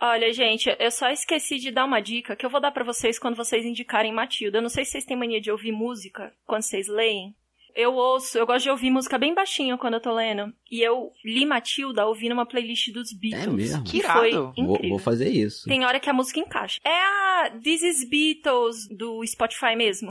Olha, 0.00 0.32
gente, 0.32 0.74
eu 0.78 0.90
só 0.92 1.08
esqueci 1.10 1.56
de 1.58 1.72
dar 1.72 1.84
uma 1.84 2.00
dica 2.00 2.36
que 2.36 2.46
eu 2.46 2.50
vou 2.50 2.60
dar 2.60 2.70
para 2.70 2.84
vocês 2.84 3.18
quando 3.18 3.34
vocês 3.36 3.64
indicarem 3.64 4.12
Matilda. 4.12 4.58
Eu 4.58 4.62
não 4.62 4.68
sei 4.68 4.84
se 4.84 4.92
vocês 4.92 5.04
têm 5.04 5.16
mania 5.16 5.40
de 5.40 5.50
ouvir 5.50 5.72
música 5.72 6.32
quando 6.46 6.62
vocês 6.62 6.86
leem. 6.86 7.34
Eu 7.74 7.94
ouço, 7.94 8.38
eu 8.38 8.46
gosto 8.46 8.64
de 8.64 8.70
ouvir 8.70 8.90
música 8.90 9.18
bem 9.18 9.34
baixinho 9.34 9.76
quando 9.76 9.94
eu 9.94 10.00
tô 10.00 10.12
lendo. 10.12 10.52
E 10.70 10.80
eu 10.80 11.12
li 11.24 11.44
Matilda 11.44 12.06
ouvindo 12.06 12.32
uma 12.32 12.46
playlist 12.46 12.92
dos 12.92 13.12
Beatles. 13.12 13.46
É 13.46 13.50
mesmo? 13.50 13.84
Que 13.84 14.02
foi 14.02 14.32
Vou- 14.32 14.48
incrível. 14.56 14.66
Vou, 14.80 14.88
vou 14.90 14.98
fazer 14.98 15.28
isso. 15.30 15.64
Tem 15.68 15.84
hora 15.84 15.98
que 16.00 16.08
a 16.08 16.12
música 16.12 16.38
encaixa. 16.40 16.80
É 16.84 16.90
a 16.90 17.50
This 17.62 17.82
is 17.82 18.08
Beatles 18.08 18.88
do 18.88 19.24
Spotify 19.26 19.74
mesmo. 19.76 20.10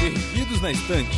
Perdidos 0.00 0.60
na 0.62 0.70
Estante, 0.72 1.16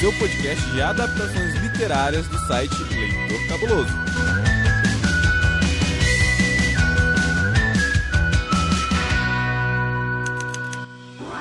seu 0.00 0.10
podcast 0.14 0.64
de 0.70 0.80
adaptações 0.80 1.54
literárias 1.56 2.26
do 2.26 2.38
site 2.46 2.74
Leitor 2.74 3.48
Cabuloso. 3.48 3.94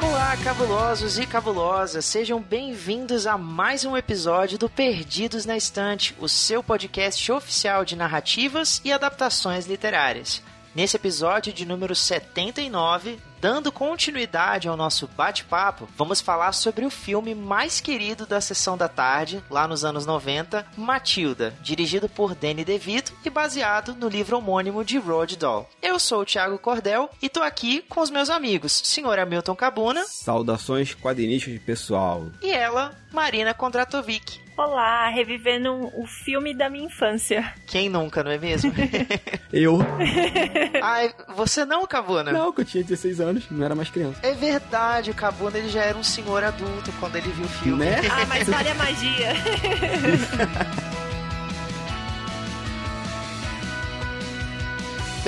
Olá, 0.01 0.35
cabulosos 0.43 1.17
e 1.17 1.25
cabulosas, 1.25 2.03
sejam 2.03 2.41
bem-vindos 2.41 3.25
a 3.25 3.37
mais 3.37 3.85
um 3.85 3.95
episódio 3.95 4.57
do 4.57 4.69
Perdidos 4.69 5.45
na 5.45 5.55
Estante, 5.55 6.13
o 6.19 6.27
seu 6.27 6.61
podcast 6.61 7.31
oficial 7.31 7.85
de 7.85 7.95
narrativas 7.95 8.81
e 8.83 8.91
adaptações 8.91 9.67
literárias. 9.67 10.43
Nesse 10.75 10.97
episódio 10.97 11.53
de 11.53 11.65
número 11.65 11.95
79, 11.95 13.19
dando 13.41 13.71
continuidade 13.71 14.67
ao 14.67 14.75
nosso 14.75 15.07
bate-papo, 15.07 15.87
vamos 15.95 16.19
falar 16.21 16.51
sobre 16.51 16.85
o 16.85 16.89
filme 16.89 17.33
mais 17.33 17.79
querido 17.79 18.25
da 18.25 18.41
sessão 18.41 18.77
da 18.77 18.87
tarde, 18.87 19.41
lá 19.49 19.67
nos 19.67 19.85
anos 19.85 20.05
90, 20.05 20.65
Matilda, 20.77 21.53
dirigido 21.61 22.09
por 22.09 22.35
Danny 22.35 22.65
DeVito 22.65 23.13
e 23.23 23.29
baseado 23.29 23.95
no 23.95 24.09
livro 24.09 24.37
homônimo 24.37 24.83
de 24.83 24.97
Roald 24.97 25.37
Dahl. 25.37 25.69
Eu 25.81 25.99
sou 25.99 26.21
o 26.21 26.25
Thiago 26.25 26.57
Cordel 26.59 27.09
e 27.21 27.29
tô 27.29 27.41
aqui 27.41 27.81
com 27.87 28.01
os 28.01 28.09
meus 28.09 28.29
amigos, 28.29 28.81
Sr. 28.83 29.19
Hamilton 29.19 29.55
Cabuna 29.55 30.03
Saudações 30.05 30.93
quadrinísticas, 30.93 31.61
pessoal. 31.63 32.27
e 32.41 32.51
ela, 32.51 32.93
Marina 33.11 33.53
Kondratovic. 33.53 34.39
Olá, 34.57 35.07
revivendo 35.07 35.71
o 35.97 36.05
filme 36.05 36.53
da 36.53 36.69
minha 36.69 36.85
infância. 36.85 37.53
Quem 37.65 37.87
nunca, 37.87 38.21
não 38.21 38.29
é 38.31 38.37
mesmo? 38.37 38.73
Eu? 39.53 39.79
Ai, 40.83 41.13
você 41.33 41.63
não, 41.63 41.87
Cabuna? 41.87 42.33
Não, 42.33 42.51
que 42.51 42.59
eu 42.61 42.65
tinha 42.65 42.83
16 42.83 43.21
anos, 43.21 43.28
não 43.51 43.65
era 43.65 43.75
mais 43.75 43.89
criança. 43.89 44.19
É 44.23 44.33
verdade, 44.33 45.11
o 45.11 45.13
Cabuna 45.13 45.57
ele 45.57 45.69
já 45.69 45.83
era 45.83 45.97
um 45.97 46.03
senhor 46.03 46.43
adulto 46.43 46.91
quando 46.99 47.15
ele 47.15 47.31
viu 47.31 47.45
o 47.45 47.49
filme. 47.49 47.85
Né? 47.85 48.01
Ah, 48.09 48.25
mas 48.27 48.47
olha 48.49 48.71
a 48.71 48.75
magia. 48.75 49.33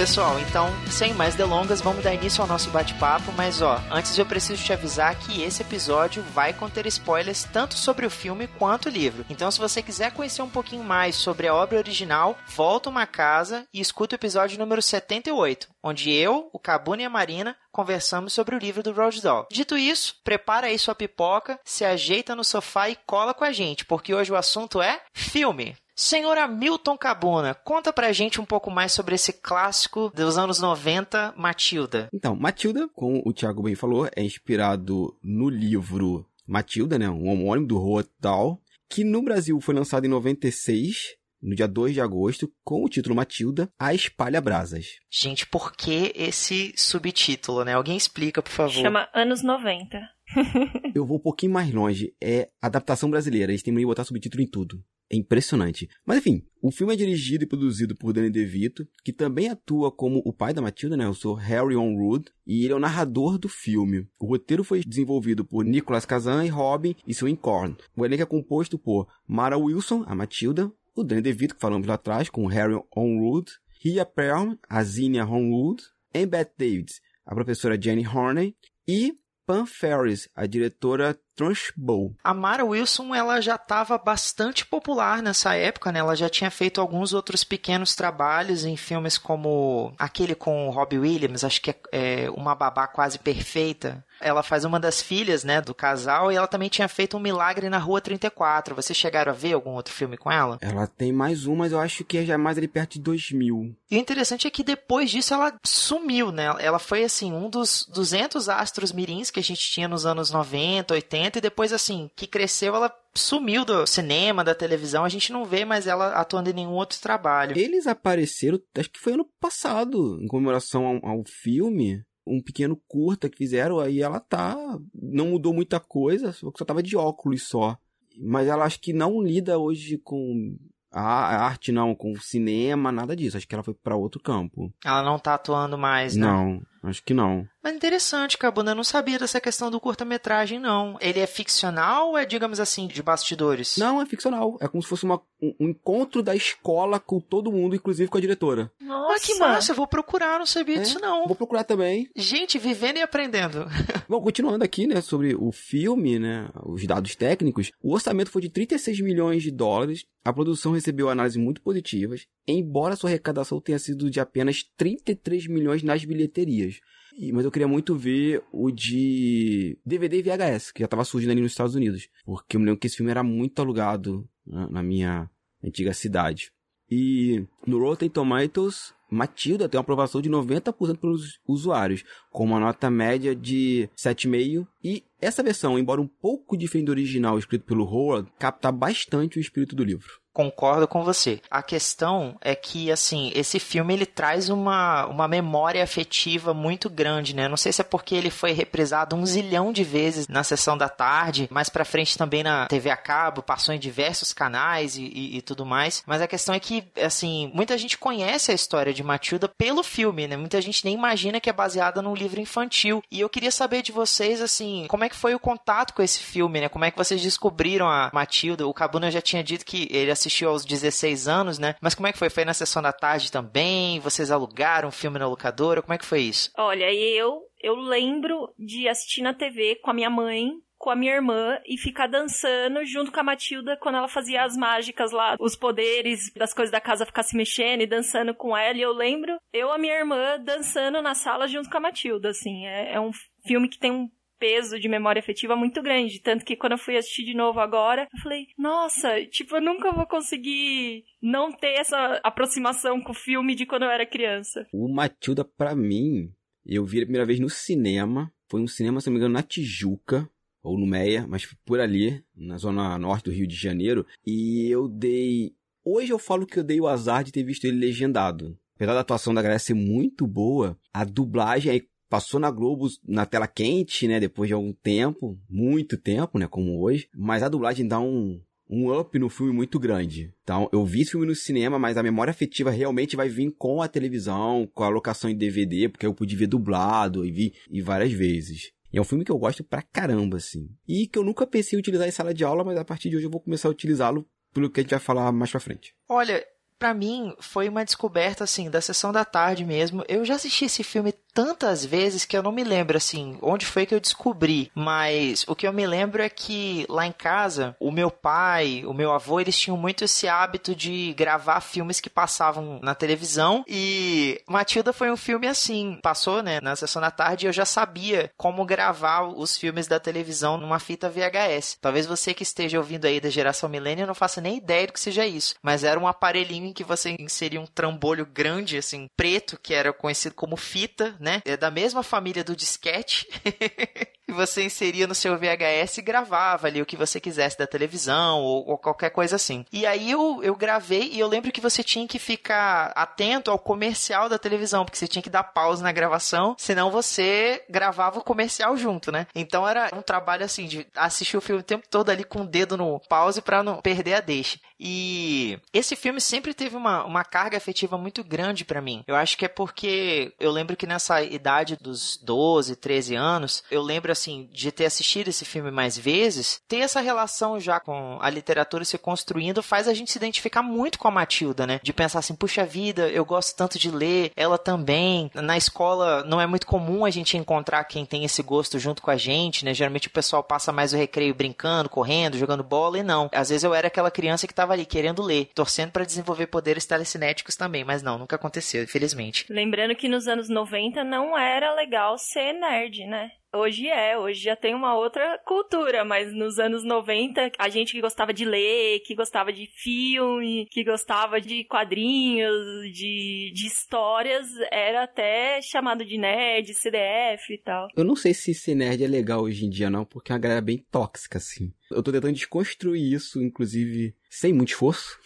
Pessoal, 0.01 0.39
então, 0.39 0.67
sem 0.89 1.13
mais 1.13 1.35
delongas, 1.35 1.79
vamos 1.79 2.03
dar 2.03 2.15
início 2.15 2.41
ao 2.41 2.47
nosso 2.47 2.71
bate-papo, 2.71 3.31
mas 3.33 3.61
ó, 3.61 3.79
antes 3.91 4.17
eu 4.17 4.25
preciso 4.25 4.63
te 4.63 4.73
avisar 4.73 5.13
que 5.13 5.43
esse 5.43 5.61
episódio 5.61 6.23
vai 6.33 6.53
conter 6.53 6.87
spoilers 6.87 7.43
tanto 7.43 7.75
sobre 7.75 8.07
o 8.07 8.09
filme 8.09 8.47
quanto 8.47 8.87
o 8.87 8.91
livro. 8.91 9.23
Então, 9.29 9.51
se 9.51 9.59
você 9.59 9.79
quiser 9.79 10.11
conhecer 10.11 10.41
um 10.41 10.49
pouquinho 10.49 10.83
mais 10.83 11.15
sobre 11.15 11.47
a 11.47 11.53
obra 11.53 11.77
original, 11.77 12.35
volta 12.47 12.89
uma 12.89 13.05
casa 13.05 13.67
e 13.71 13.79
escuta 13.79 14.15
o 14.15 14.17
episódio 14.17 14.57
número 14.57 14.81
78, 14.81 15.69
onde 15.83 16.11
eu, 16.11 16.49
o 16.51 16.57
Cabuna 16.57 17.03
e 17.03 17.05
a 17.05 17.09
Marina 17.09 17.55
conversamos 17.71 18.33
sobre 18.33 18.55
o 18.55 18.59
livro 18.59 18.81
do 18.81 18.91
Roald 18.91 19.21
Dahl. 19.21 19.47
Dito 19.51 19.77
isso, 19.77 20.15
prepara 20.23 20.65
aí 20.65 20.79
sua 20.79 20.95
pipoca, 20.95 21.59
se 21.63 21.85
ajeita 21.85 22.35
no 22.35 22.43
sofá 22.43 22.89
e 22.89 22.97
cola 23.05 23.35
com 23.35 23.45
a 23.45 23.51
gente, 23.51 23.85
porque 23.85 24.15
hoje 24.15 24.31
o 24.31 24.35
assunto 24.35 24.81
é 24.81 24.99
filme. 25.13 25.77
Senhor 25.95 26.37
Hamilton 26.37 26.97
Cabuna, 26.97 27.53
conta 27.53 27.91
pra 27.91 28.11
gente 28.11 28.39
um 28.39 28.45
pouco 28.45 28.71
mais 28.71 28.91
sobre 28.91 29.15
esse 29.15 29.33
clássico 29.33 30.11
dos 30.15 30.37
anos 30.37 30.59
90, 30.59 31.33
Matilda. 31.37 32.09
Então, 32.13 32.35
Matilda, 32.35 32.87
como 32.93 33.21
o 33.25 33.33
Thiago 33.33 33.61
bem 33.63 33.75
falou, 33.75 34.07
é 34.15 34.23
inspirado 34.23 35.17
no 35.21 35.49
livro 35.49 36.25
Matilda, 36.47 36.97
né? 36.97 37.09
Um 37.09 37.27
homônimo 37.27 37.67
do 37.67 37.77
Roald 37.77 38.09
Dahl, 38.19 38.61
que 38.89 39.03
no 39.03 39.21
Brasil 39.21 39.59
foi 39.61 39.75
lançado 39.75 40.05
em 40.05 40.09
96, 40.09 41.15
no 41.41 41.55
dia 41.55 41.67
2 41.67 41.93
de 41.93 42.01
agosto, 42.01 42.51
com 42.63 42.83
o 42.83 42.89
título 42.89 43.15
Matilda, 43.15 43.69
A 43.79 43.93
Espalha 43.93 44.41
Brasas. 44.41 44.97
Gente, 45.09 45.45
por 45.47 45.73
que 45.73 46.11
esse 46.15 46.73
subtítulo, 46.75 47.63
né? 47.63 47.73
Alguém 47.73 47.97
explica, 47.97 48.41
por 48.41 48.51
favor. 48.51 48.81
Chama 48.81 49.09
Anos 49.13 49.41
90. 49.41 49.99
Eu 50.95 51.05
vou 51.05 51.17
um 51.17 51.21
pouquinho 51.21 51.53
mais 51.53 51.73
longe. 51.73 52.13
É 52.21 52.49
adaptação 52.61 53.09
brasileira. 53.09 53.51
Eles 53.51 53.63
têm 53.63 53.73
de 53.73 53.85
botar 53.85 54.03
subtítulo 54.03 54.43
em 54.43 54.47
tudo. 54.47 54.83
É 55.11 55.15
impressionante. 55.17 55.89
Mas 56.05 56.19
enfim, 56.19 56.41
o 56.61 56.71
filme 56.71 56.93
é 56.93 56.95
dirigido 56.95 57.43
e 57.43 57.47
produzido 57.47 57.93
por 57.93 58.13
Danny 58.13 58.29
DeVito, 58.29 58.87
que 59.03 59.11
também 59.11 59.49
atua 59.49 59.91
como 59.91 60.21
o 60.23 60.31
pai 60.31 60.53
da 60.53 60.61
Matilda, 60.61 60.95
né? 60.95 61.03
Eu 61.03 61.13
sou 61.13 61.33
Harry 61.33 61.75
Onrood, 61.75 62.31
e 62.47 62.63
ele 62.63 62.71
é 62.71 62.75
o 62.77 62.79
narrador 62.79 63.37
do 63.37 63.49
filme. 63.49 64.07
O 64.17 64.25
roteiro 64.25 64.63
foi 64.63 64.81
desenvolvido 64.81 65.43
por 65.43 65.65
Nicolas 65.65 66.05
Kazan 66.05 66.45
e 66.45 66.47
Robin 66.47 66.95
e 67.05 67.13
Swin 67.13 67.35
Korn. 67.35 67.75
O 67.93 68.05
elenco 68.05 68.23
é 68.23 68.25
composto 68.25 68.79
por 68.79 69.05
Mara 69.27 69.57
Wilson, 69.57 70.05
a 70.07 70.15
Matilda, 70.15 70.71
o 70.95 71.03
Danny 71.03 71.21
DeVito, 71.21 71.55
que 71.55 71.61
falamos 71.61 71.85
lá 71.85 71.95
atrás, 71.95 72.29
com 72.29 72.45
Harry 72.45 72.79
Onrood, 72.95 73.51
Ria 73.81 74.05
Perlman, 74.05 74.57
a 74.69 74.81
Zinnia 74.81 75.25
Onrood, 75.25 75.83
Embeth 76.13 76.53
Davids, 76.57 77.01
a 77.25 77.35
professora 77.35 77.81
Jenny 77.81 78.07
Horney, 78.07 78.55
e 78.87 79.13
Pam 79.45 79.65
Ferris, 79.65 80.29
a 80.33 80.45
diretora 80.45 81.19
Trunchbull. 81.35 82.15
A 82.23 82.33
Mara 82.33 82.65
Wilson, 82.65 83.13
ela 83.15 83.41
já 83.41 83.55
estava 83.55 83.97
bastante 83.97 84.65
popular 84.65 85.21
nessa 85.21 85.55
época, 85.55 85.91
né? 85.91 85.99
Ela 85.99 86.15
já 86.15 86.29
tinha 86.29 86.51
feito 86.51 86.81
alguns 86.81 87.13
outros 87.13 87.43
pequenos 87.43 87.95
trabalhos 87.95 88.65
em 88.65 88.75
filmes 88.75 89.17
como 89.17 89.93
aquele 89.97 90.35
com 90.35 90.67
o 90.67 90.71
Robbie 90.71 90.99
Williams, 90.99 91.43
acho 91.43 91.61
que 91.61 91.71
é, 91.71 91.75
é 91.91 92.29
Uma 92.31 92.55
Babá 92.55 92.87
Quase 92.87 93.19
Perfeita. 93.19 94.03
Ela 94.19 94.43
faz 94.43 94.63
uma 94.63 94.79
das 94.79 95.01
filhas, 95.01 95.43
né, 95.43 95.61
do 95.61 95.73
casal, 95.73 96.31
e 96.31 96.35
ela 96.35 96.47
também 96.47 96.69
tinha 96.69 96.87
feito 96.87 97.17
um 97.17 97.19
Milagre 97.19 97.69
na 97.69 97.79
Rua 97.79 97.99
34. 97.99 98.75
Vocês 98.75 98.95
chegaram 98.95 99.31
a 99.31 99.35
ver 99.35 99.53
algum 99.53 99.71
outro 99.71 99.91
filme 99.91 100.15
com 100.15 100.31
ela? 100.31 100.59
Ela 100.61 100.85
tem 100.85 101.11
mais 101.11 101.47
um, 101.47 101.55
mas 101.55 101.71
eu 101.71 101.79
acho 101.79 102.03
que 102.05 102.19
é 102.19 102.25
já 102.25 102.37
mais 102.37 102.57
ali 102.57 102.67
perto 102.67 102.93
de 102.93 102.99
2000. 102.99 103.75
E 103.89 103.95
o 103.95 103.99
interessante 103.99 104.47
é 104.47 104.51
que 104.51 104.63
depois 104.63 105.09
disso 105.09 105.33
ela 105.33 105.53
sumiu, 105.65 106.31
né? 106.31 106.53
Ela 106.59 106.77
foi, 106.77 107.03
assim, 107.03 107.33
um 107.33 107.49
dos 107.49 107.87
200 107.91 108.47
astros 108.47 108.91
mirins 108.91 109.31
que 109.31 109.39
a 109.39 109.43
gente 109.43 109.71
tinha 109.71 109.87
nos 109.87 110.05
anos 110.05 110.29
90, 110.29 110.93
80, 110.93 111.20
e 111.37 111.41
depois, 111.41 111.73
assim, 111.73 112.09
que 112.15 112.27
cresceu, 112.27 112.75
ela 112.75 112.93
sumiu 113.13 113.65
do 113.65 113.85
cinema, 113.85 114.43
da 114.43 114.55
televisão. 114.55 115.03
A 115.03 115.09
gente 115.09 115.31
não 115.31 115.45
vê 115.45 115.65
mais 115.65 115.87
ela 115.87 116.13
atuando 116.13 116.49
em 116.49 116.53
nenhum 116.53 116.73
outro 116.73 116.99
trabalho. 116.99 117.57
Eles 117.57 117.87
apareceram, 117.87 118.59
acho 118.77 118.89
que 118.89 118.99
foi 118.99 119.13
ano 119.13 119.27
passado, 119.39 120.19
em 120.21 120.27
comemoração 120.27 120.85
ao, 120.85 121.05
ao 121.05 121.23
filme. 121.25 122.03
Um 122.25 122.41
pequeno 122.41 122.79
curta 122.87 123.29
que 123.29 123.37
fizeram, 123.37 123.79
aí 123.79 124.01
ela 124.01 124.19
tá. 124.19 124.55
Não 124.93 125.27
mudou 125.27 125.53
muita 125.53 125.79
coisa, 125.79 126.31
só 126.31 126.65
tava 126.65 126.83
de 126.83 126.95
óculos 126.95 127.47
só. 127.47 127.77
Mas 128.19 128.47
ela 128.47 128.65
acho 128.65 128.79
que 128.79 128.93
não 128.93 129.21
lida 129.21 129.57
hoje 129.57 129.97
com 129.97 130.55
a 130.91 131.01
arte, 131.45 131.71
não, 131.71 131.95
com 131.95 132.13
cinema, 132.17 132.91
nada 132.91 133.15
disso. 133.15 133.37
Acho 133.37 133.47
que 133.47 133.55
ela 133.55 133.63
foi 133.63 133.73
pra 133.73 133.95
outro 133.95 134.21
campo. 134.21 134.71
Ela 134.83 135.01
não 135.01 135.17
tá 135.17 135.35
atuando 135.35 135.77
mais, 135.77 136.15
né? 136.15 136.27
Não, 136.27 136.61
acho 136.83 137.01
que 137.03 137.13
não. 137.13 137.47
Mas 137.63 137.75
interessante, 137.75 138.37
Cabuna. 138.37 138.71
Eu 138.71 138.75
não 138.75 138.83
sabia 138.83 139.19
dessa 139.19 139.39
questão 139.39 139.69
do 139.69 139.79
curta-metragem, 139.79 140.59
não. 140.59 140.97
Ele 140.99 141.19
é 141.19 141.27
ficcional 141.27 142.09
ou 142.09 142.17
é, 142.17 142.25
digamos 142.25 142.59
assim, 142.59 142.87
de 142.87 143.03
bastidores? 143.03 143.77
Não, 143.77 144.01
é 144.01 144.05
ficcional. 144.05 144.57
É 144.59 144.67
como 144.67 144.81
se 144.81 144.89
fosse 144.89 145.03
uma, 145.03 145.21
um, 145.41 145.53
um 145.59 145.69
encontro 145.69 146.23
da 146.23 146.35
escola 146.35 146.99
com 146.99 147.19
todo 147.19 147.51
mundo, 147.51 147.75
inclusive 147.75 148.09
com 148.09 148.17
a 148.17 148.21
diretora. 148.21 148.71
Nossa, 148.81 149.15
Ah, 149.15 149.19
que 149.19 149.35
massa. 149.35 149.71
Eu 149.71 149.75
vou 149.75 149.85
procurar, 149.87 150.39
não 150.39 150.45
sabia 150.45 150.77
É? 150.77 150.79
disso, 150.81 150.99
não. 150.99 151.27
Vou 151.27 151.35
procurar 151.35 151.63
também. 151.63 152.09
Gente, 152.15 152.57
vivendo 152.57 152.97
e 152.97 153.01
aprendendo. 153.01 153.65
Bom, 154.09 154.19
continuando 154.21 154.63
aqui, 154.63 154.87
né, 154.87 154.99
sobre 155.01 155.35
o 155.35 155.51
filme, 155.51 156.17
né, 156.17 156.49
os 156.65 156.85
dados 156.87 157.15
técnicos, 157.15 157.71
o 157.81 157.93
orçamento 157.93 158.31
foi 158.31 158.41
de 158.41 158.49
36 158.49 158.99
milhões 159.01 159.43
de 159.43 159.51
dólares, 159.51 160.05
a 160.25 160.33
produção 160.33 160.71
recebeu 160.71 161.09
análises 161.09 161.37
muito 161.37 161.61
positivas, 161.61 162.25
embora 162.47 162.95
sua 162.95 163.09
arrecadação 163.09 163.61
tenha 163.61 163.77
sido 163.79 164.09
de 164.09 164.19
apenas 164.19 164.63
33 164.77 165.47
milhões 165.47 165.83
nas 165.83 166.03
bilheterias. 166.03 166.79
E- 167.17 167.31
Mas 167.31 167.45
eu 167.45 167.51
queria 167.51 167.67
muito 167.67 167.95
ver 167.95 168.43
o 168.51 168.71
de 168.71 169.77
DVD 169.85 170.19
e 170.19 170.21
VHS, 170.21 170.71
que 170.71 170.79
já 170.79 170.85
estava 170.85 171.03
surgindo 171.03 171.31
ali 171.31 171.41
nos 171.41 171.51
Estados 171.51 171.75
Unidos. 171.75 172.07
Porque 172.25 172.55
eu 172.55 172.59
me 172.59 172.65
lembro 172.65 172.79
que 172.79 172.87
esse 172.87 172.97
filme 172.97 173.11
era 173.11 173.23
muito 173.23 173.59
alugado 173.61 174.27
né, 174.45 174.67
na 174.69 174.81
minha 174.83 175.29
antiga 175.63 175.93
cidade. 175.93 176.51
E 176.89 177.45
no 177.65 177.79
Rotten 177.79 178.09
Tomatoes, 178.09 178.93
Matilda 179.09 179.67
tem 179.69 179.77
uma 179.77 179.81
aprovação 179.81 180.21
de 180.21 180.29
90% 180.29 180.97
pelos 180.97 181.39
usuários. 181.47 182.03
com 182.31 182.43
uma 182.45 182.59
nota 182.59 182.89
média 182.89 183.35
de 183.35 183.89
7,5 183.95 184.65
e 184.83 185.03
essa 185.19 185.43
versão, 185.43 185.77
embora 185.77 186.01
um 186.01 186.07
pouco 186.07 186.57
diferente 186.57 186.85
do 186.87 186.91
original 186.91 187.37
escrito 187.37 187.65
pelo 187.65 187.83
Howard, 187.85 188.29
capta 188.39 188.71
bastante 188.71 189.37
o 189.37 189.41
espírito 189.41 189.75
do 189.75 189.83
livro. 189.83 190.20
Concordo 190.33 190.87
com 190.87 191.03
você. 191.03 191.41
A 191.49 191.61
questão 191.61 192.37
é 192.41 192.55
que, 192.55 192.89
assim, 192.89 193.31
esse 193.35 193.59
filme 193.59 193.93
ele 193.93 194.05
traz 194.05 194.49
uma, 194.49 195.05
uma 195.07 195.27
memória 195.27 195.83
afetiva 195.83 196.53
muito 196.53 196.89
grande, 196.89 197.35
né? 197.35 197.49
Não 197.49 197.57
sei 197.57 197.73
se 197.73 197.81
é 197.81 197.83
porque 197.83 198.15
ele 198.15 198.29
foi 198.29 198.53
reprisado 198.53 199.15
um 199.15 199.25
zilhão 199.25 199.73
de 199.73 199.83
vezes 199.83 200.29
na 200.29 200.43
sessão 200.43 200.77
da 200.77 200.87
tarde, 200.87 201.49
mais 201.51 201.67
pra 201.67 201.83
frente 201.83 202.17
também 202.17 202.43
na 202.43 202.65
TV 202.67 202.89
a 202.89 202.95
cabo, 202.95 203.43
passou 203.43 203.75
em 203.75 203.79
diversos 203.79 204.31
canais 204.31 204.95
e, 204.95 205.03
e, 205.03 205.37
e 205.37 205.41
tudo 205.41 205.65
mais. 205.65 206.01
Mas 206.05 206.21
a 206.21 206.27
questão 206.27 206.55
é 206.55 206.59
que, 206.59 206.87
assim, 207.01 207.51
muita 207.53 207.77
gente 207.77 207.97
conhece 207.97 208.51
a 208.51 208.55
história 208.55 208.93
de 208.93 209.03
Matilda 209.03 209.49
pelo 209.49 209.83
filme, 209.83 210.27
né? 210.27 210.37
Muita 210.37 210.61
gente 210.61 210.85
nem 210.85 210.93
imagina 210.93 211.41
que 211.41 211.49
é 211.49 211.53
baseada 211.53 212.01
num 212.01 212.15
livro 212.15 212.39
infantil. 212.39 213.03
E 213.11 213.19
eu 213.19 213.29
queria 213.29 213.51
saber 213.51 213.81
de 213.81 213.91
vocês, 213.91 214.39
assim, 214.39 214.85
como 214.87 215.03
é 215.03 215.09
que 215.09 215.15
foi 215.15 215.35
o 215.35 215.39
contato 215.39 215.93
com 215.93 216.01
esse 216.01 216.19
filme, 216.19 216.61
né? 216.61 216.69
Como 216.69 216.85
é 216.85 216.91
que 216.91 216.97
vocês 216.97 217.21
descobriram 217.21 217.89
a 217.89 218.09
Matilda? 218.13 218.65
O 218.65 218.73
Cabuna 218.73 219.11
já 219.11 219.21
tinha 219.21 219.43
dito 219.43 219.65
que 219.65 219.89
ele 219.91 220.11
assistiu 220.21 220.49
aos 220.49 220.65
16 220.65 221.27
anos, 221.27 221.59
né? 221.59 221.75
Mas 221.81 221.95
como 221.95 222.07
é 222.07 222.11
que 222.11 222.19
foi? 222.19 222.29
Foi 222.29 222.45
na 222.45 222.53
sessão 222.53 222.81
da 222.81 222.93
tarde 222.93 223.31
também? 223.31 223.99
Vocês 223.99 224.31
alugaram 224.31 224.89
um 224.89 224.91
filme 224.91 225.19
na 225.19 225.27
locadora? 225.27 225.81
Como 225.81 225.93
é 225.93 225.97
que 225.97 226.05
foi 226.05 226.21
isso? 226.21 226.51
Olha, 226.57 226.91
eu 226.93 227.41
eu 227.61 227.75
lembro 227.75 228.53
de 228.57 228.87
assistir 228.87 229.21
na 229.21 229.33
TV 229.33 229.75
com 229.83 229.91
a 229.91 229.93
minha 229.93 230.09
mãe, 230.09 230.51
com 230.77 230.89
a 230.89 230.95
minha 230.95 231.13
irmã 231.13 231.59
e 231.65 231.77
ficar 231.77 232.07
dançando 232.07 232.83
junto 232.83 233.11
com 233.11 233.19
a 233.19 233.23
Matilda 233.23 233.77
quando 233.77 233.99
ela 233.99 234.07
fazia 234.07 234.43
as 234.43 234.57
mágicas 234.57 235.11
lá, 235.11 235.35
os 235.39 235.55
poderes 235.55 236.33
das 236.33 236.55
coisas 236.55 236.71
da 236.71 236.81
casa 236.81 237.05
ficar 237.05 237.21
se 237.21 237.37
mexendo 237.37 237.81
e 237.81 237.87
dançando 237.87 238.33
com 238.33 238.57
ela. 238.57 238.75
E 238.75 238.81
eu 238.81 238.91
lembro 238.91 239.37
eu 239.53 239.71
a 239.71 239.77
minha 239.77 239.93
irmã 239.93 240.39
dançando 240.39 241.01
na 241.01 241.13
sala 241.13 241.47
junto 241.47 241.69
com 241.69 241.77
a 241.77 241.81
Matilda, 241.81 242.29
assim. 242.29 242.65
É, 242.65 242.95
é 242.95 242.99
um 242.99 243.11
filme 243.45 243.69
que 243.69 243.77
tem 243.77 243.91
um 243.91 244.09
peso 244.41 244.79
de 244.79 244.89
memória 244.89 245.19
afetiva 245.19 245.55
muito 245.55 245.83
grande. 245.83 246.19
Tanto 246.19 246.43
que 246.43 246.55
quando 246.55 246.71
eu 246.71 246.77
fui 246.79 246.97
assistir 246.97 247.23
de 247.23 247.35
novo 247.35 247.59
agora, 247.59 248.07
eu 248.11 248.19
falei, 248.23 248.47
nossa, 248.57 249.23
tipo, 249.27 249.55
eu 249.55 249.61
nunca 249.61 249.93
vou 249.93 250.07
conseguir 250.07 251.03
não 251.21 251.51
ter 251.51 251.79
essa 251.79 252.19
aproximação 252.23 252.99
com 252.99 253.11
o 253.11 253.15
filme 253.15 253.53
de 253.53 253.67
quando 253.67 253.83
eu 253.83 253.91
era 253.91 254.03
criança. 254.03 254.65
O 254.73 254.91
Matilda, 254.91 255.45
pra 255.45 255.75
mim, 255.75 256.33
eu 256.65 256.83
vi 256.83 256.97
a 256.97 257.03
primeira 257.03 257.25
vez 257.25 257.39
no 257.39 257.49
cinema. 257.49 258.33
Foi 258.49 258.59
um 258.59 258.67
cinema, 258.67 258.99
se 258.99 259.07
não 259.07 259.13
me 259.13 259.19
engano, 259.19 259.35
na 259.35 259.43
Tijuca. 259.43 260.27
Ou 260.63 260.77
no 260.77 260.85
Meia, 260.85 261.25
mas 261.27 261.47
por 261.65 261.79
ali, 261.79 262.23
na 262.35 262.55
zona 262.55 262.95
norte 262.99 263.25
do 263.25 263.31
Rio 263.31 263.47
de 263.47 263.55
Janeiro. 263.55 264.05
E 264.23 264.69
eu 264.69 264.87
dei. 264.87 265.55
Hoje 265.83 266.13
eu 266.13 266.19
falo 266.19 266.45
que 266.45 266.59
eu 266.59 266.63
dei 266.63 266.79
o 266.79 266.87
azar 266.87 267.23
de 267.23 267.31
ter 267.31 267.43
visto 267.43 267.65
ele 267.65 267.79
legendado. 267.79 268.55
Apesar 268.75 268.93
da 268.93 268.99
atuação 268.99 269.33
da 269.33 269.41
galera 269.41 269.57
ser 269.57 269.73
muito 269.73 270.27
boa, 270.27 270.77
a 270.93 271.03
dublagem 271.03 271.71
aí 271.71 271.81
passou 272.11 272.41
na 272.41 272.51
Globo 272.51 272.89
na 273.07 273.25
tela 273.25 273.47
quente, 273.47 274.05
né? 274.05 274.19
Depois 274.19 274.49
de 274.49 274.53
algum 274.53 274.73
tempo, 274.73 275.39
muito 275.49 275.95
tempo, 275.97 276.37
né? 276.37 276.45
Como 276.45 276.81
hoje. 276.81 277.07
Mas 277.15 277.41
a 277.41 277.47
dublagem 277.47 277.87
dá 277.87 278.01
um, 278.01 278.37
um 278.69 278.93
up 278.93 279.17
no 279.17 279.29
filme 279.29 279.53
muito 279.53 279.79
grande. 279.79 280.33
Então, 280.43 280.67
eu 280.73 280.85
vi 280.85 281.01
esse 281.01 281.11
filme 281.11 281.25
no 281.25 281.33
cinema, 281.33 281.79
mas 281.79 281.95
a 281.95 282.03
memória 282.03 282.31
afetiva 282.31 282.69
realmente 282.69 283.15
vai 283.15 283.29
vir 283.29 283.49
com 283.57 283.81
a 283.81 283.87
televisão, 283.87 284.69
com 284.73 284.83
a 284.83 284.89
locação 284.89 285.29
em 285.29 285.37
DVD, 285.37 285.87
porque 285.87 286.05
eu 286.05 286.13
pude 286.13 286.35
ver 286.35 286.47
dublado 286.47 287.25
e 287.25 287.31
vi 287.31 287.53
e 287.69 287.81
várias 287.81 288.11
vezes. 288.11 288.73
E 288.91 288.97
é 288.97 289.01
um 289.01 289.05
filme 289.05 289.23
que 289.23 289.31
eu 289.31 289.37
gosto 289.37 289.63
pra 289.63 289.81
caramba, 289.81 290.35
assim. 290.35 290.67
E 290.85 291.07
que 291.07 291.17
eu 291.17 291.23
nunca 291.23 291.47
pensei 291.47 291.77
em 291.77 291.79
utilizar 291.79 292.09
em 292.09 292.11
sala 292.11 292.33
de 292.33 292.43
aula, 292.43 292.65
mas 292.65 292.77
a 292.77 292.83
partir 292.83 293.09
de 293.09 293.15
hoje 293.15 293.25
eu 293.27 293.31
vou 293.31 293.39
começar 293.39 293.69
a 293.69 293.71
utilizá-lo 293.71 294.27
pelo 294.53 294.69
que 294.69 294.81
a 294.81 294.83
gente 294.83 294.91
vai 294.91 294.99
falar 294.99 295.31
mais 295.31 295.49
pra 295.49 295.61
frente. 295.61 295.95
Olha, 296.09 296.45
para 296.81 296.95
mim 296.95 297.31
foi 297.39 297.69
uma 297.69 297.85
descoberta 297.85 298.43
assim 298.43 298.67
da 298.67 298.81
sessão 298.81 299.11
da 299.11 299.23
tarde 299.23 299.63
mesmo. 299.63 300.03
Eu 300.09 300.25
já 300.25 300.33
assisti 300.33 300.65
esse 300.65 300.83
filme 300.83 301.13
tantas 301.33 301.85
vezes 301.85 302.25
que 302.25 302.37
eu 302.37 302.43
não 302.43 302.51
me 302.51 302.63
lembro 302.63 302.97
assim 302.97 303.37
onde 303.41 303.65
foi 303.65 303.85
que 303.85 303.95
eu 303.95 303.99
descobri, 303.99 304.71
mas 304.75 305.45
o 305.47 305.55
que 305.55 305.67
eu 305.67 305.73
me 305.73 305.85
lembro 305.85 306.21
é 306.21 306.29
que 306.29 306.85
lá 306.89 307.05
em 307.05 307.11
casa, 307.11 307.75
o 307.79 307.91
meu 307.91 308.11
pai, 308.11 308.83
o 308.85 308.93
meu 308.93 309.11
avô, 309.11 309.39
eles 309.39 309.57
tinham 309.57 309.77
muito 309.77 310.03
esse 310.03 310.27
hábito 310.27 310.75
de 310.75 311.13
gravar 311.13 311.61
filmes 311.61 311.99
que 311.99 312.09
passavam 312.09 312.79
na 312.81 312.95
televisão 312.95 313.63
e 313.67 314.41
Matilda 314.47 314.93
foi 314.93 315.11
um 315.11 315.17
filme 315.17 315.47
assim, 315.47 315.99
passou, 316.01 316.43
né, 316.43 316.59
na 316.61 316.75
sessão 316.75 317.01
da 317.01 317.11
tarde 317.11 317.45
e 317.45 317.49
eu 317.49 317.53
já 317.53 317.65
sabia 317.65 318.31
como 318.37 318.65
gravar 318.65 319.23
os 319.23 319.57
filmes 319.57 319.87
da 319.87 319.99
televisão 319.99 320.57
numa 320.57 320.79
fita 320.79 321.09
VHS. 321.09 321.77
Talvez 321.81 322.05
você 322.05 322.33
que 322.33 322.43
esteja 322.43 322.77
ouvindo 322.77 323.05
aí 323.05 323.19
da 323.19 323.29
geração 323.29 323.69
milênio 323.69 324.07
não 324.07 324.15
faça 324.15 324.41
nem 324.41 324.57
ideia 324.57 324.87
do 324.87 324.93
que 324.93 324.99
seja 324.99 325.25
isso, 325.25 325.55
mas 325.61 325.83
era 325.83 325.99
um 325.99 326.07
aparelhinho 326.07 326.67
em 326.67 326.73
que 326.73 326.83
você 326.83 327.15
inseria 327.19 327.61
um 327.61 327.65
trambolho 327.65 328.25
grande 328.25 328.77
assim, 328.77 329.07
preto, 329.15 329.59
que 329.61 329.73
era 329.73 329.93
conhecido 329.93 330.35
como 330.35 330.57
fita, 330.57 331.15
né? 331.21 331.41
É 331.45 331.55
da 331.55 331.71
mesma 331.71 332.03
família 332.03 332.43
do 332.43 332.55
disquete. 332.55 333.27
e 334.31 334.35
você 334.35 334.63
inseria 334.63 335.07
no 335.07 335.15
seu 335.15 335.37
VHS 335.37 335.97
e 335.97 336.01
gravava 336.01 336.67
ali 336.67 336.81
o 336.81 336.85
que 336.85 336.97
você 336.97 337.19
quisesse 337.19 337.57
da 337.57 337.67
televisão 337.67 338.41
ou, 338.41 338.69
ou, 338.69 338.77
qualquer 338.77 339.09
coisa 339.09 339.35
assim. 339.35 339.65
E 339.71 339.85
aí 339.85 340.11
eu, 340.11 340.41
eu 340.43 340.55
gravei 340.55 341.09
e 341.11 341.19
eu 341.19 341.27
lembro 341.27 341.51
que 341.51 341.61
você 341.61 341.83
tinha 341.83 342.07
que 342.07 342.19
ficar 342.19 342.91
atento 342.95 343.51
ao 343.51 343.59
comercial 343.59 344.29
da 344.29 344.39
televisão, 344.39 344.85
porque 344.85 344.97
você 344.97 345.07
tinha 345.07 345.21
que 345.21 345.29
dar 345.29 345.43
pausa 345.43 345.83
na 345.83 345.91
gravação, 345.91 346.55
senão 346.57 346.91
você 346.91 347.63
gravava 347.69 348.19
o 348.19 348.23
comercial 348.23 348.75
junto, 348.77 349.11
né? 349.11 349.27
Então 349.35 349.67
era 349.67 349.89
um 349.93 350.01
trabalho 350.01 350.45
assim 350.45 350.65
de 350.65 350.87
assistir 350.95 351.37
o 351.37 351.41
filme 351.41 351.61
o 351.61 351.65
tempo 351.65 351.87
todo 351.89 352.09
ali 352.09 352.23
com 352.23 352.41
o 352.41 352.47
dedo 352.47 352.77
no 352.77 352.99
pause 353.09 353.41
para 353.41 353.61
não 353.63 353.81
perder 353.81 354.15
a 354.15 354.21
deixa. 354.21 354.59
E 354.83 355.59
esse 355.71 355.95
filme 355.95 356.19
sempre 356.19 356.55
teve 356.55 356.75
uma, 356.75 357.05
uma 357.05 357.23
carga 357.23 357.55
afetiva 357.55 357.99
muito 357.99 358.23
grande 358.23 358.65
para 358.65 358.81
mim. 358.81 359.03
Eu 359.05 359.15
acho 359.15 359.37
que 359.37 359.45
é 359.45 359.47
porque 359.47 360.33
eu 360.39 360.51
lembro 360.51 360.75
que 360.75 360.87
nessa 360.87 361.21
idade 361.21 361.77
dos 361.79 362.17
12, 362.17 362.75
13 362.75 363.15
anos, 363.15 363.63
eu 363.69 363.81
lembro 363.81 364.11
assim 364.11 364.20
de 364.51 364.71
ter 364.71 364.85
assistido 364.85 365.29
esse 365.29 365.45
filme 365.45 365.71
mais 365.71 365.97
vezes, 365.97 366.59
ter 366.67 366.77
essa 366.77 367.01
relação 367.01 367.59
já 367.59 367.79
com 367.79 368.17
a 368.21 368.29
literatura 368.29 368.85
se 368.85 368.97
construindo 368.97 369.63
faz 369.63 369.87
a 369.87 369.93
gente 369.93 370.11
se 370.11 370.17
identificar 370.17 370.61
muito 370.61 370.99
com 370.99 371.07
a 371.07 371.11
Matilda, 371.11 371.65
né? 371.65 371.79
De 371.83 371.93
pensar 371.93 372.19
assim, 372.19 372.35
puxa 372.35 372.65
vida, 372.65 373.09
eu 373.09 373.25
gosto 373.25 373.55
tanto 373.55 373.79
de 373.79 373.89
ler, 373.89 374.31
ela 374.35 374.57
também. 374.57 375.29
Na 375.33 375.57
escola 375.57 376.23
não 376.23 376.39
é 376.39 376.45
muito 376.45 376.67
comum 376.67 377.05
a 377.05 377.09
gente 377.09 377.37
encontrar 377.37 377.83
quem 377.85 378.05
tem 378.05 378.23
esse 378.23 378.41
gosto 378.41 378.79
junto 378.79 379.01
com 379.01 379.11
a 379.11 379.17
gente, 379.17 379.65
né? 379.65 379.73
Geralmente 379.73 380.07
o 380.07 380.11
pessoal 380.11 380.43
passa 380.43 380.71
mais 380.71 380.93
o 380.93 380.97
recreio 380.97 381.33
brincando, 381.33 381.89
correndo, 381.89 382.37
jogando 382.37 382.63
bola 382.63 382.99
e 382.99 383.03
não. 383.03 383.29
Às 383.33 383.49
vezes 383.49 383.63
eu 383.63 383.73
era 383.73 383.87
aquela 383.87 384.11
criança 384.11 384.47
que 384.47 384.53
tava 384.53 384.73
ali 384.73 384.85
querendo 384.85 385.21
ler, 385.21 385.49
torcendo 385.53 385.91
para 385.91 386.05
desenvolver 386.05 386.47
poderes 386.47 386.85
telecinéticos 386.85 387.55
também, 387.55 387.83
mas 387.83 388.01
não, 388.01 388.17
nunca 388.17 388.35
aconteceu, 388.35 388.83
infelizmente. 388.83 389.45
Lembrando 389.49 389.95
que 389.95 390.09
nos 390.09 390.27
anos 390.27 390.49
90 390.49 391.03
não 391.03 391.37
era 391.37 391.73
legal 391.73 392.17
ser 392.17 392.53
nerd, 392.53 393.05
né? 393.05 393.31
Hoje 393.53 393.87
é, 393.89 394.17
hoje 394.17 394.41
já 394.41 394.55
tem 394.55 394.73
uma 394.73 394.97
outra 394.97 395.37
cultura, 395.45 396.05
mas 396.05 396.33
nos 396.33 396.57
anos 396.57 396.85
90, 396.85 397.51
a 397.59 397.67
gente 397.67 397.91
que 397.91 397.99
gostava 397.99 398.33
de 398.33 398.45
ler, 398.45 399.01
que 399.01 399.13
gostava 399.13 399.51
de 399.51 399.67
filme, 399.67 400.65
que 400.71 400.85
gostava 400.85 401.41
de 401.41 401.65
quadrinhos, 401.65 402.55
de, 402.93 403.51
de 403.53 403.67
histórias, 403.67 404.47
era 404.71 405.03
até 405.03 405.61
chamado 405.61 406.05
de 406.05 406.17
nerd, 406.17 406.73
CDF 406.73 407.53
e 407.53 407.57
tal. 407.57 407.89
Eu 407.93 408.05
não 408.05 408.15
sei 408.15 408.33
se 408.33 408.53
ser 408.53 408.73
nerd 408.73 409.03
é 409.03 409.07
legal 409.07 409.41
hoje 409.41 409.65
em 409.65 409.69
dia, 409.69 409.89
não, 409.89 410.05
porque 410.05 410.31
é 410.31 410.35
uma 410.35 410.39
galera 410.39 410.61
bem 410.61 410.77
tóxica, 410.89 411.37
assim. 411.37 411.73
Eu 411.91 412.01
tô 412.01 412.09
tentando 412.09 412.33
desconstruir 412.33 413.13
isso, 413.13 413.43
inclusive, 413.43 414.15
sem 414.29 414.53
muito 414.53 414.69
esforço, 414.69 415.19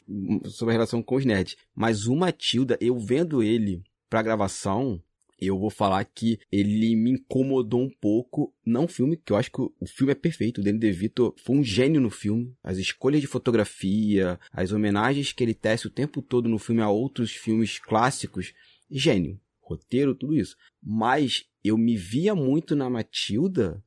sobre 0.45 0.73
a 0.73 0.77
relação 0.77 1.03
com 1.03 1.15
os 1.15 1.25
nerds. 1.25 1.57
Mas 1.75 2.07
o 2.07 2.15
Matilda, 2.15 2.75
eu 2.81 2.97
vendo 2.97 3.43
ele 3.43 3.83
pra 4.09 4.23
gravação, 4.23 4.99
eu 5.39 5.59
vou 5.59 5.69
falar 5.69 6.03
que 6.05 6.39
ele 6.51 6.95
me 6.95 7.11
incomodou 7.11 7.81
um 7.81 7.89
pouco. 7.89 8.53
Não 8.65 8.85
o 8.85 8.87
filme, 8.87 9.17
que 9.17 9.33
eu 9.33 9.37
acho 9.37 9.51
que 9.51 9.61
o 9.61 9.85
filme 9.85 10.11
é 10.11 10.15
perfeito. 10.15 10.61
O 10.61 10.63
Danny 10.63 10.79
DeVito 10.79 11.33
foi 11.37 11.57
um 11.57 11.63
gênio 11.63 11.99
no 11.99 12.09
filme. 12.09 12.55
As 12.63 12.77
escolhas 12.77 13.21
de 13.21 13.27
fotografia, 13.27 14.39
as 14.51 14.71
homenagens 14.71 15.33
que 15.33 15.43
ele 15.43 15.53
tece 15.53 15.87
o 15.87 15.91
tempo 15.91 16.21
todo 16.21 16.47
no 16.47 16.59
filme 16.59 16.81
a 16.81 16.89
outros 16.89 17.31
filmes 17.31 17.79
clássicos. 17.79 18.53
Gênio. 18.89 19.39
Roteiro, 19.61 20.13
tudo 20.13 20.35
isso. 20.35 20.55
Mas 20.81 21.45
eu 21.63 21.77
me 21.77 21.97
via 21.97 22.35
muito 22.35 22.75
na 22.75 22.89
Matilda, 22.89 23.83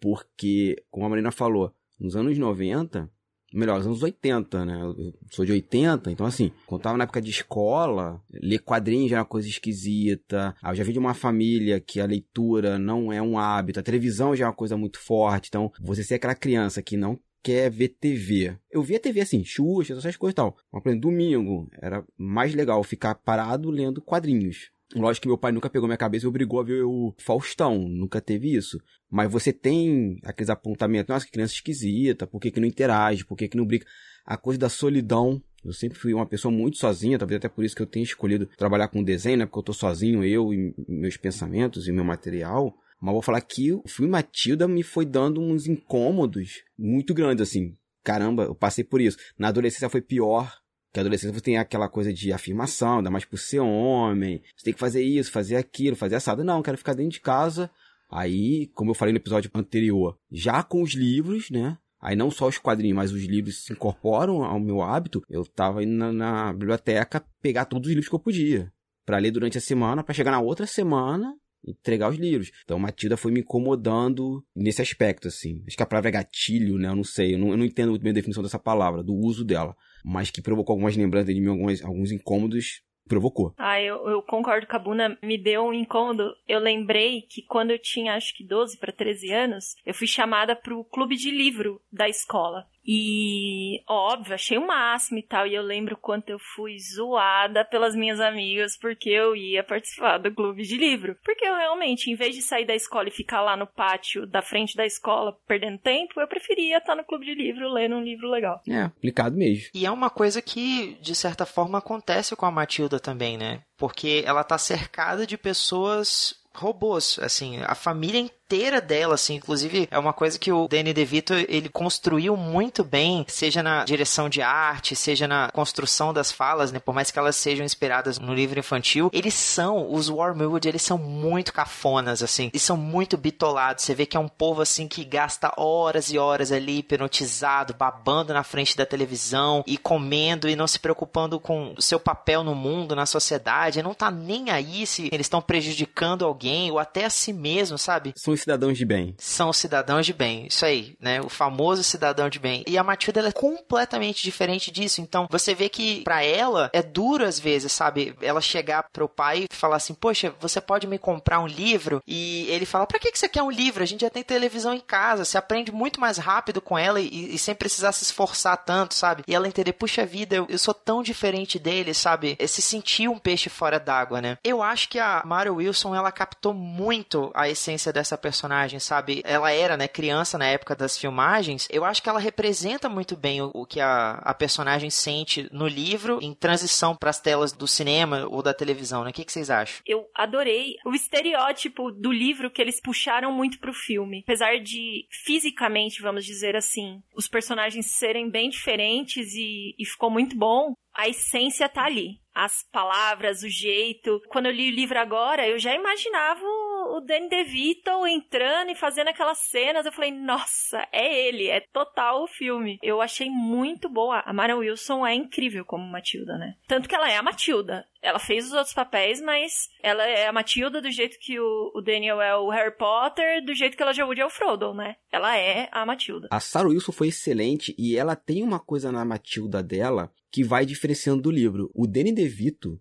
porque, 0.00 0.84
como 0.88 1.04
a 1.04 1.08
Marina 1.08 1.32
falou, 1.32 1.74
nos 1.98 2.14
anos 2.14 2.38
90, 2.38 3.10
melhor, 3.56 3.80
os 3.80 3.86
anos 3.86 4.02
80, 4.02 4.64
né? 4.64 4.80
Eu 4.82 5.14
sou 5.30 5.44
de 5.44 5.52
80, 5.52 6.10
então 6.10 6.26
assim, 6.26 6.52
quando 6.66 6.82
tava 6.82 6.98
na 6.98 7.04
época 7.04 7.20
de 7.20 7.30
escola, 7.30 8.20
ler 8.30 8.58
quadrinhos 8.58 9.10
já 9.10 9.16
era 9.16 9.22
uma 9.22 9.28
coisa 9.28 9.48
esquisita. 9.48 10.54
Ah, 10.62 10.70
eu 10.72 10.76
já 10.76 10.84
vi 10.84 10.92
de 10.92 10.98
uma 10.98 11.14
família 11.14 11.80
que 11.80 12.00
a 12.00 12.06
leitura 12.06 12.78
não 12.78 13.12
é 13.12 13.20
um 13.20 13.38
hábito, 13.38 13.80
a 13.80 13.82
televisão 13.82 14.34
já 14.36 14.44
é 14.44 14.48
uma 14.48 14.54
coisa 14.54 14.76
muito 14.76 14.98
forte. 14.98 15.48
Então, 15.48 15.72
você 15.80 16.04
ser 16.04 16.14
aquela 16.14 16.34
criança 16.34 16.82
que 16.82 16.96
não 16.96 17.18
quer 17.42 17.70
ver 17.70 17.90
TV. 17.90 18.56
Eu 18.68 18.82
via 18.82 18.98
TV 18.98 19.20
assim, 19.20 19.44
Xuxa, 19.44 19.94
essas 19.94 20.16
coisas 20.16 20.32
e 20.32 20.34
tal. 20.34 20.56
Mas, 20.72 20.82
por 20.82 20.88
exemplo, 20.88 21.08
domingo 21.08 21.68
era 21.80 22.04
mais 22.18 22.52
legal 22.52 22.82
ficar 22.82 23.14
parado 23.14 23.70
lendo 23.70 24.02
quadrinhos. 24.02 24.72
Lógico 24.94 25.22
que 25.22 25.28
meu 25.28 25.38
pai 25.38 25.50
nunca 25.52 25.68
pegou 25.68 25.88
minha 25.88 25.96
cabeça 25.96 26.26
e 26.26 26.28
obrigou 26.28 26.60
a 26.60 26.64
ver 26.64 26.82
o 26.84 27.12
Faustão, 27.18 27.88
nunca 27.88 28.20
teve 28.20 28.54
isso. 28.54 28.80
Mas 29.10 29.30
você 29.30 29.52
tem 29.52 30.18
aqueles 30.24 30.48
apontamentos, 30.50 31.08
nossa, 31.08 31.26
que 31.26 31.32
criança 31.32 31.54
esquisita, 31.54 32.26
por 32.26 32.40
que, 32.40 32.50
que 32.50 32.60
não 32.60 32.68
interage, 32.68 33.24
por 33.24 33.36
que, 33.36 33.48
que 33.48 33.56
não 33.56 33.66
brinca. 33.66 33.86
A 34.24 34.36
coisa 34.36 34.58
da 34.58 34.68
solidão 34.68 35.42
Eu 35.64 35.72
sempre 35.72 35.98
fui 35.98 36.14
uma 36.14 36.26
pessoa 36.26 36.52
muito 36.52 36.76
sozinha, 36.76 37.18
talvez 37.18 37.38
até 37.38 37.48
por 37.48 37.64
isso 37.64 37.74
que 37.74 37.82
eu 37.82 37.86
tenha 37.86 38.04
escolhido 38.04 38.46
trabalhar 38.56 38.86
com 38.86 39.02
desenho, 39.02 39.38
né? 39.38 39.46
Porque 39.46 39.58
eu 39.58 39.64
tô 39.64 39.72
sozinho, 39.72 40.24
eu 40.24 40.54
e 40.54 40.72
meus 40.88 41.16
pensamentos 41.16 41.88
e 41.88 41.92
meu 41.92 42.04
material. 42.04 42.72
Mas 43.00 43.12
vou 43.12 43.22
falar 43.22 43.40
que 43.40 43.72
o 43.72 43.82
filme 43.86 44.10
Matilda 44.10 44.68
me 44.68 44.84
foi 44.84 45.04
dando 45.04 45.40
uns 45.40 45.66
incômodos 45.66 46.62
muito 46.78 47.12
grandes, 47.12 47.48
assim. 47.48 47.76
Caramba, 48.04 48.44
eu 48.44 48.54
passei 48.54 48.84
por 48.84 49.00
isso. 49.00 49.18
Na 49.36 49.48
adolescência 49.48 49.88
foi 49.88 50.00
pior. 50.00 50.56
Que 50.92 51.00
a 51.00 51.02
adolescência 51.02 51.34
você 51.34 51.42
tem 51.42 51.58
aquela 51.58 51.88
coisa 51.88 52.12
de 52.12 52.32
afirmação, 52.32 52.98
ainda 52.98 53.10
mais 53.10 53.24
por 53.24 53.38
ser 53.38 53.60
homem. 53.60 54.42
Você 54.56 54.64
tem 54.64 54.74
que 54.74 54.80
fazer 54.80 55.02
isso, 55.02 55.30
fazer 55.30 55.56
aquilo, 55.56 55.96
fazer 55.96 56.16
assado. 56.16 56.44
Não, 56.44 56.62
quero 56.62 56.78
ficar 56.78 56.94
dentro 56.94 57.12
de 57.12 57.20
casa. 57.20 57.70
Aí, 58.10 58.68
como 58.74 58.90
eu 58.90 58.94
falei 58.94 59.12
no 59.12 59.18
episódio 59.18 59.50
anterior, 59.54 60.18
já 60.30 60.62
com 60.62 60.82
os 60.82 60.94
livros, 60.94 61.50
né? 61.50 61.76
Aí 62.00 62.14
não 62.14 62.30
só 62.30 62.46
os 62.46 62.58
quadrinhos, 62.58 62.96
mas 62.96 63.12
os 63.12 63.24
livros 63.24 63.64
se 63.64 63.72
incorporam 63.72 64.44
ao 64.44 64.60
meu 64.60 64.80
hábito. 64.80 65.22
Eu 65.28 65.44
tava 65.44 65.82
indo 65.82 65.92
na, 65.92 66.12
na 66.12 66.52
biblioteca 66.52 67.24
pegar 67.42 67.64
todos 67.64 67.88
os 67.88 67.94
livros 67.94 68.08
que 68.08 68.14
eu 68.14 68.20
podia. 68.20 68.72
para 69.04 69.18
ler 69.18 69.30
durante 69.30 69.58
a 69.58 69.60
semana, 69.60 70.04
para 70.04 70.14
chegar 70.14 70.30
na 70.30 70.40
outra 70.40 70.66
semana 70.66 71.34
entregar 71.66 72.10
os 72.10 72.16
livros. 72.16 72.50
Então 72.64 72.78
Matilda 72.78 73.16
foi 73.16 73.32
me 73.32 73.40
incomodando 73.40 74.44
nesse 74.54 74.82
aspecto, 74.82 75.28
assim. 75.28 75.62
Acho 75.66 75.76
que 75.76 75.82
a 75.82 75.86
palavra 75.86 76.10
é 76.10 76.12
gatilho, 76.12 76.78
né? 76.78 76.88
Eu 76.88 76.96
não 76.96 77.04
sei, 77.04 77.34
eu 77.34 77.38
não, 77.38 77.50
eu 77.50 77.56
não 77.56 77.64
entendo 77.64 77.90
muito 77.90 78.02
bem 78.02 78.10
a 78.10 78.14
definição 78.14 78.42
dessa 78.42 78.58
palavra, 78.58 79.02
do 79.02 79.14
uso 79.14 79.44
dela. 79.44 79.76
Mas 80.04 80.30
que 80.30 80.42
provocou 80.42 80.74
algumas 80.74 80.96
lembranças 80.96 81.34
de 81.34 81.40
mim, 81.40 81.48
alguns, 81.48 81.82
alguns 81.82 82.12
incômodos 82.12 82.82
provocou. 83.06 83.54
Ah, 83.56 83.80
eu, 83.80 84.08
eu 84.08 84.22
concordo 84.22 84.66
com 84.66 84.76
a 84.76 84.78
Buna, 84.78 85.18
me 85.22 85.38
deu 85.38 85.64
um 85.64 85.72
incômodo. 85.72 86.34
Eu 86.46 86.58
lembrei 86.58 87.22
que 87.22 87.42
quando 87.42 87.70
eu 87.70 87.78
tinha 87.78 88.14
acho 88.14 88.36
que 88.36 88.44
12 88.44 88.78
para 88.78 88.92
13 88.92 89.32
anos, 89.32 89.76
eu 89.84 89.94
fui 89.94 90.06
chamada 90.06 90.54
pro 90.54 90.84
clube 90.84 91.16
de 91.16 91.30
livro 91.30 91.80
da 91.90 92.08
escola. 92.08 92.66
E, 92.86 93.82
óbvio, 93.88 94.34
achei 94.34 94.56
o 94.56 94.66
máximo 94.66 95.18
e 95.18 95.22
tal. 95.22 95.46
E 95.46 95.54
eu 95.54 95.62
lembro 95.62 95.96
quanto 95.96 96.30
eu 96.30 96.38
fui 96.54 96.76
zoada 96.78 97.64
pelas 97.64 97.94
minhas 97.94 98.20
amigas 98.20 98.78
porque 98.78 99.10
eu 99.10 99.34
ia 99.34 99.64
participar 99.64 100.18
do 100.18 100.32
clube 100.32 100.62
de 100.62 100.76
livro. 100.76 101.16
Porque 101.24 101.44
eu 101.44 101.56
realmente, 101.56 102.10
em 102.10 102.14
vez 102.14 102.34
de 102.34 102.42
sair 102.42 102.64
da 102.64 102.74
escola 102.74 103.08
e 103.08 103.12
ficar 103.12 103.40
lá 103.40 103.56
no 103.56 103.66
pátio 103.66 104.26
da 104.26 104.40
frente 104.40 104.76
da 104.76 104.86
escola 104.86 105.36
perdendo 105.46 105.78
tempo, 105.78 106.20
eu 106.20 106.28
preferia 106.28 106.78
estar 106.78 106.94
no 106.94 107.04
clube 107.04 107.26
de 107.26 107.34
livro 107.34 107.72
lendo 107.72 107.96
um 107.96 108.02
livro 108.02 108.30
legal. 108.30 108.60
É, 108.68 108.82
aplicado 108.82 109.36
mesmo. 109.36 109.68
E 109.74 109.84
é 109.84 109.90
uma 109.90 110.10
coisa 110.10 110.40
que, 110.40 110.96
de 111.00 111.14
certa 111.14 111.44
forma, 111.44 111.78
acontece 111.78 112.36
com 112.36 112.46
a 112.46 112.50
Matilda 112.50 113.00
também, 113.00 113.36
né? 113.36 113.62
Porque 113.76 114.22
ela 114.24 114.44
tá 114.44 114.58
cercada 114.58 115.26
de 115.26 115.36
pessoas 115.36 116.34
robôs, 116.56 117.18
assim, 117.20 117.60
a 117.64 117.74
família 117.74 118.18
inteira 118.46 118.80
dela, 118.80 119.14
assim, 119.14 119.34
inclusive 119.34 119.88
é 119.90 119.98
uma 119.98 120.12
coisa 120.12 120.38
que 120.38 120.52
o 120.52 120.68
Danny 120.68 120.92
DeVito 120.92 121.34
ele 121.34 121.68
construiu 121.68 122.36
muito 122.36 122.84
bem, 122.84 123.24
seja 123.28 123.60
na 123.60 123.84
direção 123.84 124.28
de 124.28 124.40
arte, 124.40 124.94
seja 124.94 125.26
na 125.26 125.50
construção 125.50 126.14
das 126.14 126.30
falas, 126.30 126.70
né, 126.70 126.78
por 126.78 126.94
mais 126.94 127.10
que 127.10 127.18
elas 127.18 127.34
sejam 127.34 127.66
inspiradas 127.66 128.20
no 128.20 128.32
livro 128.32 128.60
infantil, 128.60 129.10
eles 129.12 129.34
são, 129.34 129.92
os 129.92 130.08
Wormwood, 130.08 130.68
eles 130.68 130.82
são 130.82 130.96
muito 130.96 131.52
cafonas, 131.52 132.22
assim, 132.22 132.48
eles 132.52 132.62
são 132.62 132.76
muito 132.76 133.16
bitolados, 133.16 133.82
você 133.82 133.96
vê 133.96 134.06
que 134.06 134.16
é 134.16 134.20
um 134.20 134.28
povo, 134.28 134.62
assim, 134.62 134.86
que 134.86 135.04
gasta 135.04 135.52
horas 135.56 136.12
e 136.12 136.18
horas 136.18 136.52
ali, 136.52 136.78
hipnotizado, 136.78 137.74
babando 137.74 138.32
na 138.32 138.44
frente 138.44 138.76
da 138.76 138.86
televisão 138.86 139.64
e 139.66 139.76
comendo 139.76 140.48
e 140.48 140.54
não 140.54 140.68
se 140.68 140.78
preocupando 140.78 141.40
com 141.40 141.74
o 141.76 141.82
seu 141.82 141.98
papel 141.98 142.44
no 142.44 142.54
mundo, 142.54 142.94
na 142.94 143.06
sociedade, 143.06 143.82
não 143.82 143.92
tá 143.92 144.08
nem 144.08 144.50
aí 144.50 144.86
se 144.86 145.08
eles 145.10 145.26
estão 145.26 145.42
prejudicando 145.42 146.24
alguém 146.24 146.70
ou 146.70 146.78
até 146.78 147.06
a 147.06 147.10
si 147.10 147.32
mesmo, 147.32 147.76
sabe? 147.76 148.12
São 148.14 148.35
os 148.36 148.42
cidadãos 148.42 148.78
de 148.78 148.84
bem. 148.84 149.14
São 149.18 149.52
cidadãos 149.52 150.06
de 150.06 150.12
bem, 150.12 150.46
isso 150.46 150.64
aí, 150.64 150.96
né? 151.00 151.20
O 151.20 151.28
famoso 151.28 151.82
cidadão 151.82 152.28
de 152.28 152.38
bem. 152.38 152.64
E 152.66 152.78
a 152.78 152.84
Matilda 152.84 153.20
ela 153.20 153.28
é 153.30 153.32
completamente 153.32 154.22
diferente 154.22 154.70
disso. 154.70 155.00
Então, 155.00 155.26
você 155.30 155.54
vê 155.54 155.68
que 155.68 156.02
para 156.02 156.22
ela 156.22 156.70
é 156.72 156.82
duro 156.82 157.24
às 157.24 157.38
vezes, 157.38 157.72
sabe? 157.72 158.14
Ela 158.20 158.40
chegar 158.40 158.84
pro 158.92 159.08
pai 159.08 159.46
e 159.50 159.54
falar 159.54 159.76
assim: 159.76 159.94
"Poxa, 159.94 160.34
você 160.40 160.60
pode 160.60 160.86
me 160.86 160.98
comprar 160.98 161.40
um 161.40 161.46
livro?" 161.46 162.02
E 162.06 162.46
ele 162.48 162.66
fala: 162.66 162.86
"Para 162.86 162.98
que 162.98 163.10
que 163.10 163.18
você 163.18 163.28
quer 163.28 163.42
um 163.42 163.50
livro? 163.50 163.82
A 163.82 163.86
gente 163.86 164.02
já 164.02 164.10
tem 164.10 164.22
televisão 164.22 164.74
em 164.74 164.80
casa, 164.80 165.24
você 165.24 165.38
aprende 165.38 165.72
muito 165.72 166.00
mais 166.00 166.18
rápido 166.18 166.60
com 166.60 166.78
ela 166.78 167.00
e, 167.00 167.34
e 167.34 167.38
sem 167.38 167.54
precisar 167.54 167.92
se 167.92 168.04
esforçar 168.04 168.56
tanto, 168.58 168.94
sabe?" 168.94 169.24
E 169.26 169.34
ela 169.34 169.48
entender: 169.48 169.72
"Puxa 169.72 170.04
vida, 170.06 170.36
eu, 170.36 170.46
eu 170.48 170.58
sou 170.58 170.74
tão 170.74 171.02
diferente 171.02 171.58
dele, 171.58 171.94
sabe? 171.94 172.36
Se 172.46 172.62
sentir 172.62 173.08
um 173.08 173.18
peixe 173.18 173.48
fora 173.48 173.80
d'água, 173.80 174.20
né? 174.20 174.38
Eu 174.44 174.62
acho 174.62 174.88
que 174.88 174.98
a 174.98 175.22
Mara 175.24 175.52
Wilson 175.52 175.94
ela 175.94 176.12
captou 176.12 176.54
muito 176.54 177.30
a 177.34 177.48
essência 177.48 177.92
dessa 177.92 178.16
personagem, 178.26 178.80
sabe? 178.80 179.22
Ela 179.24 179.52
era, 179.52 179.76
né, 179.76 179.86
criança 179.86 180.36
na 180.36 180.46
época 180.46 180.74
das 180.74 180.98
filmagens. 180.98 181.68
Eu 181.70 181.84
acho 181.84 182.02
que 182.02 182.08
ela 182.08 182.18
representa 182.18 182.88
muito 182.88 183.16
bem 183.16 183.40
o, 183.40 183.52
o 183.54 183.64
que 183.64 183.78
a, 183.78 184.14
a 184.14 184.34
personagem 184.34 184.90
sente 184.90 185.48
no 185.52 185.68
livro 185.68 186.18
em 186.20 186.34
transição 186.34 186.96
para 186.96 187.10
as 187.10 187.20
telas 187.20 187.52
do 187.52 187.68
cinema 187.68 188.26
ou 188.28 188.42
da 188.42 188.52
televisão, 188.52 189.04
né? 189.04 189.10
O 189.10 189.12
que, 189.12 189.24
que 189.24 189.32
vocês 189.32 189.48
acham? 189.48 189.80
Eu 189.86 190.08
adorei 190.12 190.74
o 190.84 190.92
estereótipo 190.92 191.92
do 191.92 192.10
livro 192.10 192.50
que 192.50 192.60
eles 192.60 192.80
puxaram 192.80 193.30
muito 193.30 193.60
pro 193.60 193.72
filme. 193.72 194.24
Apesar 194.26 194.58
de 194.58 195.06
fisicamente, 195.24 196.02
vamos 196.02 196.24
dizer 196.24 196.56
assim, 196.56 197.00
os 197.14 197.28
personagens 197.28 197.86
serem 197.86 198.28
bem 198.28 198.50
diferentes 198.50 199.34
e, 199.34 199.72
e 199.78 199.86
ficou 199.86 200.10
muito 200.10 200.36
bom, 200.36 200.74
a 200.92 201.08
essência 201.08 201.68
tá 201.68 201.84
ali 201.84 202.18
as 202.36 202.62
palavras, 202.70 203.42
o 203.42 203.48
jeito. 203.48 204.20
Quando 204.28 204.44
eu 204.44 204.52
li 204.52 204.70
o 204.70 204.74
livro 204.74 204.98
agora, 204.98 205.48
eu 205.48 205.58
já 205.58 205.74
imaginava 205.74 206.44
o 206.44 207.00
Danny 207.00 207.30
DeVito 207.30 208.06
entrando 208.06 208.70
e 208.70 208.74
fazendo 208.74 209.08
aquelas 209.08 209.38
cenas. 209.38 209.86
Eu 209.86 209.92
falei, 209.92 210.10
nossa, 210.10 210.86
é 210.92 211.28
ele, 211.28 211.48
é 211.48 211.62
total 211.72 212.22
o 212.22 212.28
filme. 212.28 212.78
Eu 212.82 213.00
achei 213.00 213.30
muito 213.30 213.88
boa. 213.88 214.22
A 214.26 214.34
Mara 214.34 214.54
Wilson 214.54 215.06
é 215.06 215.14
incrível 215.14 215.64
como 215.64 215.90
Matilda, 215.90 216.36
né? 216.36 216.56
Tanto 216.68 216.88
que 216.90 216.94
ela 216.94 217.10
é 217.10 217.16
a 217.16 217.22
Matilda. 217.22 217.86
Ela 218.02 218.18
fez 218.18 218.46
os 218.46 218.52
outros 218.52 218.74
papéis, 218.74 219.20
mas 219.20 219.68
ela 219.82 220.04
é 220.04 220.28
a 220.28 220.32
Matilda 220.32 220.80
do 220.80 220.90
jeito 220.90 221.18
que 221.18 221.40
o, 221.40 221.80
Daniel 221.80 222.20
é 222.20 222.36
o 222.36 222.50
Harry 222.50 222.76
Potter, 222.76 223.42
do 223.44 223.54
jeito 223.54 223.76
que 223.76 223.82
ela 223.82 223.94
já 223.94 224.04
é 224.04 224.24
o 224.24 224.30
Frodo, 224.30 224.74
né? 224.74 224.96
Ela 225.10 225.36
é 225.36 225.68
a 225.72 225.84
Matilda. 225.86 226.28
A 226.30 226.38
Sarah 226.38 226.68
Wilson 226.68 226.92
foi 226.92 227.08
excelente 227.08 227.74
e 227.78 227.96
ela 227.96 228.14
tem 228.14 228.42
uma 228.42 228.60
coisa 228.60 228.92
na 228.92 229.04
Matilda 229.04 229.62
dela 229.62 230.12
que 230.30 230.44
vai 230.44 230.66
diferenciando 230.66 231.22
do 231.22 231.30
livro. 231.30 231.70
O 231.74 231.86
Danny 231.86 232.12
DeVito, 232.12 232.25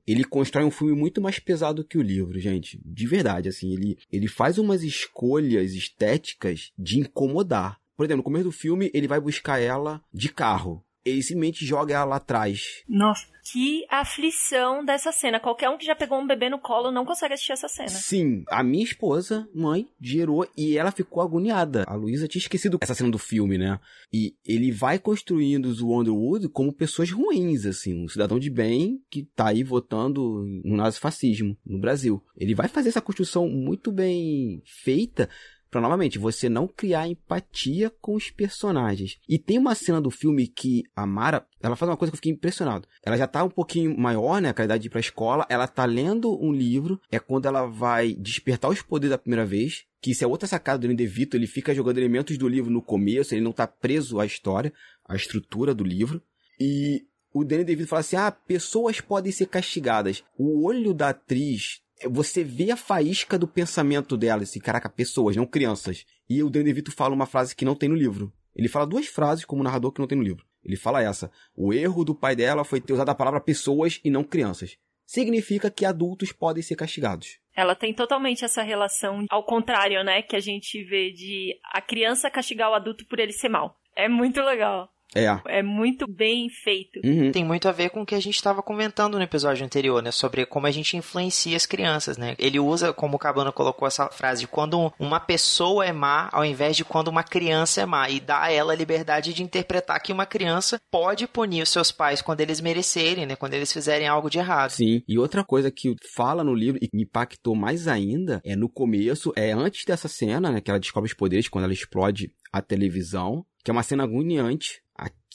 ele 0.06 0.24
constrói 0.24 0.66
um 0.66 0.72
filme 0.72 0.94
muito 0.94 1.22
mais 1.22 1.40
pesado 1.40 1.84
que 1.84 1.98
o 1.98 2.02
livro, 2.02 2.40
gente. 2.40 2.80
De 2.86 3.08
verdade, 3.08 3.50
assim, 3.50 3.74
ele, 3.74 3.98
ele 4.12 4.28
faz 4.28 4.58
umas 4.58 4.84
escolhas 4.84 5.74
estéticas 5.74 6.72
de 6.78 7.00
incomodar. 7.00 7.80
Por 7.98 8.06
exemplo, 8.06 8.18
no 8.18 8.24
começo 8.24 8.46
do 8.46 8.52
filme, 8.52 8.92
ele 8.94 9.08
vai 9.08 9.20
buscar 9.20 9.60
ela 9.60 10.02
de 10.14 10.30
carro 10.30 10.85
ele 11.06 11.22
simplesmente 11.22 11.66
joga 11.66 11.94
ela 11.94 12.06
lá 12.06 12.16
atrás. 12.16 12.84
Nossa. 12.90 13.36
Que 13.52 13.86
aflição 13.92 14.84
dessa 14.84 15.12
cena. 15.12 15.40
Qualquer 15.40 15.70
um 15.70 15.78
que 15.78 15.86
já 15.86 15.96
pegou 15.96 16.20
um 16.20 16.26
bebê 16.26 16.50
no 16.50 16.58
colo 16.58 16.92
não 16.92 17.06
consegue 17.06 17.36
assistir 17.36 17.52
essa 17.52 17.68
cena. 17.68 17.90
Sim, 17.90 18.44
a 18.50 18.64
minha 18.64 18.84
esposa, 18.84 19.48
mãe, 19.54 19.88
gerou 20.02 20.48
e 20.58 20.76
ela 20.76 20.90
ficou 20.90 21.22
agoniada. 21.22 21.84
A 21.86 21.94
Luísa 21.94 22.28
tinha 22.28 22.42
esquecido 22.42 22.80
essa 22.82 22.96
cena 22.96 23.12
do 23.12 23.20
filme, 23.20 23.56
né? 23.56 23.80
E 24.12 24.36
ele 24.44 24.72
vai 24.72 24.98
construindo 24.98 25.68
os 25.68 25.80
Wonderwood 25.80 26.50
como 26.50 26.74
pessoas 26.74 27.12
ruins, 27.12 27.68
assim, 27.68 28.04
um 28.04 28.08
cidadão 28.08 28.40
de 28.40 28.50
bem 28.50 29.00
que 29.12 29.24
tá 29.36 29.50
aí 29.50 29.64
votando 29.64 30.44
no 30.64 30.76
nazifascismo 30.76 31.56
no 31.64 31.80
Brasil. 31.80 32.24
Ele 32.36 32.56
vai 32.56 32.68
fazer 32.68 32.90
essa 32.90 33.02
construção 33.02 33.48
muito 33.48 33.92
bem 33.92 34.64
feita 34.66 35.30
para 35.76 35.82
novamente 35.82 36.18
você 36.18 36.48
não 36.48 36.70
criar 36.70 37.06
empatia 37.06 37.92
com 38.00 38.16
os 38.16 38.32
personagens. 38.32 39.20
E 39.28 39.38
tem 39.38 39.58
uma 39.58 39.76
cena 39.76 40.00
do 40.00 40.10
filme 40.10 40.48
que 40.48 40.84
a 40.96 41.06
Mara, 41.06 41.46
ela 41.62 41.76
faz 41.76 41.90
uma 41.90 41.98
coisa 41.98 42.14
que 42.14 42.16
eu 42.16 42.20
fiquei 42.20 42.32
impressionado. 42.32 42.88
Ela 43.04 43.18
já 43.18 43.28
tá 43.28 43.44
um 43.44 43.50
pouquinho 43.50 43.94
maior, 44.00 44.42
né, 44.42 44.48
a 44.48 44.54
qualidade 44.54 44.84
de 44.84 44.88
ir 44.88 44.90
pra 44.90 45.02
escola, 45.02 45.46
ela 45.50 45.68
tá 45.68 45.84
lendo 45.84 46.42
um 46.42 46.54
livro, 46.54 46.98
é 47.12 47.20
quando 47.20 47.46
ela 47.46 47.66
vai 47.66 48.14
despertar 48.14 48.70
os 48.70 48.82
poderes 48.82 49.10
da 49.10 49.18
primeira 49.18 49.46
vez, 49.46 49.84
que 50.02 50.12
isso 50.12 50.24
é 50.24 50.28
outra 50.28 50.48
sacada 50.48 50.88
do 50.88 50.96
DeVito, 50.96 51.36
ele 51.36 51.46
fica 51.46 51.76
jogando 51.76 51.98
elementos 51.98 52.38
do 52.38 52.48
livro 52.48 52.72
no 52.72 52.82
começo, 52.82 53.36
ele 53.36 53.42
não 53.44 53.52
tá 53.52 53.68
preso 53.68 54.22
à 54.22 54.26
história, 54.26 54.72
à 55.04 55.14
estrutura 55.14 55.76
do 55.76 55.84
livro. 55.84 56.22
E 56.58 57.04
o 57.34 57.44
Danny 57.44 57.66
DeVito 57.66 57.90
fala 57.90 58.00
assim: 58.00 58.16
ah, 58.16 58.32
pessoas 58.32 59.02
podem 59.02 59.30
ser 59.30 59.48
castigadas. 59.48 60.24
O 60.38 60.66
olho 60.66 60.94
da 60.94 61.10
atriz 61.10 61.82
você 62.08 62.44
vê 62.44 62.72
a 62.72 62.78
faísca 62.78 63.38
do 63.38 63.48
pensamento 63.48 64.18
dela, 64.18 64.44
assim, 64.44 64.60
caraca, 64.60 64.90
pessoas, 64.90 65.36
não 65.36 65.46
crianças. 65.46 66.06
E 66.30 66.42
o 66.44 66.50
Danny 66.50 66.66
DeVito 66.66 66.92
fala 66.92 67.14
uma 67.14 67.26
frase 67.26 67.56
que 67.56 67.66
não 67.66 67.76
tem 67.76 67.90
no 67.90 67.96
livro. 67.96 68.32
Ele 68.56 68.68
fala 68.68 68.88
duas 68.88 69.08
frases 69.08 69.46
como 69.46 69.64
narrador 69.64 69.92
que 69.92 70.00
não 70.00 70.08
tem 70.08 70.18
no 70.18 70.24
livro. 70.24 70.46
Ele 70.64 70.76
fala 70.76 71.04
essa: 71.04 71.32
o 71.56 71.74
erro 71.74 72.04
do 72.04 72.16
pai 72.16 72.36
dela 72.36 72.64
foi 72.64 72.82
ter 72.82 72.94
usado 72.94 73.10
a 73.10 73.16
palavra 73.16 73.40
pessoas 73.40 74.00
e 74.04 74.10
não 74.10 74.24
crianças. 74.24 74.78
Significa 75.06 75.70
que 75.70 75.86
adultos 75.86 76.32
podem 76.32 76.64
ser 76.64 76.76
castigados. 76.76 77.40
Ela 77.56 77.76
tem 77.76 77.94
totalmente 77.94 78.44
essa 78.44 78.64
relação 78.64 79.26
ao 79.30 79.46
contrário, 79.46 80.04
né? 80.04 80.22
Que 80.22 80.36
a 80.36 80.40
gente 80.40 80.84
vê 80.84 81.12
de 81.12 81.58
a 81.64 81.82
criança 81.82 82.30
castigar 82.30 82.72
o 82.72 82.74
adulto 82.74 83.06
por 83.06 83.20
ele 83.20 83.32
ser 83.32 83.50
mal. 83.50 83.80
É 83.96 84.10
muito 84.10 84.42
legal. 84.42 84.90
É. 85.16 85.60
É 85.60 85.64
muito 85.64 86.06
bem 86.08 86.50
feito. 86.50 87.00
Uhum. 87.04 87.32
Tem 87.32 87.44
muito 87.44 87.68
a 87.68 87.72
ver 87.72 87.90
com 87.90 88.02
o 88.02 88.06
que 88.06 88.16
a 88.16 88.20
gente 88.20 88.36
estava 88.36 88.62
comentando 88.62 89.18
no 89.18 89.24
episódio 89.24 89.66
anterior, 89.66 90.04
né? 90.04 90.12
Sobre 90.12 90.46
como 90.46 90.68
a 90.68 90.72
gente 90.72 90.98
influencia 90.98 91.56
as 91.56 91.66
crianças, 91.66 92.18
né? 92.18 92.36
Ele 92.38 92.60
usa, 92.60 92.92
como 92.92 93.16
o 93.16 93.20
Cabana 93.20 93.52
colocou 93.52 93.88
essa 93.88 94.10
frase, 94.10 94.42
de 94.42 94.48
quando 94.48 94.92
uma 95.00 95.20
pessoa 95.20 95.86
é 95.86 95.94
má, 95.94 96.30
ao 96.32 96.44
invés 96.44 96.76
de 96.76 96.84
quando 96.84 97.08
uma 97.08 97.24
criança 97.24 97.82
é 97.82 97.86
má. 97.86 98.10
E 98.10 98.20
dá 98.20 98.44
a 98.44 98.52
ela 98.52 98.74
a 98.74 98.76
liberdade 98.76 99.34
de 99.34 99.42
interpretar 99.42 100.02
que 100.02 100.12
uma 100.12 100.26
criança 100.26 100.80
pode 100.92 101.28
punir 101.28 101.62
os 101.62 101.70
seus 101.70 101.92
pais 101.92 102.22
quando 102.22 102.42
eles 102.42 102.60
merecerem, 102.60 103.26
né? 103.26 103.36
Quando 103.36 103.54
eles 103.54 103.72
fizerem 103.72 104.08
algo 104.08 104.30
de 104.30 104.40
errado. 104.40 104.72
Sim. 104.72 105.02
E 105.08 105.18
outra 105.18 105.44
coisa 105.44 105.72
que 105.72 105.96
fala 106.14 106.44
no 106.44 106.54
livro 106.54 106.80
e 106.82 106.90
me 106.94 107.04
impactou 107.04 107.56
mais 107.56 107.88
ainda 107.88 108.42
é 108.44 108.56
no 108.56 108.68
começo, 108.70 109.32
é 109.36 109.52
antes 109.52 109.86
dessa 109.86 110.08
cena, 110.08 110.52
né? 110.52 110.62
Que 110.62 110.70
ela 110.70 110.80
descobre 110.80 111.10
os 111.10 111.16
poderes 111.16 111.48
quando 111.48 111.64
ela 111.64 111.74
explode 111.74 112.32
a 112.52 112.62
televisão, 112.62 113.46
que 113.64 113.72
é 113.72 113.74
uma 113.74 113.84
cena 113.84 114.04
agoniante. 114.04 114.82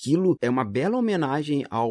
Aquilo 0.01 0.35
é 0.41 0.49
uma 0.49 0.65
bela 0.65 0.97
homenagem 0.97 1.67
ao 1.69 1.91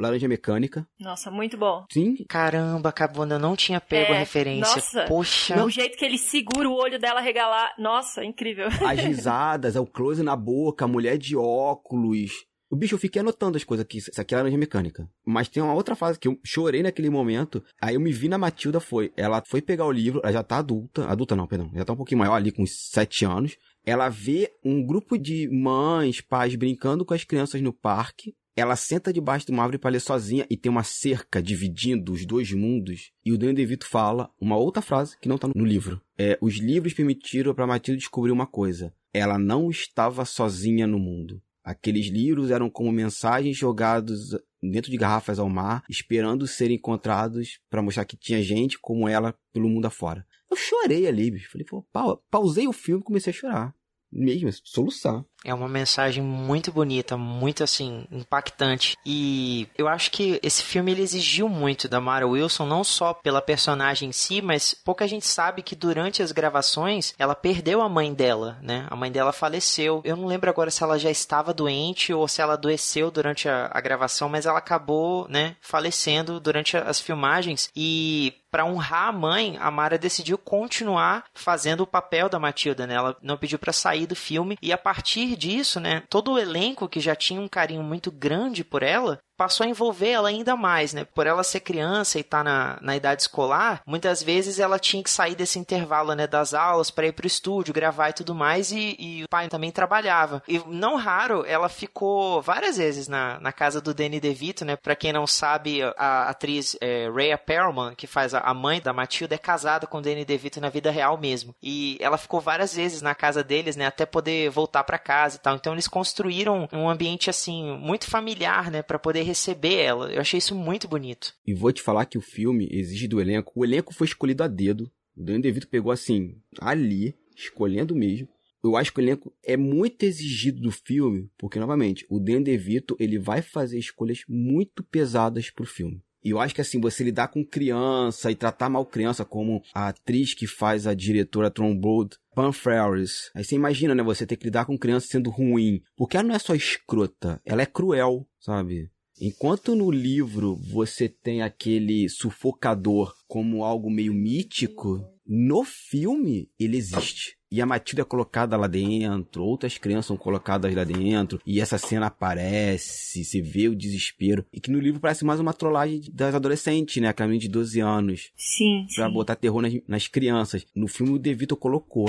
Laranja 0.00 0.26
Mecânica. 0.26 0.86
Nossa, 0.98 1.30
muito 1.30 1.58
bom. 1.58 1.84
Sim. 1.92 2.16
Caramba, 2.26 2.90
Cabana, 2.90 3.34
eu 3.34 3.38
não 3.38 3.54
tinha 3.54 3.78
pego 3.78 4.12
É, 4.14 4.16
a 4.16 4.18
referência. 4.20 4.74
nossa. 4.76 5.04
Poxa. 5.04 5.62
O 5.62 5.68
jeito 5.68 5.98
que 5.98 6.04
ele 6.04 6.16
segura 6.16 6.66
o 6.66 6.74
olho 6.74 6.98
dela 6.98 7.20
regalar. 7.20 7.74
Nossa, 7.78 8.24
incrível. 8.24 8.68
As 8.88 8.98
risadas, 8.98 9.76
é 9.76 9.80
o 9.80 9.86
close 9.86 10.22
na 10.22 10.34
boca, 10.34 10.86
a 10.86 10.88
mulher 10.88 11.18
de 11.18 11.36
óculos. 11.36 12.30
O 12.70 12.76
bicho, 12.76 12.94
eu 12.94 12.98
fiquei 12.98 13.20
anotando 13.20 13.58
as 13.58 13.64
coisas 13.64 13.84
aqui. 13.84 13.98
Isso 13.98 14.18
aqui 14.18 14.32
é 14.34 14.38
laranja 14.38 14.56
mecânica. 14.56 15.06
Mas 15.26 15.46
tem 15.46 15.62
uma 15.62 15.74
outra 15.74 15.94
fase 15.94 16.18
que 16.18 16.26
eu 16.26 16.38
chorei 16.42 16.82
naquele 16.82 17.10
momento. 17.10 17.62
Aí 17.78 17.96
eu 17.96 18.00
me 18.00 18.10
vi 18.10 18.28
na 18.30 18.38
Matilda, 18.38 18.80
foi. 18.80 19.12
Ela 19.14 19.42
foi 19.46 19.60
pegar 19.60 19.84
o 19.84 19.92
livro, 19.92 20.22
ela 20.24 20.32
já 20.32 20.42
tá 20.42 20.56
adulta. 20.56 21.04
Adulta 21.06 21.36
não, 21.36 21.46
perdão. 21.46 21.70
Já 21.74 21.84
tá 21.84 21.92
um 21.92 21.96
pouquinho 21.96 22.20
maior 22.20 22.32
ali, 22.32 22.50
com 22.50 22.62
uns 22.62 22.88
sete 22.90 23.26
anos. 23.26 23.58
Ela 23.84 24.08
vê 24.08 24.52
um 24.64 24.84
grupo 24.84 25.18
de 25.18 25.48
mães, 25.48 26.20
pais 26.20 26.54
brincando 26.54 27.04
com 27.04 27.14
as 27.14 27.24
crianças 27.24 27.60
no 27.60 27.72
parque. 27.72 28.34
Ela 28.54 28.76
senta 28.76 29.12
debaixo 29.12 29.46
de 29.46 29.52
uma 29.52 29.62
árvore 29.62 29.78
para 29.78 29.90
ler 29.90 30.00
sozinha 30.00 30.46
e 30.48 30.56
tem 30.56 30.70
uma 30.70 30.84
cerca 30.84 31.42
dividindo 31.42 32.12
os 32.12 32.26
dois 32.26 32.52
mundos. 32.52 33.10
E 33.24 33.32
o 33.32 33.38
Danny 33.38 33.54
DeVito 33.54 33.86
fala 33.86 34.30
uma 34.40 34.56
outra 34.56 34.82
frase 34.82 35.18
que 35.18 35.28
não 35.28 35.38
tá 35.38 35.48
no 35.48 35.64
livro. 35.64 36.00
É, 36.18 36.38
os 36.40 36.58
livros 36.58 36.92
permitiram 36.92 37.54
para 37.54 37.66
Matilda 37.66 37.98
descobrir 37.98 38.30
uma 38.30 38.46
coisa. 38.46 38.94
Ela 39.12 39.38
não 39.38 39.70
estava 39.70 40.24
sozinha 40.24 40.86
no 40.86 40.98
mundo. 40.98 41.42
Aqueles 41.64 42.06
livros 42.08 42.50
eram 42.50 42.68
como 42.68 42.92
mensagens 42.92 43.56
jogados 43.56 44.36
dentro 44.62 44.90
de 44.90 44.96
garrafas 44.96 45.38
ao 45.38 45.48
mar, 45.48 45.84
esperando 45.88 46.46
serem 46.46 46.76
encontrados 46.76 47.58
para 47.70 47.82
mostrar 47.82 48.04
que 48.04 48.16
tinha 48.16 48.42
gente 48.42 48.78
como 48.80 49.08
ela 49.08 49.34
pelo 49.52 49.68
mundo 49.68 49.86
afora. 49.86 50.26
Eu 50.52 50.56
chorei 50.56 51.06
ali, 51.06 51.30
bicho. 51.30 51.50
Falei, 51.50 51.64
pô, 51.64 51.82
pau- 51.90 52.22
pausei 52.30 52.68
o 52.68 52.72
filme 52.74 53.00
e 53.00 53.04
comecei 53.04 53.30
a 53.32 53.34
chorar. 53.34 53.74
Mesmo, 54.12 54.50
soluçar. 54.62 55.24
É 55.44 55.52
uma 55.52 55.68
mensagem 55.68 56.22
muito 56.22 56.72
bonita, 56.72 57.16
muito 57.16 57.64
assim, 57.64 58.04
impactante. 58.10 58.96
E 59.04 59.68
eu 59.76 59.88
acho 59.88 60.10
que 60.10 60.38
esse 60.42 60.62
filme 60.62 60.92
ele 60.92 61.02
exigiu 61.02 61.48
muito 61.48 61.88
da 61.88 62.00
Mara 62.00 62.26
Wilson, 62.26 62.66
não 62.66 62.84
só 62.84 63.12
pela 63.12 63.42
personagem 63.42 64.08
em 64.08 64.12
si, 64.12 64.40
mas 64.40 64.74
pouca 64.74 65.06
gente 65.08 65.26
sabe 65.26 65.62
que 65.62 65.74
durante 65.74 66.22
as 66.22 66.32
gravações 66.32 67.14
ela 67.18 67.34
perdeu 67.34 67.80
a 67.80 67.88
mãe 67.88 68.14
dela, 68.14 68.58
né? 68.62 68.86
A 68.90 68.96
mãe 68.96 69.10
dela 69.10 69.32
faleceu. 69.32 70.00
Eu 70.04 70.16
não 70.16 70.26
lembro 70.26 70.48
agora 70.48 70.70
se 70.70 70.82
ela 70.82 70.98
já 70.98 71.10
estava 71.10 71.52
doente 71.52 72.12
ou 72.12 72.28
se 72.28 72.40
ela 72.40 72.54
adoeceu 72.54 73.10
durante 73.10 73.48
a, 73.48 73.70
a 73.72 73.80
gravação, 73.80 74.28
mas 74.28 74.46
ela 74.46 74.58
acabou, 74.58 75.26
né, 75.28 75.56
falecendo 75.60 76.38
durante 76.38 76.76
as 76.76 77.00
filmagens. 77.00 77.70
E 77.74 78.34
para 78.52 78.66
honrar 78.66 79.08
a 79.08 79.12
mãe, 79.12 79.56
a 79.58 79.70
Mara 79.70 79.96
decidiu 79.96 80.36
continuar 80.36 81.24
fazendo 81.32 81.80
o 81.80 81.86
papel 81.86 82.28
da 82.28 82.38
Matilda, 82.38 82.86
né? 82.86 82.94
Ela 82.94 83.16
não 83.22 83.38
pediu 83.38 83.58
para 83.58 83.72
sair 83.72 84.06
do 84.06 84.14
filme 84.14 84.58
e 84.60 84.70
a 84.70 84.76
partir 84.76 85.31
disso, 85.36 85.80
né, 85.80 86.02
todo 86.08 86.32
o 86.32 86.38
elenco 86.38 86.88
que 86.88 87.00
já 87.00 87.14
tinha 87.14 87.40
um 87.40 87.48
carinho 87.48 87.82
muito 87.82 88.10
grande 88.10 88.64
por 88.64 88.82
ela 88.82 89.20
passou 89.42 89.66
a 89.66 89.68
envolver 89.68 90.10
ela 90.10 90.28
ainda 90.28 90.54
mais, 90.54 90.94
né? 90.94 91.04
Por 91.04 91.26
ela 91.26 91.42
ser 91.42 91.58
criança 91.58 92.16
e 92.16 92.20
estar 92.20 92.44
na, 92.44 92.78
na 92.80 92.94
idade 92.94 93.22
escolar, 93.22 93.82
muitas 93.84 94.22
vezes 94.22 94.60
ela 94.60 94.78
tinha 94.78 95.02
que 95.02 95.10
sair 95.10 95.34
desse 95.34 95.58
intervalo, 95.58 96.14
né, 96.14 96.28
das 96.28 96.54
aulas 96.54 96.92
para 96.92 97.08
ir 97.08 97.12
pro 97.12 97.26
estúdio, 97.26 97.74
gravar 97.74 98.10
e 98.10 98.12
tudo 98.12 98.36
mais, 98.36 98.70
e, 98.70 98.94
e 99.00 99.24
o 99.24 99.28
pai 99.28 99.48
também 99.48 99.72
trabalhava. 99.72 100.44
E 100.46 100.62
não 100.68 100.94
raro, 100.94 101.44
ela 101.44 101.68
ficou 101.68 102.40
várias 102.40 102.76
vezes 102.76 103.08
na, 103.08 103.40
na 103.40 103.50
casa 103.50 103.80
do 103.80 103.92
Danny 103.92 104.20
DeVito, 104.20 104.64
né? 104.64 104.76
Pra 104.76 104.94
quem 104.94 105.12
não 105.12 105.26
sabe, 105.26 105.80
a 105.96 106.28
atriz 106.28 106.76
é, 106.80 107.10
Rhea 107.10 107.36
Perlman, 107.36 107.96
que 107.96 108.06
faz 108.06 108.34
a, 108.34 108.38
a 108.38 108.54
mãe 108.54 108.80
da 108.80 108.92
Matilda, 108.92 109.34
é 109.34 109.38
casada 109.38 109.88
com 109.88 109.98
o 109.98 110.02
Danny 110.02 110.24
DeVito 110.24 110.60
na 110.60 110.68
vida 110.68 110.92
real 110.92 111.18
mesmo. 111.18 111.52
E 111.60 111.98
ela 112.00 112.16
ficou 112.16 112.40
várias 112.40 112.76
vezes 112.76 113.02
na 113.02 113.12
casa 113.12 113.42
deles, 113.42 113.74
né? 113.74 113.86
Até 113.86 114.06
poder 114.06 114.50
voltar 114.50 114.84
para 114.84 114.98
casa 114.98 115.34
e 115.34 115.40
tal. 115.40 115.56
Então 115.56 115.72
eles 115.72 115.88
construíram 115.88 116.68
um 116.72 116.88
ambiente, 116.88 117.28
assim, 117.28 117.76
muito 117.76 118.08
familiar, 118.08 118.70
né? 118.70 118.82
Pra 118.82 119.00
poder 119.00 119.31
receber 119.32 119.74
ela. 119.76 120.12
Eu 120.12 120.20
achei 120.20 120.38
isso 120.38 120.54
muito 120.54 120.86
bonito. 120.86 121.34
E 121.46 121.54
vou 121.54 121.72
te 121.72 121.82
falar 121.82 122.06
que 122.06 122.18
o 122.18 122.22
filme 122.22 122.68
exige 122.70 123.08
do 123.08 123.20
elenco. 123.20 123.52
O 123.54 123.64
elenco 123.64 123.92
foi 123.92 124.06
escolhido 124.06 124.42
a 124.42 124.48
dedo. 124.48 124.90
O 125.16 125.22
Danny 125.22 125.42
DeVito 125.42 125.68
pegou 125.68 125.92
assim, 125.92 126.36
ali, 126.60 127.14
escolhendo 127.36 127.94
mesmo. 127.94 128.28
Eu 128.62 128.76
acho 128.76 128.92
que 128.92 129.00
o 129.00 129.02
elenco 129.02 129.34
é 129.42 129.56
muito 129.56 130.04
exigido 130.04 130.60
do 130.60 130.70
filme, 130.70 131.28
porque, 131.36 131.58
novamente, 131.58 132.06
o 132.08 132.20
Dan 132.20 132.42
DeVito, 132.42 132.96
ele 133.00 133.18
vai 133.18 133.42
fazer 133.42 133.76
escolhas 133.76 134.22
muito 134.28 134.84
pesadas 134.84 135.50
pro 135.50 135.66
filme. 135.66 136.00
E 136.24 136.30
eu 136.30 136.38
acho 136.38 136.54
que, 136.54 136.60
assim, 136.60 136.80
você 136.80 137.02
lidar 137.02 137.26
com 137.28 137.44
criança 137.44 138.30
e 138.30 138.36
tratar 138.36 138.68
mal 138.68 138.86
criança, 138.86 139.24
como 139.24 139.60
a 139.74 139.88
atriz 139.88 140.34
que 140.34 140.46
faz 140.46 140.86
a 140.86 140.94
diretora 140.94 141.50
Trombled, 141.50 142.16
Pam 142.32 142.52
Ferris. 142.52 143.32
Aí 143.34 143.42
você 143.42 143.56
imagina, 143.56 143.96
né, 143.96 144.02
você 144.04 144.24
ter 144.24 144.36
que 144.36 144.44
lidar 144.44 144.64
com 144.64 144.78
criança 144.78 145.08
sendo 145.08 145.28
ruim. 145.28 145.82
Porque 145.96 146.16
ela 146.16 146.28
não 146.28 146.34
é 146.36 146.38
só 146.38 146.54
escrota, 146.54 147.40
ela 147.44 147.62
é 147.62 147.66
cruel, 147.66 148.24
sabe? 148.38 148.88
Enquanto 149.20 149.74
no 149.74 149.90
livro 149.90 150.56
você 150.56 151.08
tem 151.08 151.42
aquele 151.42 152.08
sufocador 152.08 153.14
como 153.28 153.64
algo 153.64 153.90
meio 153.90 154.12
mítico, 154.12 155.04
no 155.26 155.64
filme 155.64 156.48
ele 156.58 156.76
existe. 156.76 157.36
E 157.50 157.60
a 157.60 157.66
Matilda 157.66 158.00
é 158.00 158.04
colocada 158.04 158.56
lá 158.56 158.66
dentro, 158.66 159.44
outras 159.44 159.76
crianças 159.76 160.06
são 160.06 160.16
colocadas 160.16 160.74
lá 160.74 160.84
dentro, 160.84 161.38
e 161.46 161.60
essa 161.60 161.76
cena 161.76 162.06
aparece, 162.06 163.22
se 163.24 163.42
vê 163.42 163.68
o 163.68 163.76
desespero. 163.76 164.46
E 164.50 164.58
que 164.58 164.70
no 164.70 164.80
livro 164.80 164.98
parece 165.00 165.22
mais 165.22 165.38
uma 165.38 165.52
trollagem 165.52 166.00
das 166.14 166.34
adolescentes, 166.34 167.02
né? 167.02 167.08
Aquela 167.08 167.28
menina 167.28 167.42
de 167.42 167.48
12 167.50 167.78
anos, 167.80 168.30
Sim, 168.34 168.86
pra 168.96 169.06
sim. 169.06 169.12
botar 169.12 169.36
terror 169.36 169.60
nas, 169.60 169.74
nas 169.86 170.08
crianças. 170.08 170.64
No 170.74 170.88
filme 170.88 171.12
o 171.12 171.18
De 171.18 171.34
Vito 171.34 171.54
colocou. 171.54 172.08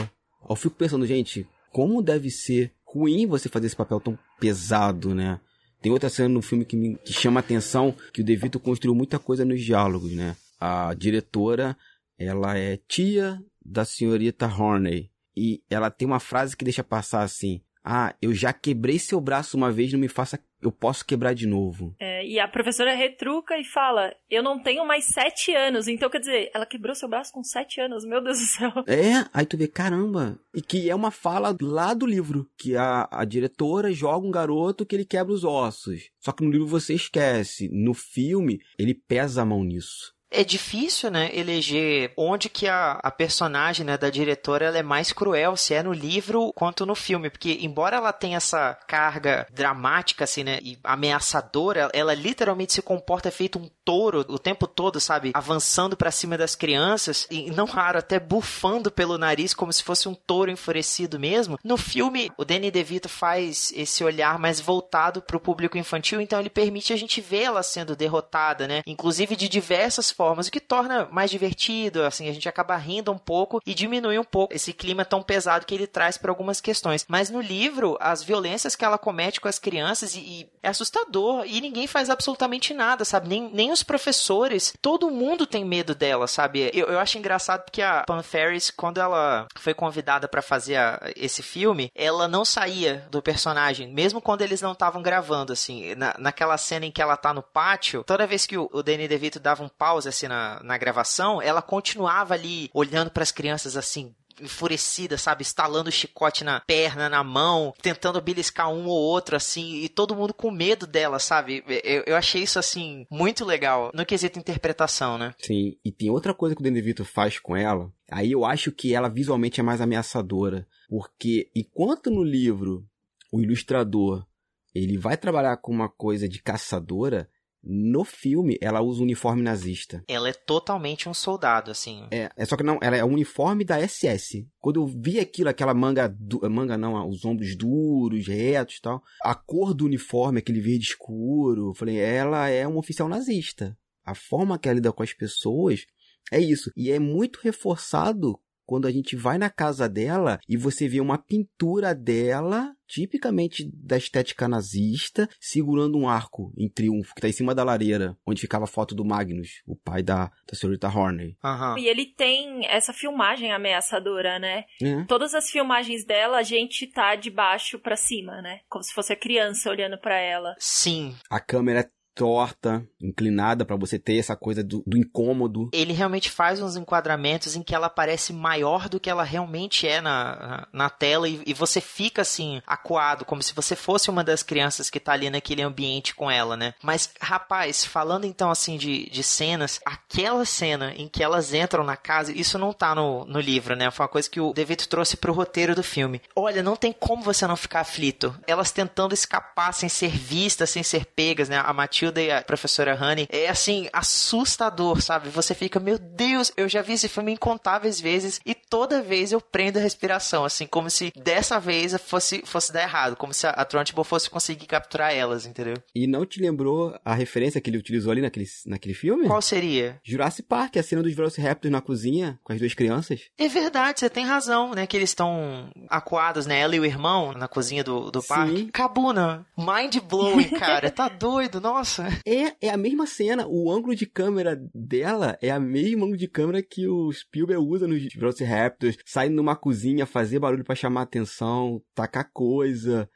Eu 0.50 0.56
fico 0.56 0.76
pensando, 0.78 1.06
gente, 1.06 1.46
como 1.72 2.02
deve 2.02 2.30
ser 2.30 2.72
ruim 2.86 3.26
você 3.28 3.50
fazer 3.50 3.68
esse 3.68 3.76
papel 3.76 4.00
tão 4.00 4.18
pesado, 4.40 5.14
né? 5.14 5.42
Tem 5.84 5.92
outra 5.92 6.10
cena 6.10 6.30
no 6.30 6.42
filme 6.42 6.64
que, 6.64 6.78
me, 6.78 6.96
que 6.96 7.12
chama 7.12 7.42
a 7.42 7.44
atenção, 7.44 7.94
que 8.14 8.22
o 8.22 8.24
De 8.24 8.34
Vito 8.38 8.58
construiu 8.58 8.96
muita 8.96 9.20
coisa 9.20 9.44
nos 9.44 9.62
diálogos, 9.62 10.14
né? 10.14 10.34
A 10.58 10.94
diretora, 10.94 11.78
ela 12.18 12.58
é 12.58 12.80
tia 12.88 13.44
da 13.62 13.84
senhorita 13.84 14.48
Horney. 14.48 15.12
E 15.36 15.62
ela 15.70 15.92
tem 15.92 16.08
uma 16.08 16.22
frase 16.22 16.56
que 16.56 16.64
deixa 16.64 16.86
passar 16.86 17.22
assim: 17.22 17.62
Ah, 17.84 18.16
eu 18.22 18.34
já 18.34 18.54
quebrei 18.54 18.98
seu 18.98 19.20
braço 19.20 19.58
uma 19.58 19.72
vez, 19.72 19.92
não 19.92 20.00
me 20.00 20.08
faça. 20.08 20.40
Eu 20.62 20.72
posso 20.72 21.06
quebrar 21.06 21.34
de 21.34 21.46
novo. 21.46 21.94
É, 22.00 22.26
e 22.26 22.40
a 22.40 22.48
professora 22.48 22.96
retruca 22.96 23.58
e 23.58 23.66
fala: 23.66 24.16
Eu 24.30 24.42
não 24.42 24.58
tenho 24.58 24.88
mais 24.88 25.06
sete 25.06 25.54
anos. 25.54 25.90
Então, 25.90 26.10
quer 26.10 26.20
dizer, 26.20 26.50
ela 26.56 26.66
quebrou 26.66 26.96
seu 26.96 27.10
braço 27.10 27.34
com 27.34 27.44
sete 27.44 27.82
anos. 27.82 28.06
Meu 28.06 28.24
Deus 28.24 28.40
do 28.40 28.46
céu. 28.46 28.72
É, 28.88 29.28
aí 29.34 29.46
tu 29.46 29.58
vê, 29.58 29.68
caramba. 29.68 30.40
E 30.54 30.62
que 30.62 30.90
é 30.90 30.96
uma 30.96 31.12
fala 31.12 31.56
lá 31.62 31.94
do 31.94 32.06
livro. 32.06 32.48
Que 32.58 32.78
a, 32.78 33.10
a 33.12 33.26
diretora 33.26 33.92
joga 33.92 34.26
um 34.26 34.32
garoto 34.32 34.86
que 34.86 34.96
ele 34.96 35.04
quebra 35.04 35.34
os 35.34 35.44
ossos. 35.44 36.10
Só 36.20 36.32
que 36.32 36.44
no 36.44 36.52
livro 36.52 36.68
você 36.68 36.94
esquece. 36.94 37.68
No 37.70 37.94
filme, 37.94 38.62
ele 38.80 38.94
pesa 38.94 39.42
a 39.42 39.46
mão 39.46 39.64
nisso. 39.64 40.13
É 40.36 40.44
difícil, 40.44 41.12
né, 41.12 41.30
eleger 41.32 42.12
onde 42.18 42.50
que 42.50 42.68
a, 42.68 42.94
a 43.04 43.12
personagem, 43.12 43.86
né, 43.86 43.96
da 44.00 44.10
diretora 44.10 44.66
ela 44.66 44.80
é 44.80 44.84
mais 44.84 45.14
cruel, 45.14 45.56
se 45.56 45.76
é 45.76 45.84
no 45.84 45.94
livro 45.94 46.52
quanto 46.54 46.88
no 46.88 46.96
filme, 46.96 47.30
porque 47.30 47.60
embora 47.62 47.98
ela 47.98 48.12
tenha 48.12 48.38
essa 48.38 48.74
carga 48.88 49.46
dramática, 49.54 50.24
assim, 50.24 50.44
né, 50.44 50.58
e 50.64 50.80
ameaçadora, 50.84 51.88
ela, 51.94 52.16
literalmente 52.16 52.74
se 52.74 52.82
comporta 52.82 53.30
feito 53.30 53.60
um 53.60 53.70
touro 53.86 54.26
o 54.28 54.40
tempo 54.40 54.66
todo, 54.66 55.00
sabe, 55.00 55.32
avançando 55.36 55.96
pra 55.96 56.10
cima 56.10 56.36
das 56.36 56.56
crianças 56.56 57.28
e 57.30 57.52
não 57.52 57.66
raro 57.66 58.00
até 58.00 58.20
bufando 58.20 58.90
pelo 58.90 59.20
nariz 59.20 59.54
como 59.54 59.72
se 59.72 59.84
fosse 59.84 60.10
um 60.10 60.16
touro 60.16 60.50
enfurecido 60.50 61.20
mesmo. 61.20 61.60
No 61.64 61.78
filme, 61.78 62.32
o 62.38 62.44
Danny 62.44 62.72
DeVito 62.72 63.08
faz 63.08 63.72
esse 63.76 64.04
olhar 64.04 64.40
mais 64.40 64.60
voltado 64.60 65.22
pro 65.22 65.40
público 65.40 65.78
infantil, 65.78 66.20
então 66.20 66.40
ele 66.40 66.50
permite 66.50 66.92
a 66.92 66.98
gente 66.98 67.22
ver 67.22 67.44
ela 67.44 67.62
sendo 67.62 67.96
derrotada, 67.96 68.68
né, 68.68 68.82
inclusive 68.88 69.36
de 69.36 69.48
diversas 69.48 70.10
formas 70.10 70.23
formas, 70.24 70.48
o 70.48 70.52
que 70.52 70.60
torna 70.62 71.06
mais 71.12 71.30
divertido, 71.30 72.04
assim, 72.04 72.30
a 72.30 72.34
gente 72.34 72.48
acaba 72.48 72.78
rindo 72.78 73.12
um 73.12 73.18
pouco 73.18 73.62
e 73.66 73.74
diminui 73.74 74.18
um 74.18 74.24
pouco 74.24 74.54
esse 74.54 74.72
clima 74.72 75.04
tão 75.04 75.22
pesado 75.22 75.66
que 75.66 75.76
ele 75.76 75.86
traz 75.86 76.18
para 76.18 76.32
algumas 76.32 76.62
questões. 76.62 77.06
Mas 77.10 77.30
no 77.30 77.42
livro, 77.42 77.98
as 78.00 78.24
violências 78.24 78.74
que 78.74 78.86
ela 78.86 78.98
comete 78.98 79.42
com 79.42 79.50
as 79.50 79.60
crianças 79.60 80.16
e, 80.16 80.20
e 80.20 80.50
é 80.64 80.70
assustador 80.70 81.44
e 81.46 81.60
ninguém 81.60 81.88
faz 81.88 82.10
absolutamente 82.10 82.74
nada, 82.74 83.04
sabe? 83.04 83.28
Nem, 83.28 83.50
nem 83.54 83.72
os 83.72 83.84
professores, 83.84 84.74
todo 84.82 85.12
mundo 85.12 85.46
tem 85.46 85.66
medo 85.66 85.94
dela, 85.94 86.26
sabe? 86.26 86.72
Eu, 86.74 86.88
eu 86.88 87.00
acho 87.00 87.18
engraçado 87.18 87.64
porque 87.64 87.82
a 87.82 88.04
Pam 88.08 88.24
Ferris, 88.24 88.72
quando 88.72 89.02
ela 89.02 89.46
foi 89.56 89.74
convidada 89.74 90.26
para 90.28 90.42
fazer 90.42 90.78
a, 90.78 91.02
esse 91.18 91.44
filme, 91.44 91.92
ela 91.94 92.30
não 92.30 92.46
saía 92.46 93.06
do 93.12 93.22
personagem, 93.22 93.92
mesmo 93.92 94.22
quando 94.22 94.42
eles 94.42 94.62
não 94.62 94.72
estavam 94.72 95.02
gravando, 95.02 95.52
assim. 95.52 95.94
Na, 95.96 96.16
naquela 96.18 96.58
cena 96.58 96.86
em 96.86 96.92
que 96.92 97.02
ela 97.02 97.18
tá 97.18 97.34
no 97.34 97.44
pátio, 97.44 98.04
toda 98.06 98.26
vez 98.26 98.46
que 98.46 98.58
o, 98.58 98.70
o 98.72 98.82
Danny 98.82 99.06
DeVito 99.06 99.40
dava 99.40 99.64
um 99.64 99.70
pause, 99.70 100.08
assim, 100.16 100.28
na, 100.28 100.62
na 100.64 100.78
gravação, 100.78 101.42
ela 101.42 101.62
continuava 101.62 102.34
ali 102.34 102.70
olhando 102.74 103.12
para 103.12 103.24
as 103.24 103.32
crianças, 103.32 103.76
assim, 103.76 104.14
enfurecida, 104.42 105.18
sabe? 105.18 105.44
Estalando 105.44 105.90
o 105.90 105.92
chicote 105.92 106.44
na 106.44 106.60
perna, 106.60 107.10
na 107.10 107.24
mão, 107.24 107.74
tentando 107.82 108.22
beliscar 108.22 108.70
um 108.72 108.88
ou 108.88 108.98
outro, 108.98 109.36
assim, 109.36 109.76
e 109.84 109.90
todo 109.90 110.16
mundo 110.16 110.34
com 110.34 110.52
medo 110.52 110.88
dela, 110.88 111.20
sabe? 111.20 111.64
Eu, 111.84 112.04
eu 112.08 112.16
achei 112.16 112.44
isso, 112.44 112.58
assim, 112.58 113.06
muito 113.10 113.46
legal, 113.46 113.92
no 113.94 114.06
quesito 114.06 114.40
interpretação, 114.40 115.18
né? 115.18 115.34
Sim, 115.40 115.78
e 115.84 115.92
tem 115.92 116.10
outra 116.10 116.34
coisa 116.34 116.56
que 116.56 116.62
o 116.62 116.64
Danny 116.64 116.76
DeVito 116.76 117.06
faz 117.06 117.40
com 117.40 117.56
ela, 117.56 117.92
aí 118.12 118.32
eu 118.32 118.46
acho 118.46 118.72
que 118.72 118.94
ela 118.94 119.10
visualmente 119.10 119.60
é 119.60 119.64
mais 119.64 119.82
ameaçadora, 119.82 120.68
porque 120.90 121.50
enquanto 121.56 122.10
no 122.10 122.24
livro 122.24 122.86
o 123.32 123.42
ilustrador 123.42 124.26
ele 124.74 124.98
vai 124.98 125.16
trabalhar 125.16 125.58
com 125.58 125.72
uma 125.72 125.88
coisa 125.88 126.28
de 126.28 126.42
caçadora, 126.42 127.30
no 127.64 128.04
filme, 128.04 128.58
ela 128.60 128.82
usa 128.82 129.00
um 129.00 129.04
uniforme 129.04 129.42
nazista. 129.42 130.04
Ela 130.08 130.30
é 130.30 130.34
totalmente 130.34 131.08
um 131.08 131.14
soldado, 131.14 131.72
assim. 131.72 132.06
É, 132.12 132.30
é 132.36 132.46
só 132.46 132.58
que 132.58 132.64
não, 132.64 132.78
ela 132.82 132.98
é 132.98 133.04
o 133.04 133.08
uniforme 133.08 133.64
da 133.64 133.80
SS. 133.80 134.46
Quando 134.60 134.82
eu 134.82 134.86
vi 134.86 135.20
aquilo, 135.20 135.50
aquela 135.50 135.74
manga, 135.74 136.08
du, 136.10 136.42
manga 136.50 136.78
não, 136.78 137.08
os 137.08 137.24
ombros 137.24 137.56
duros, 137.56 138.28
retos 138.28 138.78
e 138.78 138.82
tal, 138.82 139.02
a 139.24 139.34
cor 139.34 139.74
do 139.74 139.86
uniforme, 139.86 140.40
aquele 140.40 140.60
verde 140.60 140.88
escuro, 140.88 141.70
eu 141.70 141.74
falei, 141.74 141.98
ela 141.98 142.50
é 142.50 142.68
um 142.68 142.78
oficial 142.78 143.08
nazista. 143.08 143.78
A 144.04 144.14
forma 144.14 144.60
que 144.60 144.68
ela 144.68 144.76
lida 144.76 144.92
com 144.92 145.02
as 145.02 145.14
pessoas 145.14 145.86
é 146.32 146.40
isso. 146.40 146.70
E 146.76 146.92
é 146.92 147.00
muito 147.00 147.40
reforçado 147.42 148.38
quando 148.66 148.88
a 148.88 148.92
gente 148.92 149.16
vai 149.16 149.38
na 149.38 149.50
casa 149.50 149.88
dela 149.88 150.40
e 150.48 150.58
você 150.58 150.88
vê 150.88 151.00
uma 151.00 151.18
pintura 151.18 151.94
dela, 151.94 152.74
tipicamente 152.88 153.70
da 153.74 153.98
estética 153.98 154.48
nazista, 154.48 155.28
segurando 155.40 155.98
um 155.98 156.08
arco 156.08 156.54
em 156.58 156.70
triunfo, 156.70 157.14
que 157.16 157.22
tá 157.22 157.28
em 157.28 157.34
cima 157.34 157.56
da 157.56 157.64
lareira, 157.64 158.18
onde 158.26 158.42
ficava 158.42 158.66
a 158.66 158.68
foto 158.68 158.94
do 158.94 159.06
Magnus, 159.06 159.62
o 159.66 159.76
pai 159.76 160.04
da, 160.04 160.32
da 160.48 160.56
senhorita 160.56 160.88
Horney. 160.88 161.36
Uhum. 161.44 161.78
E 161.78 161.88
ele 161.88 162.06
tem 162.06 162.66
essa 162.68 162.94
filmagem 162.94 163.52
ameaçadora, 163.52 164.40
né? 164.40 164.66
É. 164.82 165.04
Todas 165.06 165.34
as 165.34 165.50
filmagens 165.50 166.06
dela, 166.06 166.38
a 166.38 166.44
gente 166.44 166.88
tá 166.88 167.16
de 167.16 167.30
baixo 167.30 167.80
para 167.80 167.96
cima, 167.96 168.42
né? 168.42 168.60
Como 168.70 168.84
se 168.84 168.94
fosse 168.94 169.14
a 169.14 169.20
criança 169.20 169.70
olhando 169.70 169.98
para 169.98 170.20
ela. 170.20 170.56
Sim. 170.60 171.16
A 171.30 171.40
câmera 171.40 171.82
é 171.82 171.90
torta, 172.16 172.86
inclinada 173.02 173.66
para 173.66 173.76
você 173.76 173.98
ter 173.98 174.18
essa 174.18 174.36
coisa 174.36 174.64
do, 174.64 174.84
do, 174.86 174.98
incômodo. 174.98 175.70
Ele 175.74 175.94
realmente 175.94 176.30
faz 176.30 176.62
uns 176.62 176.76
enquadramentos 176.76 177.56
em 177.56 177.64
que 177.64 177.74
ela 177.74 177.90
parece 177.90 178.32
maior 178.32 178.88
do 178.88 179.00
que 179.00 179.10
ela 179.10 179.24
realmente 179.24 179.88
é 179.88 180.00
na, 180.00 180.36
na, 180.36 180.68
na 180.72 180.90
tela 180.90 181.28
e, 181.28 181.42
e, 181.46 181.54
você 181.54 181.82
fica 181.82 182.22
assim 182.22 182.62
acuado, 182.68 183.26
como 183.26 183.42
se 183.42 183.54
você 183.54 183.76
fosse 183.76 184.10
uma 184.10 184.24
das 184.24 184.44
crianças 184.44 184.90
que 184.90 185.00
tá 185.00 185.14
ali 185.14 185.30
naquele 185.30 185.62
ambiente 185.62 186.16
com 186.16 186.30
ela, 186.30 186.56
né? 186.56 186.74
Mas 186.82 187.12
rapaz, 187.20 187.84
falando 187.84 188.26
então 188.26 188.52
assim 188.52 188.78
de, 188.78 189.10
de 189.10 189.24
cenas, 189.24 189.80
aquela 189.86 190.46
cena 190.46 190.94
em 190.96 191.08
que 191.08 191.24
elas 191.24 191.54
entram 191.54 191.84
na 191.84 191.98
casa, 191.98 192.32
isso 192.32 192.58
não 192.58 192.74
tá 192.74 192.94
no, 192.94 193.26
no 193.26 193.40
livro, 193.40 193.76
né? 193.76 193.90
Foi 193.92 194.04
uma 194.04 194.12
coisa 194.12 194.30
que 194.30 194.40
o 194.40 194.54
David 194.54 194.88
trouxe 194.88 195.18
pro 195.18 195.34
roteiro 195.34 195.76
do 195.76 195.84
filme. 195.84 196.22
Olha, 196.36 196.62
não 196.62 196.76
tem 196.76 196.94
como 196.94 197.24
você 197.24 197.48
não 197.48 197.56
ficar 197.56 197.82
aflito. 197.82 198.36
Elas 198.46 198.72
tentando 198.72 199.14
escapar 199.14 199.74
sem 199.74 199.90
ser 199.90 200.12
vistas, 200.12 200.70
sem 200.70 200.84
ser 200.84 201.06
pegas, 201.06 201.50
né? 201.50 201.62
A 201.64 201.74
Matilda 201.74 202.03
Matilda 202.04 202.22
e 202.22 202.32
a 202.32 202.42
professora 202.42 202.98
Honey 203.00 203.28
é 203.30 203.48
assim, 203.48 203.88
assustador, 203.94 205.02
sabe? 205.02 205.30
Você 205.30 205.54
fica, 205.54 205.80
meu 205.80 205.98
Deus, 205.98 206.52
eu 206.58 206.68
já 206.68 206.82
vi 206.82 206.94
esse 206.94 207.08
filme 207.08 207.32
incontáveis 207.32 208.00
vezes 208.02 208.42
e 208.46 208.54
toda 208.54 209.02
vez 209.02 209.32
eu 209.32 209.40
prendo 209.40 209.80
a 209.80 209.82
respiração, 209.82 210.44
assim, 210.44 210.66
como 210.66 210.90
se 210.90 211.14
dessa 211.16 211.60
vez 211.60 211.96
fosse, 212.02 212.44
fosse 212.46 212.74
dar 212.74 212.82
errado, 212.84 213.16
como 213.16 213.34
se 213.34 213.48
a, 213.48 213.52
a 213.52 213.64
Trunchbull 213.64 214.04
fosse 214.04 214.30
conseguir 214.30 214.66
capturar 214.66 215.14
elas, 215.14 215.46
entendeu? 215.46 215.76
E 215.96 216.08
não 216.08 216.26
te 216.26 216.42
lembrou 216.42 216.98
a 217.06 217.14
referência 217.14 217.62
que 217.62 217.70
ele 217.70 217.78
utilizou 217.78 218.12
ali 218.12 218.22
naquele, 218.22 218.46
naquele 218.66 218.94
filme? 218.94 219.28
Qual 219.28 219.42
seria? 219.42 220.00
Jurassic 220.04 220.48
Park, 220.48 220.78
a 220.78 220.84
cena 220.84 221.02
dos 221.04 221.14
Velociraptors 221.14 221.72
na 221.72 221.82
cozinha 221.82 222.40
com 222.44 222.52
as 222.52 222.60
duas 222.60 222.74
crianças. 222.74 223.22
É 223.38 223.48
verdade, 223.48 224.00
você 224.00 224.10
tem 224.10 224.26
razão, 224.26 224.74
né? 224.74 224.86
Que 224.86 224.98
eles 224.98 225.10
estão 225.10 225.70
acuados, 225.90 226.46
né? 226.46 226.60
Ela 226.60 226.76
e 226.76 226.80
o 226.80 226.86
irmão 226.86 227.34
na 227.34 227.48
cozinha 227.48 227.84
do, 227.84 228.12
do 228.12 228.22
parque. 228.22 228.66
Cabuna, 228.72 229.46
mind 229.58 229.98
blowing, 230.02 230.50
cara. 230.50 230.90
tá 230.92 231.08
doido, 231.08 231.62
nossa. 231.62 231.93
É, 232.26 232.68
é 232.68 232.70
a 232.70 232.78
mesma 232.78 233.06
cena. 233.06 233.46
O 233.48 233.72
ângulo 233.72 233.96
de 233.96 234.06
câmera 234.06 234.60
dela 234.74 235.38
é 235.42 235.50
a 235.50 235.60
mesma 235.60 236.04
ângulo 236.04 236.18
de 236.18 236.28
câmera 236.28 236.62
que 236.64 236.88
o 236.88 237.12
Spielberg 237.12 237.64
usa 237.64 237.88
nos 237.88 238.02
Velociraptors. 238.14 238.98
Saindo 239.06 239.36
numa 239.36 239.56
cozinha, 239.56 240.06
fazer 240.06 240.40
barulho 240.40 240.64
para 240.64 240.76
chamar 240.76 241.04
atenção, 241.04 241.82
tacar 241.94 242.30
coisa. 242.32 243.10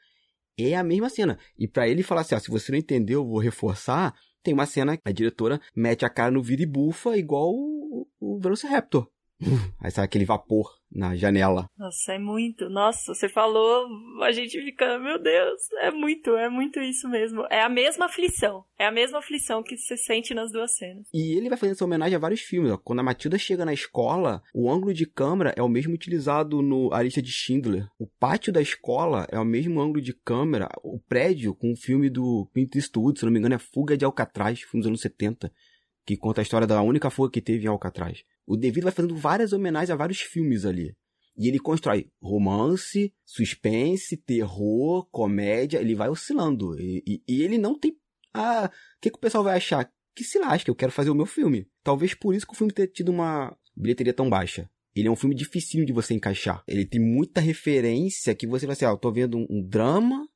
É 0.58 0.74
a 0.74 0.82
mesma 0.82 1.08
cena. 1.08 1.38
E 1.58 1.68
para 1.68 1.88
ele 1.88 2.02
falar 2.02 2.22
assim, 2.22 2.34
ó, 2.34 2.38
se 2.38 2.50
você 2.50 2.72
não 2.72 2.78
entendeu, 2.78 3.20
eu 3.20 3.28
vou 3.28 3.38
reforçar. 3.38 4.14
Tem 4.42 4.54
uma 4.54 4.66
cena 4.66 4.96
que 4.96 5.02
a 5.04 5.12
diretora 5.12 5.60
mete 5.74 6.04
a 6.04 6.10
cara 6.10 6.30
no 6.30 6.42
vira 6.42 6.62
e 6.62 6.66
bufa 6.66 7.16
igual 7.16 7.50
o, 7.52 8.06
o 8.20 8.38
Velociraptor. 8.38 9.08
Aí 9.80 9.90
sai 9.90 10.04
aquele 10.04 10.24
vapor 10.24 10.78
na 10.90 11.14
janela. 11.14 11.68
Nossa, 11.78 12.14
é 12.14 12.18
muito. 12.18 12.68
Nossa, 12.68 13.14
você 13.14 13.28
falou, 13.28 13.86
a 14.22 14.32
gente 14.32 14.60
fica, 14.62 14.98
meu 14.98 15.22
Deus, 15.22 15.60
é 15.80 15.90
muito, 15.90 16.30
é 16.30 16.48
muito 16.48 16.80
isso 16.80 17.08
mesmo. 17.08 17.46
É 17.50 17.62
a 17.62 17.68
mesma 17.68 18.06
aflição. 18.06 18.64
É 18.78 18.86
a 18.86 18.90
mesma 18.90 19.18
aflição 19.18 19.62
que 19.62 19.76
se 19.76 19.96
sente 19.96 20.34
nas 20.34 20.50
duas 20.50 20.76
cenas. 20.76 21.06
E 21.12 21.36
ele 21.36 21.48
vai 21.48 21.58
fazendo 21.58 21.74
essa 21.74 21.84
homenagem 21.84 22.16
a 22.16 22.20
vários 22.20 22.40
filmes. 22.40 22.72
Ó. 22.72 22.78
Quando 22.78 23.00
a 23.00 23.02
Matilda 23.02 23.38
chega 23.38 23.64
na 23.64 23.72
escola, 23.72 24.42
o 24.54 24.70
ângulo 24.70 24.94
de 24.94 25.06
câmera 25.06 25.52
é 25.56 25.62
o 25.62 25.68
mesmo 25.68 25.94
utilizado 25.94 26.62
no 26.62 26.92
A 26.92 27.02
Lista 27.02 27.22
de 27.22 27.30
Schindler. 27.30 27.86
O 27.98 28.06
pátio 28.06 28.52
da 28.52 28.60
escola 28.60 29.26
é 29.30 29.38
o 29.38 29.44
mesmo 29.44 29.80
ângulo 29.80 30.00
de 30.00 30.14
câmera. 30.14 30.68
O 30.82 30.98
prédio 30.98 31.54
com 31.54 31.72
o 31.72 31.76
filme 31.76 32.08
do 32.08 32.48
Clint 32.52 32.74
Eastwood, 32.74 33.18
se 33.18 33.24
não 33.24 33.32
me 33.32 33.38
engano, 33.38 33.54
é 33.54 33.58
Fuga 33.58 33.96
de 33.96 34.04
Alcatraz, 34.04 34.62
filme 34.62 34.80
dos 34.80 34.88
anos 34.88 35.00
70 35.00 35.52
que 36.08 36.16
conta 36.16 36.40
a 36.40 36.42
história 36.42 36.66
da 36.66 36.80
única 36.80 37.10
fuga 37.10 37.30
que 37.30 37.42
teve 37.42 37.66
em 37.66 37.68
Alcatraz. 37.68 38.24
O 38.46 38.56
David 38.56 38.80
vai 38.80 38.92
fazendo 38.92 39.14
várias 39.14 39.52
homenagens 39.52 39.90
a 39.90 39.94
vários 39.94 40.22
filmes 40.22 40.64
ali. 40.64 40.96
E 41.36 41.46
ele 41.46 41.58
constrói 41.58 42.10
romance, 42.18 43.12
suspense, 43.26 44.16
terror, 44.16 45.06
comédia, 45.10 45.78
ele 45.78 45.94
vai 45.94 46.08
oscilando. 46.08 46.80
E, 46.80 47.04
e, 47.06 47.22
e 47.28 47.42
ele 47.42 47.58
não 47.58 47.78
tem. 47.78 47.94
Ah, 48.32 48.70
o 48.72 49.00
que, 49.02 49.10
que 49.10 49.18
o 49.18 49.20
pessoal 49.20 49.44
vai 49.44 49.58
achar? 49.58 49.92
Que 50.16 50.24
se 50.24 50.38
lasca, 50.38 50.70
eu 50.70 50.74
quero 50.74 50.90
fazer 50.90 51.10
o 51.10 51.14
meu 51.14 51.26
filme. 51.26 51.68
Talvez 51.84 52.14
por 52.14 52.34
isso 52.34 52.46
que 52.46 52.54
o 52.54 52.56
filme 52.56 52.72
tenha 52.72 52.88
tido 52.88 53.10
uma 53.10 53.54
bilheteria 53.76 54.14
tão 54.14 54.30
baixa. 54.30 54.66
Ele 54.96 55.08
é 55.08 55.10
um 55.10 55.16
filme 55.16 55.34
dificílimo 55.34 55.86
de 55.86 55.92
você 55.92 56.14
encaixar. 56.14 56.64
Ele 56.66 56.86
tem 56.86 57.00
muita 57.00 57.38
referência 57.38 58.34
que 58.34 58.46
você 58.46 58.64
vai 58.64 58.72
assim, 58.72 58.86
ah, 58.86 58.92
eu 58.92 58.96
tô 58.96 59.12
vendo 59.12 59.46
um 59.50 59.62
drama, 59.62 60.26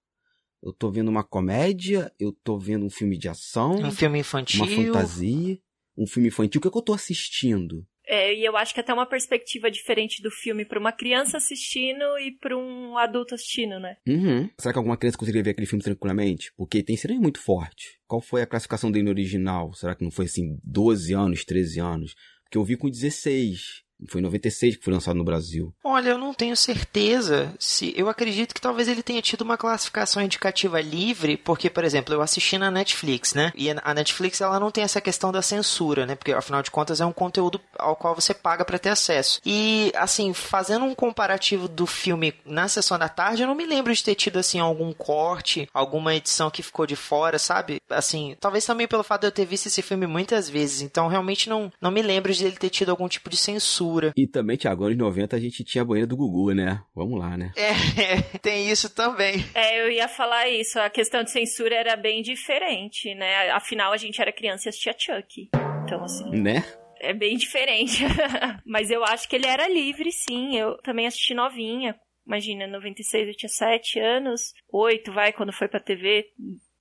eu 0.62 0.72
tô 0.72 0.90
vendo 0.90 1.09
uma 1.09 1.25
comédia, 1.25 2.12
eu 2.18 2.33
tô 2.33 2.59
vendo 2.59 2.87
um 2.87 2.90
filme 2.90 3.18
de 3.18 3.29
ação. 3.29 3.75
Um 3.75 3.90
filme 3.90 4.20
infantil. 4.20 4.64
Uma 4.64 4.77
fantasia. 4.77 5.59
Um 5.96 6.07
filme 6.07 6.29
infantil. 6.29 6.59
O 6.59 6.62
que, 6.62 6.68
é 6.68 6.70
que 6.70 6.79
eu 6.79 6.83
tô 6.83 6.94
assistindo? 6.94 7.87
É, 8.07 8.35
e 8.35 8.44
eu 8.44 8.57
acho 8.57 8.75
que 8.75 8.81
até 8.81 8.92
uma 8.92 9.07
perspectiva 9.07 9.70
diferente 9.70 10.22
do 10.22 10.31
filme 10.31 10.64
para 10.64 10.79
uma 10.79 10.92
criança 10.92 11.37
assistindo 11.37 12.03
e 12.18 12.33
para 12.33 12.57
um 12.57 12.98
adulto 12.98 13.35
assistindo, 13.35 13.79
né? 13.79 13.96
Uhum. 14.07 14.51
Será 14.59 14.72
que 14.72 14.79
alguma 14.79 14.96
criança 14.96 15.16
conseguiria 15.16 15.44
ver 15.44 15.51
aquele 15.51 15.66
filme 15.66 15.83
tranquilamente? 15.83 16.53
Porque 16.57 16.83
tem 16.83 16.96
cenas 16.96 17.18
muito 17.18 17.40
forte. 17.40 17.98
Qual 18.07 18.20
foi 18.20 18.42
a 18.42 18.46
classificação 18.46 18.90
dele 18.90 19.05
no 19.05 19.11
original? 19.11 19.72
Será 19.72 19.94
que 19.94 20.05
não 20.05 20.11
foi 20.11 20.27
assim 20.27 20.59
12 20.64 21.12
anos, 21.12 21.44
13 21.44 21.81
anos? 21.81 22.14
Porque 22.44 22.59
eu 22.59 22.64
vi 22.64 22.77
com 22.77 22.90
16. 22.90 23.83
Foi 24.08 24.20
em 24.20 24.24
96 24.24 24.76
que 24.76 24.84
foi 24.84 24.92
lançado 24.92 25.16
no 25.16 25.24
Brasil. 25.24 25.72
Olha, 25.84 26.10
eu 26.10 26.18
não 26.18 26.34
tenho 26.34 26.56
certeza 26.56 27.54
se. 27.58 27.92
Eu 27.96 28.08
acredito 28.08 28.54
que 28.54 28.60
talvez 28.60 28.88
ele 28.88 29.02
tenha 29.02 29.22
tido 29.22 29.42
uma 29.42 29.56
classificação 29.56 30.22
indicativa 30.22 30.80
livre, 30.80 31.36
porque, 31.36 31.68
por 31.70 31.84
exemplo, 31.84 32.14
eu 32.14 32.22
assisti 32.22 32.58
na 32.58 32.70
Netflix, 32.70 33.34
né? 33.34 33.52
E 33.54 33.70
a 33.70 33.94
Netflix 33.94 34.40
ela 34.40 34.58
não 34.58 34.70
tem 34.70 34.84
essa 34.84 35.00
questão 35.00 35.32
da 35.32 35.42
censura, 35.42 36.06
né? 36.06 36.14
Porque 36.14 36.32
afinal 36.32 36.62
de 36.62 36.70
contas 36.70 37.00
é 37.00 37.06
um 37.06 37.12
conteúdo 37.12 37.60
ao 37.78 37.96
qual 37.96 38.14
você 38.14 38.34
paga 38.34 38.64
para 38.64 38.78
ter 38.78 38.90
acesso. 38.90 39.40
E, 39.44 39.92
assim, 39.94 40.32
fazendo 40.32 40.84
um 40.84 40.94
comparativo 40.94 41.68
do 41.68 41.86
filme 41.86 42.34
na 42.44 42.68
sessão 42.68 42.98
da 42.98 43.08
tarde, 43.08 43.42
eu 43.42 43.48
não 43.48 43.54
me 43.54 43.66
lembro 43.66 43.94
de 43.94 44.02
ter 44.02 44.14
tido, 44.14 44.38
assim, 44.38 44.58
algum 44.58 44.92
corte, 44.92 45.68
alguma 45.72 46.14
edição 46.14 46.50
que 46.50 46.62
ficou 46.62 46.86
de 46.86 46.96
fora, 46.96 47.38
sabe? 47.38 47.80
Assim, 47.90 48.36
talvez 48.40 48.64
também 48.64 48.88
pelo 48.88 49.02
fato 49.02 49.22
de 49.22 49.26
eu 49.28 49.32
ter 49.32 49.44
visto 49.44 49.66
esse 49.66 49.82
filme 49.82 50.06
muitas 50.06 50.48
vezes. 50.48 50.82
Então, 50.82 51.08
realmente 51.08 51.48
não, 51.48 51.72
não 51.80 51.90
me 51.90 52.02
lembro 52.02 52.32
de 52.32 52.44
ele 52.44 52.56
ter 52.56 52.70
tido 52.70 52.90
algum 52.90 53.08
tipo 53.08 53.30
de 53.30 53.36
censura 53.36 53.91
e 54.16 54.26
também, 54.26 54.57
Tiago, 54.57 54.85
anos 54.85 54.96
90 54.96 55.37
a 55.37 55.40
gente 55.40 55.64
tinha 55.64 55.83
a 55.83 55.85
banheira 55.85 56.07
do 56.07 56.16
Gugu, 56.16 56.52
né? 56.52 56.83
Vamos 56.94 57.18
lá, 57.18 57.37
né? 57.37 57.52
É, 57.57 58.38
tem 58.38 58.70
isso 58.70 58.94
também. 58.94 59.44
É, 59.55 59.83
eu 59.83 59.90
ia 59.90 60.09
falar 60.09 60.48
isso. 60.48 60.78
A 60.78 60.90
questão 60.90 61.22
de 61.22 61.31
censura 61.31 61.74
era 61.74 61.96
bem 61.96 62.22
diferente, 62.22 63.14
né? 63.14 63.50
Afinal, 63.50 63.92
a 63.92 63.96
gente 63.96 64.20
era 64.20 64.33
criança 64.33 64.68
e 64.68 64.70
assistia 64.70 64.94
Chuck. 64.98 65.48
Então, 65.85 66.05
assim. 66.05 66.31
Né? 66.31 66.64
É 67.00 67.12
bem 67.12 67.37
diferente. 67.37 68.05
Mas 68.64 68.90
eu 68.90 69.05
acho 69.05 69.28
que 69.28 69.37
ele 69.37 69.46
era 69.46 69.68
livre, 69.68 70.11
sim. 70.12 70.57
Eu 70.57 70.76
também 70.83 71.07
assisti 71.07 71.35
novinha. 71.35 71.96
Imagina, 72.26 72.66
96 72.68 73.28
eu 73.28 73.35
tinha 73.35 73.48
7 73.48 73.98
anos. 73.98 74.52
8, 74.72 75.12
vai, 75.12 75.33
quando 75.33 75.52
foi 75.52 75.68
pra 75.68 75.81
TV. 75.81 76.26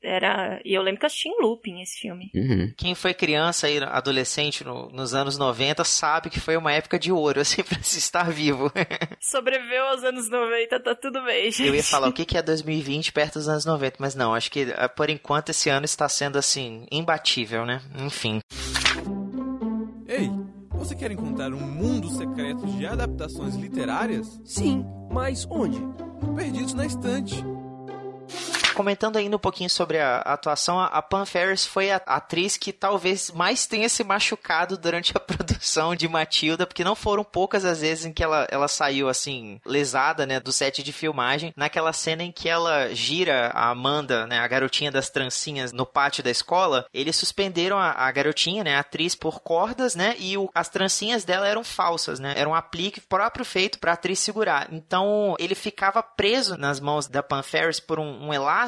Era. 0.03 0.59
E 0.65 0.73
eu 0.73 0.81
lembro 0.81 0.99
que 0.99 1.05
eu 1.05 1.07
assisti 1.07 1.29
em 1.29 1.41
looping 1.41 1.81
esse 1.81 1.99
filme. 1.99 2.31
Uhum. 2.33 2.73
Quem 2.75 2.95
foi 2.95 3.13
criança 3.13 3.69
e 3.69 3.77
adolescente 3.83 4.63
no- 4.63 4.89
nos 4.89 5.13
anos 5.13 5.37
90 5.37 5.83
sabe 5.83 6.29
que 6.29 6.39
foi 6.39 6.57
uma 6.57 6.71
época 6.71 6.97
de 6.97 7.11
ouro, 7.11 7.39
assim, 7.41 7.61
pra 7.63 7.81
se 7.83 7.99
estar 7.99 8.29
vivo. 8.31 8.71
Sobreviveu 9.19 9.85
aos 9.87 10.03
anos 10.03 10.27
90, 10.29 10.79
tá 10.79 10.95
tudo 10.95 11.23
bem, 11.23 11.51
gente. 11.51 11.67
Eu 11.67 11.75
ia 11.75 11.83
falar 11.83 12.07
o 12.07 12.13
que 12.13 12.25
que 12.25 12.37
é 12.37 12.41
2020 12.41 13.11
perto 13.13 13.33
dos 13.35 13.47
anos 13.47 13.63
90, 13.65 13.97
mas 13.99 14.15
não, 14.15 14.33
acho 14.33 14.49
que 14.51 14.73
ah, 14.75 14.89
por 14.89 15.09
enquanto 15.09 15.49
esse 15.49 15.69
ano 15.69 15.85
está 15.85 16.09
sendo 16.09 16.37
assim, 16.39 16.85
imbatível, 16.91 17.65
né? 17.65 17.81
Enfim. 17.99 18.39
Ei, 20.07 20.29
você 20.71 20.95
quer 20.95 21.11
encontrar 21.11 21.53
um 21.53 21.59
mundo 21.59 22.09
secreto 22.09 22.65
de 22.65 22.85
adaptações 22.85 23.55
literárias? 23.55 24.41
Sim, 24.43 24.83
mas 25.11 25.45
onde? 25.49 25.77
Perdidos 26.35 26.73
na 26.73 26.85
estante. 26.85 27.35
Comentando 28.73 29.17
ainda 29.17 29.35
um 29.35 29.39
pouquinho 29.39 29.69
sobre 29.69 29.99
a 29.99 30.19
atuação, 30.19 30.79
a- 30.79 31.01
Pam 31.01 31.25
Ferris 31.25 31.65
foi 31.65 31.91
a 31.91 31.97
atriz 32.05 32.55
que 32.57 32.71
talvez 32.71 33.29
mais 33.31 33.65
tenha 33.65 33.89
se 33.89 34.03
machucado 34.03 34.77
durante 34.77 35.11
a 35.15 35.19
produção 35.21 35.95
de 35.95 36.07
Matilda, 36.07 36.65
porque 36.65 36.83
não 36.83 36.95
foram 36.95 37.23
poucas 37.23 37.65
as 37.65 37.81
vezes 37.81 38.05
em 38.05 38.13
que 38.13 38.23
ela, 38.23 38.47
ela 38.49 38.67
saiu 38.67 39.09
assim, 39.09 39.59
lesada, 39.65 40.25
né, 40.25 40.39
do 40.39 40.51
set 40.53 40.81
de 40.81 40.91
filmagem, 40.93 41.53
naquela 41.55 41.91
cena 41.91 42.23
em 42.23 42.31
que 42.31 42.47
ela 42.47 42.93
gira 42.95 43.51
a 43.53 43.69
Amanda, 43.69 44.25
né, 44.25 44.39
a 44.39 44.47
garotinha 44.47 44.91
das 44.91 45.09
trancinhas 45.09 45.71
no 45.73 45.85
pátio 45.85 46.23
da 46.23 46.31
escola, 46.31 46.85
eles 46.93 47.15
suspenderam 47.15 47.77
a, 47.77 47.91
a 47.91 48.11
garotinha, 48.11 48.63
né, 48.63 48.75
a 48.75 48.79
atriz 48.79 49.13
por 49.15 49.41
cordas, 49.41 49.95
né, 49.95 50.15
e 50.17 50.37
o- 50.37 50.49
as 50.55 50.69
trancinhas 50.69 51.23
dela 51.23 51.47
eram 51.47 51.63
falsas, 51.63 52.19
né, 52.19 52.33
era 52.37 52.47
um 52.49 52.55
aplique 52.55 53.01
próprio 53.01 53.43
feito 53.43 53.79
pra 53.79 53.93
atriz 53.93 54.19
segurar. 54.19 54.67
Então, 54.71 55.35
ele 55.39 55.55
ficava 55.55 56.01
preso 56.01 56.57
nas 56.57 56.79
mãos 56.79 57.07
da 57.07 57.21
Pam 57.21 57.43
Ferris 57.43 57.79
por 57.79 57.99
um, 57.99 58.27
um 58.27 58.33
elástico 58.33 58.60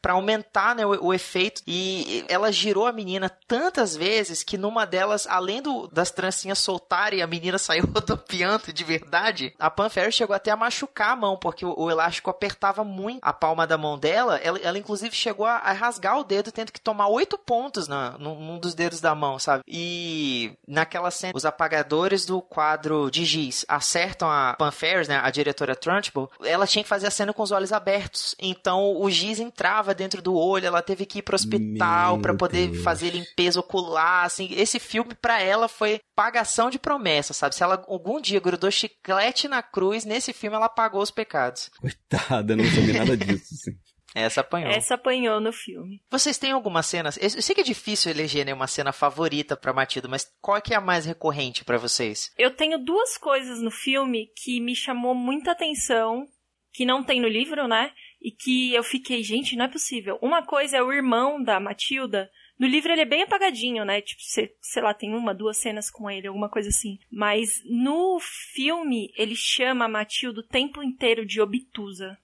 pra 0.00 0.12
aumentar, 0.12 0.74
né, 0.74 0.84
o, 0.84 1.06
o 1.06 1.14
efeito. 1.14 1.62
E 1.66 2.24
ela 2.28 2.52
girou 2.52 2.86
a 2.86 2.92
menina 2.92 3.28
tantas 3.46 3.96
vezes 3.96 4.42
que 4.42 4.58
numa 4.58 4.84
delas, 4.84 5.26
além 5.26 5.62
do, 5.62 5.88
das 5.88 6.10
trancinhas 6.10 6.58
soltarem, 6.58 7.22
a 7.22 7.26
menina 7.26 7.56
saiu 7.58 7.86
rodopiando 7.86 8.72
de 8.72 8.84
verdade, 8.84 9.54
a 9.58 9.70
Pam 9.70 9.88
Ferris 9.88 10.14
chegou 10.14 10.34
até 10.34 10.50
a 10.50 10.56
machucar 10.56 11.10
a 11.10 11.16
mão, 11.16 11.36
porque 11.36 11.64
o, 11.64 11.74
o 11.76 11.90
elástico 11.90 12.30
apertava 12.30 12.84
muito 12.84 13.20
a 13.22 13.32
palma 13.32 13.66
da 13.66 13.78
mão 13.78 13.98
dela, 13.98 14.36
ela, 14.38 14.58
ela 14.58 14.78
inclusive 14.78 15.14
chegou 15.14 15.46
a, 15.46 15.56
a 15.56 15.72
rasgar 15.72 16.18
o 16.18 16.24
dedo, 16.24 16.52
tendo 16.52 16.72
que 16.72 16.80
tomar 16.80 17.08
oito 17.08 17.38
pontos 17.38 17.88
na, 17.88 18.16
num, 18.18 18.38
num 18.38 18.58
dos 18.58 18.74
dedos 18.74 19.00
da 19.00 19.14
mão, 19.14 19.38
sabe? 19.38 19.62
E 19.66 20.52
naquela 20.66 21.10
cena, 21.10 21.32
os 21.34 21.44
apagadores 21.44 22.24
do 22.24 22.40
quadro 22.40 23.10
de 23.10 23.24
giz 23.24 23.64
acertam 23.68 24.30
a 24.30 24.54
Pam 24.54 24.70
Ferris, 24.70 25.08
né, 25.08 25.20
a 25.22 25.30
diretora 25.30 25.74
Trunchbull, 25.74 26.30
ela 26.44 26.66
tinha 26.66 26.82
que 26.82 26.88
fazer 26.88 27.06
a 27.06 27.10
cena 27.10 27.32
com 27.32 27.42
os 27.42 27.50
olhos 27.50 27.72
abertos, 27.72 28.34
então 28.38 29.00
o 29.00 29.10
giz 29.10 29.39
entrava 29.42 29.94
dentro 29.94 30.20
do 30.22 30.34
olho, 30.34 30.66
ela 30.66 30.82
teve 30.82 31.06
que 31.06 31.18
ir 31.18 31.22
pro 31.22 31.34
hospital 31.34 32.18
pra 32.20 32.34
poder 32.34 32.68
Deus. 32.68 32.82
fazer 32.84 33.10
limpeza 33.10 33.60
ocular, 33.60 34.24
assim, 34.24 34.48
esse 34.52 34.78
filme 34.78 35.14
pra 35.14 35.40
ela 35.40 35.68
foi 35.68 36.00
pagação 36.14 36.70
de 36.70 36.78
promessa, 36.78 37.32
sabe? 37.32 37.54
Se 37.54 37.62
ela 37.62 37.82
algum 37.88 38.20
dia 38.20 38.40
grudou 38.40 38.70
chiclete 38.70 39.48
na 39.48 39.62
cruz, 39.62 40.04
nesse 40.04 40.32
filme 40.32 40.56
ela 40.56 40.68
pagou 40.68 41.02
os 41.02 41.10
pecados. 41.10 41.70
Coitada, 41.80 42.56
não 42.56 42.64
sabia 42.64 42.94
nada 42.94 43.16
disso. 43.16 43.54
Assim. 43.54 43.78
Essa 44.12 44.40
apanhou. 44.40 44.72
Essa 44.72 44.94
apanhou 44.94 45.40
no 45.40 45.52
filme. 45.52 46.02
Vocês 46.10 46.36
têm 46.36 46.50
alguma 46.50 46.82
cena? 46.82 47.10
Eu 47.20 47.30
sei 47.30 47.54
que 47.54 47.60
é 47.60 47.64
difícil 47.64 48.10
eleger 48.10 48.44
né, 48.44 48.52
uma 48.52 48.66
cena 48.66 48.92
favorita 48.92 49.56
pra 49.56 49.72
Matilda, 49.72 50.08
mas 50.08 50.26
qual 50.40 50.56
é 50.56 50.60
que 50.60 50.74
é 50.74 50.76
a 50.76 50.80
mais 50.80 51.06
recorrente 51.06 51.64
pra 51.64 51.78
vocês? 51.78 52.32
Eu 52.36 52.50
tenho 52.50 52.76
duas 52.78 53.16
coisas 53.16 53.62
no 53.62 53.70
filme 53.70 54.26
que 54.42 54.60
me 54.60 54.74
chamou 54.74 55.14
muita 55.14 55.52
atenção, 55.52 56.26
que 56.72 56.84
não 56.84 57.04
tem 57.04 57.20
no 57.20 57.28
livro, 57.28 57.68
né? 57.68 57.92
E 58.20 58.30
que 58.30 58.74
eu 58.74 58.82
fiquei, 58.82 59.22
gente, 59.22 59.56
não 59.56 59.64
é 59.64 59.68
possível. 59.68 60.18
Uma 60.20 60.42
coisa 60.42 60.76
é 60.76 60.82
o 60.82 60.92
irmão 60.92 61.42
da 61.42 61.58
Matilda. 61.58 62.30
No 62.58 62.66
livro 62.66 62.92
ele 62.92 63.00
é 63.00 63.06
bem 63.06 63.22
apagadinho, 63.22 63.84
né? 63.84 64.02
Tipo, 64.02 64.22
sei, 64.22 64.54
sei 64.60 64.82
lá, 64.82 64.92
tem 64.92 65.14
uma, 65.14 65.34
duas 65.34 65.56
cenas 65.56 65.90
com 65.90 66.10
ele, 66.10 66.26
alguma 66.26 66.50
coisa 66.50 66.68
assim. 66.68 66.98
Mas 67.10 67.62
no 67.64 68.20
filme 68.20 69.10
ele 69.16 69.34
chama 69.34 69.86
a 69.86 69.88
Matilda 69.88 70.40
o 70.40 70.46
tempo 70.46 70.82
inteiro 70.82 71.24
de 71.24 71.40
obtusa. 71.40 72.18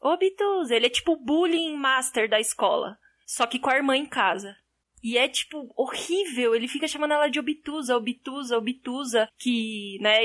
Obtusa, 0.00 0.76
ele 0.76 0.86
é 0.86 0.90
tipo 0.90 1.12
o 1.12 1.16
bullying 1.16 1.76
master 1.76 2.28
da 2.28 2.38
escola. 2.38 2.96
Só 3.26 3.46
que 3.46 3.58
com 3.58 3.70
a 3.70 3.76
irmã 3.76 3.96
em 3.96 4.06
casa. 4.06 4.56
E 5.02 5.16
é, 5.16 5.28
tipo, 5.28 5.72
horrível. 5.76 6.54
Ele 6.54 6.68
fica 6.68 6.86
chamando 6.86 7.12
ela 7.12 7.28
de 7.28 7.40
obtusa, 7.40 7.96
obtusa, 7.96 8.58
obtusa, 8.58 9.28
que, 9.38 9.98
né, 10.00 10.18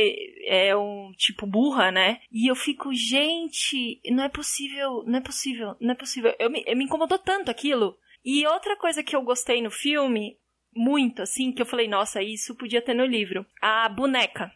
é 0.46 0.76
um 0.76 1.12
tipo 1.18 1.46
burra, 1.46 1.92
né? 1.92 2.20
E 2.32 2.50
eu 2.50 2.56
fico, 2.56 2.94
gente, 2.94 4.02
não 4.12 4.24
é 4.24 4.30
possível, 4.30 5.04
não 5.06 5.18
é 5.18 5.22
possível, 5.22 5.76
não 5.80 5.92
é 5.92 5.96
possível. 5.96 6.36
Eu 6.40 6.50
me, 6.50 6.64
me 6.76 6.86
incomodou 6.86 7.18
tanto 7.18 7.52
aquilo. 7.52 7.98
E 8.24 8.46
outra 8.48 8.76
coisa 8.78 9.04
que 9.04 9.16
eu 9.16 9.22
gostei 9.22 9.62
no 9.62 9.70
filme, 9.70 10.38
muito, 10.76 11.22
assim, 11.22 11.52
que 11.52 11.62
eu 11.62 11.66
falei, 11.66 11.88
nossa, 11.88 12.22
isso 12.22 12.56
podia 12.56 12.82
ter 12.82 12.94
no 12.94 13.06
livro. 13.06 13.46
A 13.62 13.88
boneca. 13.88 14.52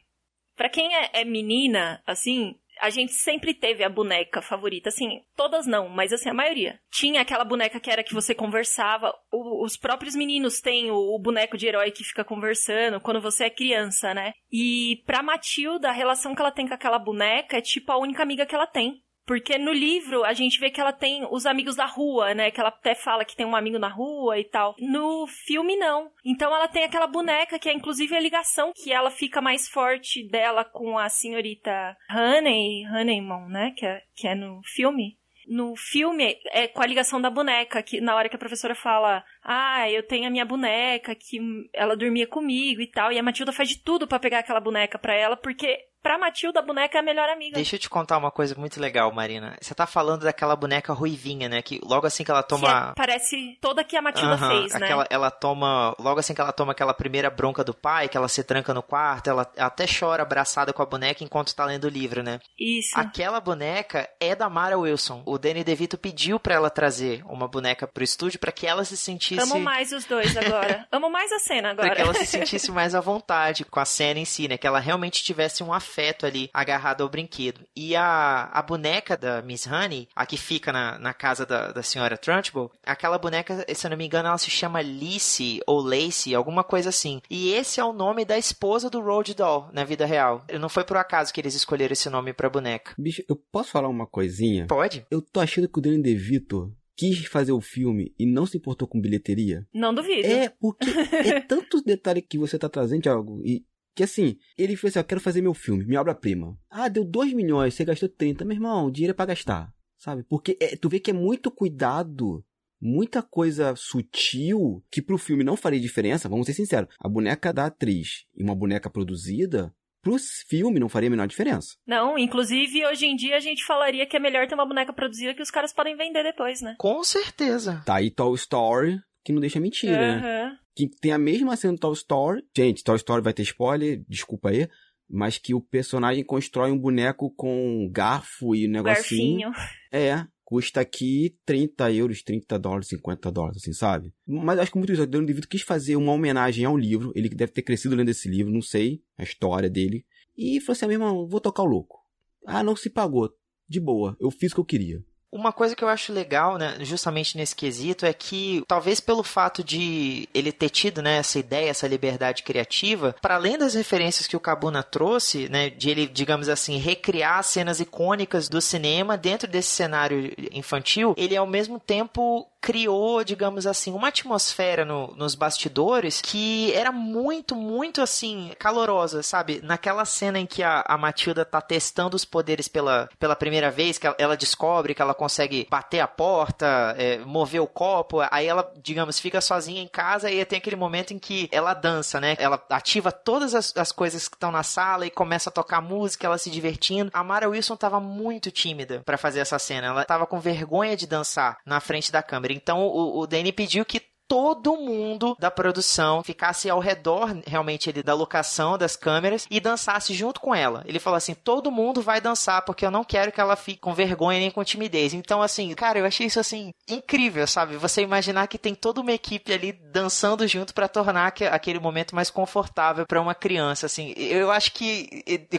Pra 0.56 0.70
quem 0.70 0.94
é, 0.94 1.22
é 1.22 1.24
menina, 1.24 2.04
assim, 2.06 2.56
a 2.82 2.90
gente 2.90 3.12
sempre 3.14 3.54
teve 3.54 3.84
a 3.84 3.90
boneca 3.90 4.42
favorita, 4.42 4.90
assim, 4.90 5.22
todas 5.36 5.66
não, 5.68 5.90
mas 5.90 6.12
assim, 6.14 6.30
a 6.30 6.34
maioria. 6.34 6.80
Tinha 6.92 7.22
aquela 7.22 7.44
boneca 7.44 7.80
que 7.80 7.90
era 7.92 8.04
que 8.04 8.14
você 8.14 8.34
conversava, 8.36 9.14
o- 9.32 9.64
os 9.66 9.78
próprios 9.78 10.16
meninos 10.16 10.62
têm 10.62 10.92
o, 10.92 10.96
o 10.96 11.20
boneco 11.20 11.58
de 11.58 11.68
herói 11.68 11.92
que 11.92 12.04
fica 12.04 12.24
conversando 12.24 13.00
quando 13.00 13.22
você 13.22 13.46
é 13.46 13.50
criança, 13.50 14.14
né? 14.14 14.34
E 14.52 15.02
pra 15.06 15.22
Matilda, 15.24 15.90
a 15.90 15.94
relação 15.94 16.34
que 16.34 16.42
ela 16.42 16.52
tem 16.52 16.68
com 16.68 16.74
aquela 16.74 17.00
boneca 17.00 17.58
é 17.58 17.62
tipo 17.62 17.92
a 17.92 17.98
única 17.98 18.24
amiga 18.24 18.46
que 18.46 18.56
ela 18.56 18.68
tem. 18.68 19.02
Porque 19.30 19.60
no 19.60 19.72
livro 19.72 20.24
a 20.24 20.34
gente 20.34 20.60
vê 20.60 20.72
que 20.72 20.82
ela 20.82 20.92
tem 20.92 21.24
os 21.30 21.46
amigos 21.46 21.76
da 21.76 21.86
rua, 21.86 22.34
né? 22.34 22.50
Que 22.50 22.60
ela 22.60 22.70
até 22.70 22.96
fala 22.96 23.24
que 23.24 23.36
tem 23.36 23.46
um 23.46 23.56
amigo 23.56 23.78
na 23.78 23.88
rua 23.88 24.40
e 24.40 24.44
tal. 24.44 24.74
No 24.80 25.28
filme, 25.28 25.76
não. 25.76 26.10
Então 26.26 26.52
ela 26.52 26.68
tem 26.68 26.84
aquela 26.84 27.06
boneca 27.06 27.60
que 27.60 27.70
é 27.70 27.74
inclusive 27.74 28.16
a 28.16 28.20
ligação 28.20 28.74
que 28.76 28.92
ela 28.92 29.12
fica 29.12 29.40
mais 29.40 29.70
forte 29.70 30.28
dela 30.28 30.66
com 30.66 30.98
a 30.98 31.10
senhorita 31.10 31.96
Honey, 32.10 32.88
Honeyman, 32.88 33.48
né? 33.50 33.72
Que 33.78 33.86
é, 33.86 34.02
que 34.16 34.28
é 34.28 34.34
no 34.34 34.62
filme. 34.64 35.20
No 35.48 35.76
filme 35.76 36.36
é 36.52 36.68
com 36.68 36.82
a 36.82 36.88
ligação 36.88 37.22
da 37.22 37.30
boneca, 37.30 37.84
que 37.84 38.02
na 38.02 38.16
hora 38.16 38.30
que 38.30 38.36
a 38.36 38.40
professora 38.40 38.74
fala, 38.74 39.24
ah, 39.44 39.90
eu 39.90 40.02
tenho 40.02 40.28
a 40.28 40.32
minha 40.32 40.46
boneca, 40.46 41.14
que 41.14 41.40
ela 41.74 41.96
dormia 41.96 42.26
comigo 42.26 42.82
e 42.82 42.88
tal, 42.88 43.12
e 43.12 43.18
a 43.18 43.24
Matilda 43.24 43.52
faz 43.52 43.70
de 43.70 43.84
tudo 43.84 44.08
pra 44.08 44.20
pegar 44.20 44.40
aquela 44.40 44.60
boneca 44.60 45.00
pra 45.00 45.16
ela, 45.16 45.36
porque 45.36 45.89
pra 46.02 46.18
Matilda 46.18 46.60
a 46.60 46.64
boneca 46.64 46.98
é 46.98 47.02
a 47.02 47.04
melhor 47.04 47.30
amiga. 47.30 47.56
Deixa 47.56 47.76
eu 47.76 47.80
te 47.80 47.90
contar 47.90 48.18
uma 48.18 48.32
coisa 48.32 48.56
muito 48.58 48.80
legal, 48.80 49.12
Marina. 49.12 49.56
Você 49.62 49.74
tá 49.76 49.86
falando 49.86 50.24
daquela 50.24 50.56
boneca 50.56 50.94
ruivinha, 50.94 51.48
né? 51.50 51.62
Que 51.62 51.80
logo 51.84 52.08
assim 52.08 52.24
que 52.24 52.32
ela 52.32 52.42
Que 52.44 52.50
toma. 52.50 52.90
é- 52.92 52.94
parece 52.96 53.58
toda 53.62 53.84
que 53.84 53.96
a 53.98 54.02
Matilda 54.02 54.34
Aham, 54.34 54.50
fez, 54.62 54.74
né? 54.74 54.86
aquela, 54.86 55.08
ela 55.10 55.30
toma, 55.32 55.96
logo 56.00 56.20
assim 56.20 56.34
que 56.34 56.42
ela 56.42 56.52
toma 56.52 56.72
aquela 56.72 56.94
primeira 56.94 57.30
bronca 57.30 57.64
do 57.64 57.74
pai, 57.74 58.08
que 58.10 58.18
ela 58.18 58.28
se 58.28 58.44
tranca 58.44 58.74
no 58.74 58.82
quarto, 58.82 59.30
ela 59.30 59.52
até 59.58 59.86
chora 59.88 60.24
abraçada 60.24 60.72
com 60.74 60.82
a 60.82 60.86
boneca 60.86 61.24
enquanto 61.24 61.54
tá 61.56 61.66
lendo 61.66 61.86
o 61.86 61.90
livro, 61.90 62.24
né? 62.24 62.40
Isso. 62.58 62.98
Aquela 62.98 63.40
boneca 63.40 64.10
é 64.20 64.36
da 64.36 64.50
Mara 64.50 64.78
Wilson. 64.78 65.22
O 65.26 65.38
Danny 65.38 65.64
DeVito 65.64 65.98
pediu 65.98 66.40
pra 66.40 66.56
ela 66.56 66.70
trazer 66.70 67.24
uma 67.26 67.48
boneca 67.48 67.88
pro 67.88 68.04
estúdio 68.04 68.40
pra 68.40 68.52
que 68.52 68.66
ela 68.66 68.84
se 68.86 68.96
sentisse 68.98 69.42
Amo 69.42 69.60
mais 69.60 69.92
os 69.92 70.06
dois 70.06 70.36
agora. 70.38 70.88
Amo 70.92 71.10
mais 71.10 71.32
a 71.32 71.40
cena 71.40 71.72
agora. 71.72 71.88
Pra 71.88 71.96
que 71.96 72.02
ela 72.02 72.14
se 72.14 72.26
sentisse 72.28 72.72
mais 72.72 72.96
à 72.96 73.00
vontade 73.02 73.66
com 73.66 73.80
a 73.80 73.86
cena 73.86 74.20
em 74.20 74.26
si, 74.26 74.48
né? 74.48 74.58
Que 74.58 74.66
ela 74.68 74.80
realmente 74.80 75.24
tivesse 75.24 75.64
um 75.64 75.74
afeto 75.74 75.89
ali 76.26 76.50
agarrado 76.54 77.02
ao 77.02 77.10
brinquedo. 77.10 77.62
E 77.76 77.96
a, 77.96 78.46
a 78.46 78.62
boneca 78.62 79.18
da 79.18 79.42
Miss 79.42 79.66
Honey, 79.66 80.08
a 80.16 80.26
que 80.26 80.38
fica 80.38 80.72
na, 80.72 81.00
na 81.00 81.14
casa 81.14 81.46
da, 81.46 81.72
da 81.72 81.84
senhora 81.84 82.18
Trunchbull, 82.18 82.72
aquela 82.86 83.18
boneca, 83.18 83.66
se 83.74 83.86
eu 83.86 83.92
não 83.92 83.98
me 83.98 84.06
engano, 84.06 84.30
ela 84.30 84.38
se 84.38 84.50
chama 84.50 84.82
Lacey 84.82 85.60
ou 85.66 85.82
Lacey, 85.82 86.36
alguma 86.36 86.64
coisa 86.64 86.90
assim. 86.90 87.22
E 87.30 87.52
esse 87.54 87.80
é 87.80 87.84
o 87.84 87.94
nome 87.94 88.26
da 88.26 88.38
esposa 88.38 88.90
do 88.90 89.02
Road 89.02 89.34
Doll 89.34 89.70
na 89.74 89.84
vida 89.84 90.06
real. 90.06 90.46
Não 90.60 90.70
foi 90.70 90.84
por 90.84 90.98
acaso 90.98 91.34
que 91.34 91.42
eles 91.42 91.56
escolheram 91.56 91.94
esse 91.94 92.10
nome 92.10 92.34
pra 92.34 92.50
boneca. 92.50 92.94
Bicho, 92.98 93.24
eu 93.28 93.36
posso 93.52 93.72
falar 93.72 93.90
uma 93.90 94.08
coisinha? 94.08 94.68
Pode? 94.68 95.06
Eu 95.10 95.22
tô 95.22 95.40
achando 95.40 95.68
que 95.68 95.80
o 95.80 95.82
Danny 95.82 96.02
DeVito 96.02 96.74
quis 97.00 97.26
fazer 97.28 97.54
o 97.54 97.62
filme 97.62 98.14
e 98.20 98.26
não 98.26 98.46
se 98.46 98.58
importou 98.58 98.86
com 98.86 99.00
bilheteria. 99.00 99.66
Não 99.74 99.94
duvido. 99.94 100.28
É, 100.28 100.50
porque 100.60 100.90
é 100.90 101.40
tantos 101.48 101.82
detalhes 101.82 102.26
que 102.30 102.38
você 102.38 102.60
tá 102.60 102.68
trazendo, 102.68 103.04
Thiago, 103.04 103.42
e 103.46 103.64
que 104.00 104.04
assim, 104.04 104.38
ele 104.58 104.78
falou 104.78 104.92
assim, 104.92 105.00
eu 105.00 105.04
quero 105.04 105.20
fazer 105.20 105.42
meu 105.42 105.54
filme, 105.54 105.84
minha 105.84 106.00
obra-prima. 106.00 106.58
Ah, 106.70 106.88
deu 106.88 107.04
2 107.04 107.34
milhões, 107.34 107.74
você 107.74 107.84
gastou 107.84 108.08
30. 108.08 108.46
Meu 108.46 108.56
irmão, 108.56 108.86
o 108.86 108.92
dinheiro 108.92 109.12
é 109.12 109.14
pra 109.14 109.26
gastar, 109.26 109.74
sabe? 109.98 110.24
Porque 110.24 110.58
é, 110.62 110.78
tu 110.78 110.88
vê 110.88 111.02
que 111.02 111.12
é 111.12 111.14
muito 111.14 111.52
cuidado, 111.52 112.42
muita 112.82 113.22
coisa 113.22 113.76
sutil, 113.76 114.82
que 114.90 115.02
pro 115.02 115.18
filme 115.18 115.44
não 115.44 115.58
faria 115.58 115.82
diferença, 115.82 116.30
vamos 116.30 116.46
ser 116.46 116.54
sinceros. 116.54 116.96
A 116.98 117.10
boneca 117.10 117.52
da 117.52 117.66
atriz 117.66 118.24
e 118.38 118.42
uma 118.42 118.56
boneca 118.56 118.90
produzida, 118.90 119.76
pro 120.02 120.16
filme 120.48 120.80
não 120.80 120.88
faria 120.88 121.10
a 121.10 121.12
menor 121.12 121.28
diferença. 121.28 121.76
Não, 121.86 122.18
inclusive 122.18 122.86
hoje 122.86 123.06
em 123.06 123.18
dia 123.18 123.36
a 123.36 123.42
gente 123.42 123.66
falaria 123.66 124.06
que 124.06 124.16
é 124.16 124.20
melhor 124.20 124.48
ter 124.48 124.56
uma 124.56 124.66
boneca 124.66 124.94
produzida 124.94 125.34
que 125.34 125.42
os 125.42 125.52
caras 125.52 125.74
podem 125.74 125.98
vender 125.98 126.24
depois, 126.24 126.62
né? 126.62 126.76
Com 126.80 127.04
certeza. 127.04 127.84
Tá 127.86 127.96
aí 127.96 128.10
Toy 128.10 128.34
Story, 128.36 128.98
que 129.24 129.32
não 129.32 129.42
deixa 129.42 129.60
mentira, 129.60 130.16
Aham. 130.16 130.22
né? 130.22 130.58
Que 130.76 130.88
tem 130.88 131.12
a 131.12 131.18
mesma 131.18 131.56
cena 131.56 131.74
do 131.74 131.80
Toy 131.80 131.94
Story. 131.94 132.44
Gente, 132.56 132.84
Toy 132.84 132.96
Story 132.96 133.22
vai 133.22 133.34
ter 133.34 133.44
spoiler, 133.44 134.04
desculpa 134.08 134.50
aí. 134.50 134.68
Mas 135.10 135.38
que 135.38 135.54
o 135.54 135.62
personagem 135.62 136.24
constrói 136.24 136.72
um 136.72 136.78
boneco 136.78 137.32
com 137.32 137.90
garfo 137.92 138.56
e 138.56 138.68
um 138.68 138.72
negocinho. 138.72 139.52
Garfinho. 139.52 139.70
É, 139.92 140.26
custa 140.50 140.82
aqui 140.82 141.36
30 141.46 141.92
euros, 141.92 142.24
30 142.24 142.58
dólares, 142.58 142.88
50 142.88 143.32
dólares, 143.32 143.58
assim, 143.62 143.74
sabe? 143.74 144.12
Mas 144.26 144.58
acho 144.58 144.72
que 144.72 144.78
muito 144.80 144.92
isso, 144.92 145.04
o 145.04 145.08
Danny 145.08 145.28
DeVito 145.28 145.48
quis 145.48 145.62
fazer 145.62 145.96
uma 145.96 146.12
homenagem 146.12 146.66
ao 146.66 146.76
livro, 146.76 147.12
ele 147.16 147.30
deve 147.30 147.52
ter 147.52 147.62
crescido 147.62 147.96
lendo 147.96 148.10
esse 148.10 148.28
livro, 148.28 148.52
não 148.52 148.62
sei, 148.62 149.02
a 149.16 149.24
história 149.24 149.70
dele. 149.70 150.06
E 150.36 150.60
falou 150.62 150.74
assim, 150.74 150.86
ah, 150.86 150.88
meu 150.88 150.96
irmão, 150.96 151.28
vou 151.28 151.40
tocar 151.40 151.62
o 151.62 151.68
louco. 151.68 152.00
Ah, 152.46 152.64
não 152.64 152.76
se 152.76 152.90
pagou. 152.90 153.30
De 153.68 153.80
boa, 153.80 154.18
eu 154.20 154.32
fiz 154.32 154.52
o 154.52 154.56
que 154.56 154.62
eu 154.62 154.66
queria. 154.66 155.04
Uma 155.32 155.54
coisa 155.54 155.76
que 155.76 155.84
eu 155.84 155.88
acho 155.88 156.12
legal, 156.12 156.58
né, 156.58 156.78
justamente 156.82 157.38
nesse 157.38 157.56
quesito, 157.56 158.06
é 158.06 158.14
que 158.14 158.64
talvez 158.68 159.00
pelo 159.00 159.24
fato 159.24 159.64
de 159.64 160.28
ele 160.34 160.52
ter 160.52 160.70
tido, 160.70 161.02
né, 161.04 161.18
essa 161.18 161.38
ideia, 161.38 161.70
essa 161.70 161.88
liberdade 161.88 162.42
criativa, 162.42 163.16
para 163.22 163.36
além 163.36 163.58
das 163.58 163.76
referências 163.76 164.26
que 164.26 164.36
o 164.36 164.40
Kabuna 164.40 164.82
trouxe, 164.82 165.48
né, 165.50 165.70
de 165.70 165.90
ele, 165.90 166.08
digamos 166.08 166.50
assim, 166.50 166.78
recriar 166.78 167.44
cenas 167.44 167.80
icônicas 167.80 168.50
do 168.50 168.60
cinema 168.60 169.16
dentro 169.16 169.48
desse 169.48 169.70
cenário 169.70 170.34
infantil, 170.52 171.14
ele 171.16 171.38
ao 171.38 171.46
mesmo 171.46 171.80
tempo 171.80 172.48
criou, 172.62 173.24
digamos 173.24 173.66
assim, 173.66 173.92
uma 173.94 174.10
atmosfera 174.10 174.84
no- 174.84 175.14
nos 175.16 175.36
bastidores 175.36 176.22
que 176.22 176.74
era 176.74 176.92
muito, 176.92 177.56
muito 177.56 178.02
assim, 178.02 178.52
calorosa, 178.60 179.24
sabe? 179.24 179.62
Naquela 179.64 180.06
cena 180.06 180.40
em 180.40 180.46
que 180.46 180.62
a, 180.62 180.84
a 180.88 180.98
Matilda 180.98 181.46
tá 181.46 181.62
testando 181.62 182.16
os 182.16 182.26
poderes 182.26 182.68
pela, 182.68 183.10
pela 183.18 183.36
primeira 183.36 183.72
vez, 183.72 183.98
que 183.98 184.06
ela, 184.08 184.16
ela 184.20 184.38
descobre 184.38 184.94
que 184.94 185.02
ela 185.02 185.14
consegue 185.14 185.68
bater 185.70 186.00
a 186.00 186.08
porta, 186.08 186.96
é, 186.98 187.18
mover 187.20 187.62
o 187.62 187.68
copo, 187.68 188.20
aí 188.30 188.46
ela, 188.48 188.72
digamos, 188.84 189.20
fica 189.20 189.40
sozinha 189.42 189.82
em 189.82 189.88
casa 189.88 190.30
e 190.30 190.44
tem 190.46 190.58
aquele 190.58 190.76
momento 190.76 191.14
em 191.14 191.20
que 191.20 191.48
ela 191.52 191.74
dança, 191.74 192.20
né? 192.20 192.36
Ela 192.40 192.62
ativa 192.70 193.12
todas 193.12 193.56
as, 193.56 193.76
as 193.78 193.92
coisas 193.92 194.28
que 194.28 194.36
estão 194.36 194.52
na 194.52 194.64
sala 194.64 195.06
e 195.06 195.10
começa 195.10 195.50
a 195.50 195.54
tocar 195.54 195.82
música, 195.82 196.28
ela 196.28 196.38
se 196.38 196.50
divertindo. 196.50 197.10
A 197.14 197.24
Mara 197.24 197.48
Wilson 197.50 197.76
tava 197.76 198.00
muito 198.00 198.52
tímida 198.52 199.02
pra 199.06 199.18
fazer 199.18 199.40
essa 199.40 199.58
cena, 199.60 199.88
ela 199.88 200.06
tava 200.06 200.26
com 200.26 200.40
vergonha 200.40 200.98
de 200.98 201.08
dançar 201.08 201.58
na 201.66 201.80
frente 201.80 202.12
da 202.12 202.22
câmera. 202.22 202.49
Então 202.54 202.88
o, 202.88 203.20
o 203.20 203.28
Danny 203.28 203.52
pediu 203.52 203.86
que 203.86 204.02
todo 204.30 204.78
mundo 204.78 205.36
da 205.40 205.50
produção 205.52 206.24
ficasse 206.24 206.70
ao 206.70 206.80
redor 206.80 207.36
realmente 207.46 207.90
ele 207.90 208.04
da 208.04 208.14
locação 208.14 208.78
das 208.78 208.96
câmeras 208.96 209.48
e 209.50 209.60
dançasse 209.60 210.14
junto 210.14 210.40
com 210.40 210.54
ela. 210.54 210.84
Ele 210.86 211.00
falou 211.00 211.18
assim: 211.18 211.34
"Todo 211.34 211.72
mundo 211.72 212.02
vai 212.02 212.22
dançar 212.22 212.64
porque 212.64 212.86
eu 212.86 212.92
não 212.92 213.04
quero 213.04 213.32
que 213.32 213.42
ela 213.42 213.56
fique 213.56 213.80
com 213.80 213.94
vergonha 213.94 214.40
nem 214.40 214.52
com 214.52 214.64
timidez". 214.64 215.14
Então 215.14 215.42
assim, 215.42 215.74
cara, 215.74 215.98
eu 216.00 216.06
achei 216.06 216.28
isso 216.28 216.40
assim 216.40 216.72
incrível, 216.88 217.46
sabe? 217.48 217.76
Você 217.76 218.02
imaginar 218.04 218.48
que 218.48 218.58
tem 218.60 218.76
toda 218.76 219.02
uma 219.02 219.12
equipe 219.12 219.52
ali 219.52 219.72
dançando 219.72 220.48
junto 220.48 220.74
pra 220.74 220.88
tornar 220.88 221.26
aque- 221.28 221.46
aquele 221.46 221.80
momento 221.80 222.14
mais 222.16 222.30
confortável 222.30 223.06
pra 223.08 223.20
uma 223.22 223.34
criança, 223.34 223.88
assim. 223.88 224.14
Eu 224.16 224.52
acho 224.52 224.72
que 224.74 225.10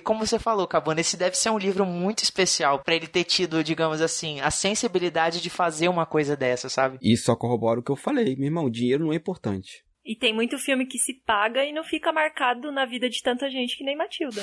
como 0.05 0.25
você 0.25 0.39
falou, 0.39 0.67
Cabana, 0.69 1.01
esse 1.01 1.17
deve 1.17 1.37
ser 1.37 1.51
um 1.51 1.59
livro 1.59 1.85
muito 1.85 2.23
especial 2.23 2.79
pra 2.85 2.95
ele 2.95 3.09
ter 3.09 3.25
tido, 3.25 3.65
digamos 3.65 4.01
assim, 4.01 4.41
a 4.41 4.51
sensibilidade 4.51 5.41
de 5.41 5.51
fazer 5.51 5.89
uma 5.89 6.07
coisa 6.07 6.37
dessa, 6.37 6.69
sabe? 6.69 6.99
E 7.03 7.17
só 7.17 7.35
corrobora 7.35 7.81
o 7.81 7.83
que 7.83 7.91
eu 7.91 7.97
falei, 7.97 8.37
meu 8.37 8.47
irmão, 8.47 8.60
dinheiro 8.69 9.05
não 9.05 9.13
é 9.13 9.17
importante. 9.17 9.85
E 10.05 10.17
tem 10.17 10.35
muito 10.35 10.59
filme 10.59 10.87
que 10.87 10.99
se 10.99 11.15
paga 11.25 11.65
e 11.65 11.73
não 11.73 11.85
fica 11.85 12.13
marcado 12.13 12.73
na 12.73 12.85
vida 12.85 13.09
de 13.09 13.23
tanta 13.23 13.49
gente 13.49 13.77
que 13.77 13.85
nem 13.85 13.97
Matilda. 13.97 14.43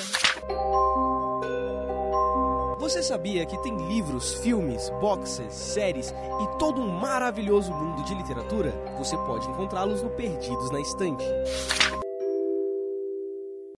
Você 2.78 3.02
sabia 3.02 3.44
que 3.44 3.60
tem 3.60 3.76
livros, 3.88 4.34
filmes, 4.42 4.88
boxes, 5.00 5.52
séries 5.52 6.10
e 6.10 6.58
todo 6.58 6.80
um 6.80 6.88
maravilhoso 6.88 7.74
mundo 7.74 8.02
de 8.04 8.14
literatura? 8.14 8.70
Você 8.96 9.16
pode 9.16 9.46
encontrá-los 9.50 10.02
no 10.02 10.10
Perdidos 10.10 10.70
na 10.70 10.80
Estante. 10.80 11.24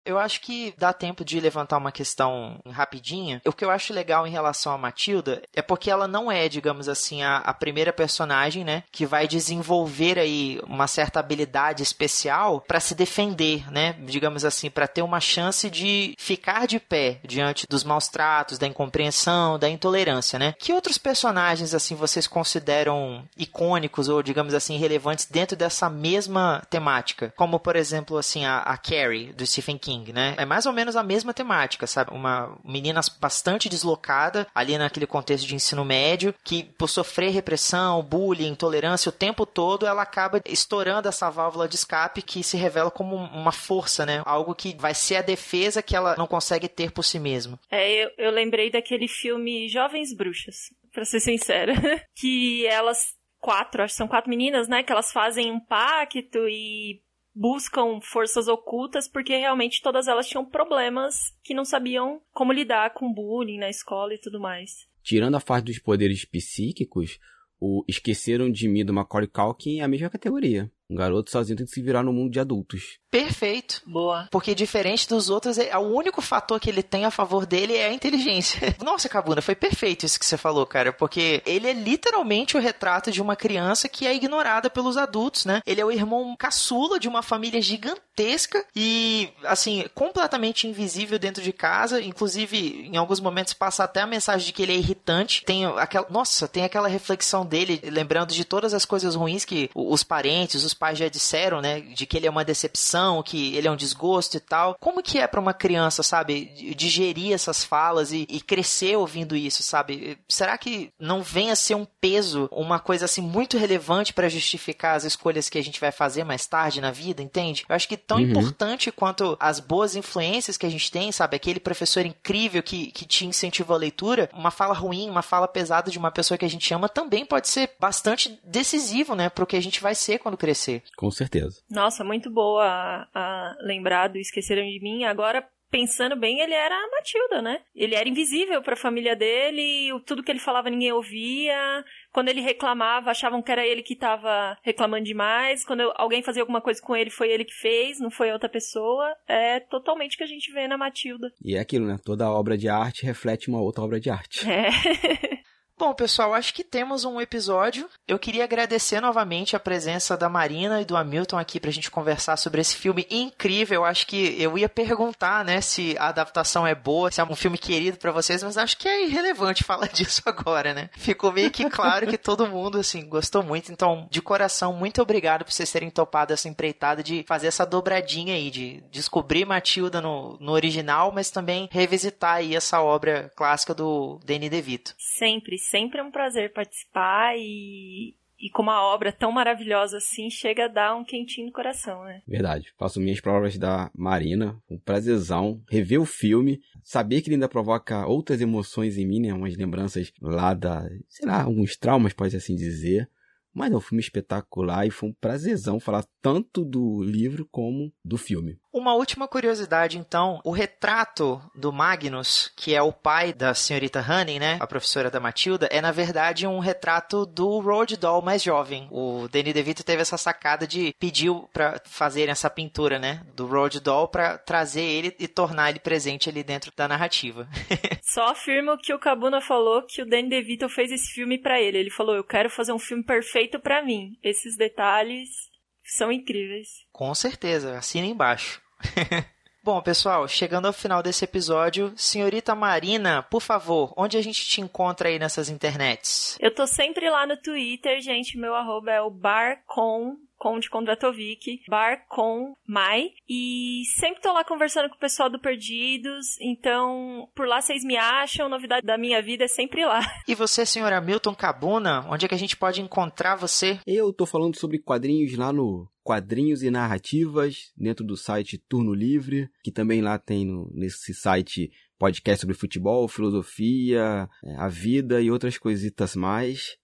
Eu 0.05 0.19
acho 0.19 0.41
que 0.41 0.75
dá 0.79 0.93
tempo 0.93 1.25
de 1.25 1.41
levantar 1.41 1.77
uma 1.77 1.93
questão 1.93 2.59
rapidinha. 2.69 3.41
O 3.45 3.53
que 3.53 3.65
eu 3.65 3.71
acho 3.71 3.93
legal 3.93 4.27
em 4.27 4.31
relação 4.31 4.73
a 4.73 4.79
Matilda 4.79 5.43
é 5.55 5.63
porque 5.63 5.91
ela 5.91 6.09
não 6.09 6.31
é, 6.31 6.49
digamos 6.49 6.89
assim, 6.89 7.23
a, 7.23 7.39
a 7.39 7.53
primeira 7.53 7.93
personagem, 7.93 8.65
né, 8.65 8.83
que 8.91 9.07
vai 9.07 9.29
desenvolver 9.29 10.19
aí 10.19 10.61
uma 10.67 10.87
certa 10.87 11.21
habilidade 11.21 11.83
especial 11.83 12.63
para 12.67 12.81
se 12.81 12.95
defender, 12.95 13.71
né, 13.71 13.95
digamos 14.01 14.45
assim, 14.45 14.71
para 14.71 14.89
ter 14.89 15.03
uma 15.03 15.21
chance 15.21 15.69
de 15.69 16.15
ficar 16.19 16.67
de 16.67 16.81
pé 16.81 17.21
diante 17.25 17.67
dos 17.69 17.85
maus 17.85 18.09
tratos, 18.09 18.59
da 18.59 18.67
incompreensão, 18.67 19.59
da 19.59 19.69
intolerância, 19.69 20.39
né? 20.39 20.55
Que 20.59 20.73
outros 20.73 20.99
personagens 20.99 21.75
assim 21.75 21.95
vocês 21.95 22.27
consideram 22.27 23.25
icônicos 23.37 24.09
ou 24.09 24.23
digamos 24.23 24.55
assim 24.55 24.77
relevantes 24.77 25.27
dentro 25.27 25.57
dessa 25.57 25.91
mesma 25.91 26.63
temática? 26.71 27.33
Como 27.37 27.59
por 27.59 27.77
exemplo 27.77 28.17
assim 28.17 28.45
a, 28.45 28.59
a 28.59 28.77
Carrie 28.77 29.33
do 29.33 29.47
Stephen 29.47 29.79
King, 29.79 29.90
né? 30.13 30.35
É 30.39 30.45
mais 30.45 30.67
ou 30.67 30.73
menos 30.73 30.97
a 30.97 31.03
mesma 31.03 31.35
temática, 31.35 31.87
sabe? 31.87 32.13
Uma 32.13 32.57
menina 32.65 33.01
bastante 33.21 33.69
deslocada 33.69 34.47
ali 34.55 34.77
naquele 34.79 35.07
contexto 35.07 35.47
de 35.47 35.55
ensino 35.55 35.85
médio 35.85 36.35
que 36.45 36.63
por 36.63 36.89
sofrer 36.89 37.31
repressão, 37.31 38.03
bullying, 38.03 38.49
intolerância 38.49 39.09
o 39.09 39.13
tempo 39.13 39.45
todo, 39.47 39.87
ela 39.87 40.03
acaba 40.03 40.41
estourando 40.47 41.09
essa 41.09 41.31
válvula 41.31 41.69
de 41.69 41.77
escape 41.77 42.23
que 42.23 42.43
se 42.43 42.57
revela 42.57 42.91
como 42.91 43.17
uma 43.17 43.53
força, 43.53 44.05
né? 44.07 44.23
Algo 44.25 44.55
que 44.55 44.77
vai 44.79 44.95
ser 44.95 45.17
a 45.17 45.23
defesa 45.23 45.83
que 45.83 45.97
ela 45.97 46.15
não 46.17 46.27
consegue 46.27 46.69
ter 46.69 46.91
por 46.91 47.03
si 47.03 47.19
mesma. 47.19 47.59
É, 47.71 48.05
eu, 48.05 48.11
eu 48.19 48.31
lembrei 48.31 48.71
daquele 48.71 49.09
filme 49.09 49.69
Jovens 49.69 50.15
Bruxas, 50.15 50.57
pra 50.93 51.05
ser 51.05 51.21
sincera. 51.21 51.73
que 52.17 52.67
elas, 52.67 53.15
quatro, 53.41 53.83
acho 53.83 53.95
que 53.95 53.99
são 53.99 54.09
quatro 54.09 54.31
meninas, 54.31 54.69
né? 54.69 54.83
Que 54.83 54.93
elas 54.93 55.13
fazem 55.13 55.51
um 55.51 55.61
pacto 55.61 56.49
e 56.49 57.01
buscam 57.41 58.03
forças 58.03 58.49
ocultas 58.49 59.09
porque 59.09 59.35
realmente 59.35 59.81
todas 59.81 60.07
elas 60.07 60.29
tinham 60.29 60.45
problemas 60.45 61.17
que 61.43 61.55
não 61.55 61.65
sabiam 61.65 62.21
como 62.33 62.53
lidar 62.53 62.93
com 62.93 63.11
bullying 63.11 63.57
na 63.57 63.71
escola 63.71 64.13
e 64.13 64.21
tudo 64.21 64.39
mais. 64.39 64.87
Tirando 65.03 65.37
a 65.37 65.41
parte 65.41 65.65
dos 65.65 65.79
poderes 65.79 66.27
psíquicos, 66.27 67.19
o 67.59 67.83
Esqueceram 67.89 68.51
de 68.51 68.69
Mim 68.69 68.85
do 68.85 68.93
Macaulay 68.93 69.27
Culkin 69.27 69.81
é 69.81 69.83
a 69.83 69.89
mesma 69.89 70.11
categoria. 70.11 70.71
Um 70.91 70.97
garoto 70.97 71.31
sozinho 71.31 71.57
tem 71.57 71.65
que 71.67 71.73
se 71.73 71.81
virar 71.81 72.03
no 72.03 72.13
mundo 72.13 72.33
de 72.33 72.41
adultos. 72.41 72.99
Perfeito. 73.11 73.81
Boa. 73.87 74.27
Porque 74.31 74.55
diferente 74.55 75.09
dos 75.09 75.31
outros, 75.31 75.57
é- 75.59 75.77
o 75.77 75.81
único 75.81 76.21
fator 76.21 76.59
que 76.61 76.69
ele 76.71 76.83
tem 76.83 77.05
a 77.05 77.11
favor 77.11 77.47
dele 77.47 77.77
é 77.77 77.87
a 77.87 77.93
inteligência. 77.93 78.75
Nossa, 78.85 79.09
Cabuna, 79.09 79.41
foi 79.43 79.55
perfeito 79.55 80.05
isso 80.07 80.19
que 80.19 80.27
você 80.27 80.37
falou, 80.37 80.65
cara. 80.67 80.93
Porque 80.93 81.43
ele 81.47 81.69
é 81.69 81.73
literalmente 81.73 82.57
o 82.57 82.61
retrato 82.61 83.11
de 83.11 83.21
uma 83.23 83.37
criança 83.37 83.89
que 83.89 84.07
é 84.07 84.15
ignorada 84.15 84.69
pelos 84.71 84.97
adultos, 84.97 85.45
né? 85.45 85.61
Ele 85.67 85.81
é 85.81 85.85
o 85.85 85.91
irmão 85.93 86.35
caçula 86.37 86.99
de 86.99 87.09
uma 87.09 87.23
família 87.23 87.61
gigantesca 87.63 88.65
e, 88.75 89.29
assim, 89.45 89.85
completamente 89.95 90.67
invisível 90.67 91.19
dentro 91.19 91.43
de 91.43 91.53
casa. 91.53 92.01
Inclusive, 92.01 92.87
em 92.93 92.97
alguns 92.97 93.21
momentos 93.21 93.53
passa 93.55 93.85
até 93.85 94.01
a 94.01 94.07
mensagem 94.07 94.47
de 94.47 94.53
que 94.53 94.63
ele 94.63 94.73
é 94.73 94.77
irritante. 94.77 95.45
Tem 95.45 95.65
aquela. 95.67 96.07
Nossa, 96.11 96.47
tem 96.49 96.65
aquela 96.65 96.89
reflexão 96.89 97.45
dele, 97.45 97.81
lembrando 97.85 98.33
de 98.33 98.45
todas 98.45 98.73
as 98.75 98.85
coisas 98.85 99.15
ruins 99.15 99.45
que 99.45 99.71
os 99.75 100.03
parentes, 100.03 100.65
os 100.65 100.75
pais 100.81 100.99
já 100.99 101.09
disseram, 101.09 101.61
né? 101.61 101.81
De 101.81 102.07
que 102.07 102.17
ele 102.17 102.27
é 102.27 102.31
uma 102.31 102.45
decepção, 102.45 103.23
que 103.23 103.55
ele 103.55 103.69
é 103.69 103.71
um 103.71 103.77
desgosto 103.77 104.37
e 104.37 104.41
tal. 104.41 104.75
Como 104.81 105.03
que 105.03 105.19
é 105.19 105.27
pra 105.27 105.39
uma 105.41 105.53
criança, 105.53 106.03
sabe, 106.03 106.47
di- 106.47 106.75
digerir 106.75 107.33
essas 107.35 107.63
falas 107.63 108.11
e, 108.13 108.27
e 108.29 108.41
crescer 108.41 108.97
ouvindo 108.97 109.37
isso, 109.37 109.63
sabe? 109.63 110.19
Será 110.29 110.57
que 110.57 110.91
não 110.99 111.23
vem 111.23 111.51
a 111.51 111.57
ser 111.57 111.75
um 111.75 111.85
peso, 112.01 112.49
uma 112.51 112.79
coisa 112.81 113.05
assim 113.05 113.21
muito 113.21 113.59
relevante 113.59 114.15
pra 114.15 114.29
justificar 114.29 114.97
as 114.97 115.05
escolhas 115.05 115.49
que 115.51 115.59
a 115.59 115.63
gente 115.63 115.79
vai 115.79 115.93
fazer 115.93 116.25
mais 116.25 116.47
tarde 116.47 116.81
na 116.81 116.91
vida, 116.91 117.23
entende? 117.23 117.65
Eu 117.69 117.77
acho 117.77 117.87
que 117.89 117.97
tão 117.99 118.17
Uhum. 118.19 118.25
importante 118.31 118.91
quanto 118.91 119.37
as 119.39 119.61
boas 119.61 119.95
influências 119.95 120.57
que 120.57 120.65
a 120.67 120.71
gente 120.71 120.91
tem, 120.91 121.13
sabe? 121.13 121.37
Aquele 121.37 121.61
professor 121.61 122.05
incrível 122.07 122.63
que, 122.63 122.91
que 122.93 123.05
te 123.05 123.27
incentivou 123.27 123.77
a 123.77 123.79
leitura, 123.79 124.29
uma 124.33 124.51
fala 124.51 124.73
ruim, 124.75 125.11
uma 125.11 125.23
fala 125.23 125.47
pesada 125.47 125.91
de 125.91 125.99
uma 125.99 126.11
pessoa 126.11 126.39
que 126.39 126.45
a 126.45 126.51
gente 126.51 126.73
ama 126.73 126.89
também 126.89 127.27
pode 127.27 127.49
ser 127.49 127.71
bastante 127.79 128.39
decisivo, 128.45 129.15
né, 129.15 129.29
pro 129.29 129.47
que 129.47 129.57
a 129.57 129.63
gente 129.63 129.81
vai 129.81 129.95
ser 129.95 130.19
quando 130.19 130.37
crescer. 130.37 130.70
Com 130.97 131.11
certeza. 131.11 131.63
Nossa, 131.71 132.05
muito 132.05 132.31
boa 132.31 132.65
a, 132.65 133.09
a 133.15 133.57
lembrar 133.61 134.09
do 134.09 134.19
Esqueceram 134.19 134.63
de 134.63 134.81
Mim. 134.83 135.05
Agora, 135.05 135.47
pensando 135.71 136.17
bem, 136.17 136.41
ele 136.41 136.53
era 136.55 136.75
a 136.75 136.91
Matilda, 136.91 137.41
né? 137.41 137.61
Ele 137.75 137.95
era 137.95 138.09
invisível 138.09 138.61
pra 138.61 138.75
família 138.75 139.15
dele, 139.15 139.93
o- 139.93 140.01
tudo 140.01 140.23
que 140.23 140.31
ele 140.33 140.41
falava 140.41 140.69
ninguém 140.69 140.93
ouvia. 140.93 141.85
Quando 142.13 142.29
ele 142.29 142.41
reclamava, 142.41 143.11
achavam 143.13 143.41
que 143.41 143.53
era 143.53 143.65
ele 143.65 143.83
que 143.83 143.95
tava 143.95 144.59
reclamando 144.65 145.05
demais. 145.05 145.65
Quando 145.65 145.81
eu- 145.81 145.93
alguém 145.95 146.23
fazia 146.25 146.43
alguma 146.43 146.61
coisa 146.61 146.83
com 146.83 146.97
ele, 146.97 147.09
foi 147.09 147.31
ele 147.31 147.45
que 147.45 147.55
fez, 147.55 148.01
não 148.01 148.11
foi 148.11 148.33
outra 148.33 148.49
pessoa. 148.49 149.15
É 149.29 149.61
totalmente 149.61 150.15
o 150.15 150.19
que 150.19 150.25
a 150.25 150.27
gente 150.27 150.53
vê 150.53 150.67
na 150.67 150.77
Matilda. 150.77 151.31
E 151.45 151.55
é 151.55 151.61
aquilo, 151.61 151.87
né? 151.87 151.99
Toda 152.05 152.29
obra 152.31 152.59
de 152.59 152.69
arte 152.69 153.07
reflete 153.07 153.49
uma 153.49 153.61
outra 153.61 153.85
obra 153.85 154.01
de 154.01 154.11
arte. 154.11 154.45
É. 154.51 154.71
Bom, 155.81 155.95
pessoal, 155.95 156.35
acho 156.35 156.53
que 156.53 156.63
temos 156.63 157.07
um 157.07 157.19
episódio. 157.19 157.89
Eu 158.07 158.19
queria 158.19 158.45
agradecer 158.45 159.01
novamente 159.01 159.57
a 159.57 159.59
presença 159.59 160.15
da 160.15 160.29
Marina 160.29 160.83
e 160.83 160.85
do 160.85 160.95
Hamilton 160.95 161.39
aqui 161.39 161.59
pra 161.59 161.71
gente 161.71 161.91
conversar 161.91 162.37
sobre 162.37 162.61
esse 162.61 162.77
filme 162.77 163.07
incrível. 163.11 163.87
Acho 163.87 164.07
que 164.07 164.37
eu 164.39 164.59
ia 164.59 164.69
perguntar, 164.69 165.43
né, 165.43 165.63
se 165.63 165.97
a 165.99 166.09
adaptação 166.09 166.67
é 166.67 166.75
boa, 166.75 167.11
se 167.11 167.19
é 167.19 167.25
um 167.25 167.35
filme 167.35 167.57
querido 167.57 167.97
para 167.97 168.13
vocês, 168.13 168.43
mas 168.43 168.59
acho 168.59 168.77
que 168.77 168.87
é 168.87 169.07
irrelevante 169.07 169.65
falar 169.65 169.89
disso 169.89 170.21
agora, 170.27 170.75
né? 170.75 170.91
Ficou 170.99 171.33
meio 171.33 171.51
que 171.51 171.67
claro 171.71 172.07
que 172.07 172.19
todo 172.19 172.47
mundo, 172.47 172.79
assim, 172.79 173.09
gostou 173.09 173.43
muito. 173.43 173.73
Então, 173.73 174.07
de 174.11 174.21
coração, 174.21 174.75
muito 174.75 175.01
obrigado 175.01 175.47
por 175.47 175.51
vocês 175.51 175.73
terem 175.73 175.89
topado 175.89 176.35
essa 176.35 176.47
empreitada 176.47 177.03
de 177.03 177.25
fazer 177.27 177.47
essa 177.47 177.65
dobradinha 177.65 178.35
aí, 178.35 178.51
de 178.51 178.85
descobrir 178.91 179.47
Matilda 179.47 179.99
no, 180.03 180.37
no 180.41 180.53
original, 180.53 181.11
mas 181.11 181.31
também 181.31 181.71
revisitar 181.73 182.35
aí 182.35 182.55
essa 182.55 182.83
obra 182.83 183.33
clássica 183.35 183.73
do 183.73 184.21
Danny 184.27 184.51
DeVito. 184.51 184.95
Sempre, 184.99 185.57
sempre 185.71 186.01
é 186.01 186.03
um 186.03 186.11
prazer 186.11 186.53
participar 186.53 187.37
e, 187.37 188.15
e 188.39 188.51
com 188.51 188.63
uma 188.63 188.83
obra 188.83 189.13
tão 189.13 189.31
maravilhosa 189.31 189.99
assim, 189.99 190.29
chega 190.29 190.65
a 190.65 190.69
dar 190.69 190.97
um 190.97 191.05
quentinho 191.05 191.47
no 191.47 191.53
coração, 191.53 192.05
né? 192.05 192.23
Verdade. 192.27 192.73
Faço 192.79 193.01
minhas 193.01 193.21
provas 193.21 193.57
da 193.57 193.91
Marina. 193.95 194.61
Um 194.69 194.79
prazerzão. 194.79 195.63
Rever 195.71 196.01
o 196.01 196.07
filme. 196.07 196.61
Saber 196.83 197.21
que 197.21 197.29
ele 197.29 197.37
ainda 197.37 197.49
provoca 197.49 198.07
outras 198.07 198.41
emoções 198.41 198.99
em 198.99 199.07
mim, 199.07 199.21
né? 199.21 199.33
Umas 199.33 199.57
lembranças 199.57 200.13
lá 200.21 200.53
da... 200.53 200.83
Sei 201.09 201.27
lá, 201.27 201.43
alguns 201.43 201.77
traumas, 201.77 202.13
pode 202.13 202.37
assim 202.37 202.57
dizer. 202.57 203.09
Mas 203.53 203.73
é 203.73 203.77
um 203.77 203.81
filme 203.81 204.01
espetacular 204.01 204.87
e 204.87 204.91
foi 204.91 205.09
um 205.09 205.15
prazerzão 205.15 205.81
falar 205.81 206.05
tanto 206.23 206.65
do 206.65 207.03
livro 207.03 207.47
como 207.51 207.93
do 208.05 208.17
filme. 208.17 208.60
Uma 208.73 208.95
última 208.95 209.27
curiosidade, 209.27 209.99
então, 209.99 210.41
o 210.45 210.53
retrato 210.53 211.43
do 211.55 211.73
Magnus, 211.73 212.53
que 212.57 212.73
é 212.73 212.81
o 212.81 212.93
pai 212.93 213.33
da 213.33 213.53
senhorita 213.53 214.01
Honey, 214.01 214.39
né, 214.39 214.59
a 214.61 214.67
professora 214.67 215.11
da 215.11 215.19
Matilda, 215.19 215.69
é 215.73 215.81
na 215.81 215.91
verdade 215.91 216.47
um 216.47 216.61
retrato 216.61 217.27
do 217.27 217.59
Roald 217.59 217.97
Dahl 217.97 218.23
mais 218.23 218.43
jovem. 218.43 218.87
O 218.93 219.27
Danny 219.29 219.53
DeVito 219.53 219.83
teve 219.83 220.03
essa 220.03 220.17
sacada 220.17 220.69
de 220.69 220.95
pediu 221.01 221.49
para 221.53 221.81
fazer 221.85 222.29
essa 222.29 222.49
pintura, 222.49 222.99
né, 222.99 223.23
do 223.35 223.45
Roald 223.45 223.81
Dahl 223.81 224.07
para 224.07 224.39
trazer 224.39 224.83
ele 224.83 225.17
e 225.19 225.27
tornar 225.27 225.71
ele 225.71 225.81
presente 225.81 226.29
ali 226.29 226.45
dentro 226.45 226.71
da 226.77 226.87
narrativa. 226.87 227.49
Só 228.03 228.29
afirmo 228.29 228.79
que 228.79 228.95
o 228.95 229.01
Cabuna 229.01 229.41
falou 229.41 229.83
que 229.83 230.01
o 230.01 230.07
Danny 230.07 230.29
DeVito 230.29 230.69
fez 230.69 230.93
esse 230.93 231.13
filme 231.13 231.39
para 231.39 231.61
ele. 231.61 231.79
Ele 231.79 231.91
falou: 231.91 232.15
"Eu 232.15 232.25
quero 232.25 232.49
fazer 232.49 232.73
um 232.73 232.79
filme 232.79 233.03
perfeito 233.03 233.59
para 233.59 233.83
mim". 233.83 234.17
Esses 234.23 234.57
detalhes 234.57 235.51
são 235.97 236.11
incríveis. 236.11 236.87
Com 236.93 237.15
certeza, 237.15 237.79
assina 237.79 238.07
embaixo. 238.07 238.63
Bom, 239.63 239.83
pessoal, 239.83 240.27
chegando 240.27 240.67
ao 240.67 240.73
final 240.73 241.03
desse 241.03 241.23
episódio, 241.23 241.93
senhorita 241.95 242.55
Marina, 242.55 243.23
por 243.25 243.43
favor, 243.43 243.93
onde 243.95 244.17
a 244.17 244.23
gente 244.23 244.43
te 244.43 244.63
encontra 244.63 245.11
aí 245.11 245.19
nessas 245.19 245.51
internets? 245.51 246.39
Eu 246.41 246.55
tô 246.55 246.67
sempre 246.67 247.11
lá 247.11 247.27
no 247.27 247.37
Twitter, 247.37 248.01
gente. 248.01 248.39
Meu 248.39 248.55
arroba 248.55 248.91
é 248.91 249.03
o 249.03 249.11
barcom, 249.11 250.17
Conde 250.41 250.71
Kondratovic, 250.71 251.61
bar 251.69 252.07
com 252.09 252.55
Mai. 252.67 253.11
E 253.29 253.83
sempre 253.99 254.23
tô 254.23 254.33
lá 254.33 254.43
conversando 254.43 254.89
com 254.89 254.97
o 254.97 254.99
pessoal 254.99 255.29
do 255.29 255.39
Perdidos. 255.39 256.41
Então, 256.41 257.29
por 257.37 257.47
lá 257.47 257.61
vocês 257.61 257.85
me 257.85 257.99
acham. 257.99 258.49
Novidade 258.49 258.87
da 258.87 258.97
minha 258.97 259.21
vida 259.21 259.45
é 259.45 259.49
sempre 259.49 259.85
lá. 259.85 260.01
E 260.27 260.35
você, 260.35 260.65
senhora 260.65 261.01
Milton 261.01 261.35
Cabuna, 261.35 262.07
onde 262.09 262.25
é 262.25 262.29
que 262.29 262.35
a 262.35 262.39
gente 262.39 262.57
pode 262.57 262.81
encontrar 262.81 263.35
você? 263.35 263.81
Eu 263.87 264.13
tô 264.13 264.25
falando 264.25 264.57
sobre 264.57 264.79
quadrinhos 264.79 265.37
lá 265.37 265.53
no 265.53 265.91
Quadrinhos 266.05 266.63
e 266.63 266.71
Narrativas, 266.71 267.73
dentro 267.77 268.05
do 268.05 268.17
site 268.17 268.57
Turno 268.57 268.95
Livre, 268.95 269.51
que 269.63 269.71
também 269.71 270.01
lá 270.01 270.19
tem 270.19 270.47
no, 270.47 270.71
nesse 270.73 271.13
site 271.13 271.71
podcast 271.99 272.41
sobre 272.41 272.57
futebol, 272.57 273.07
filosofia, 273.09 274.29
é, 274.43 274.57
a 274.57 274.69
vida 274.69 275.21
e 275.21 275.31
outras 275.31 275.59
coisitas 275.59 276.17
mais. 276.17 276.77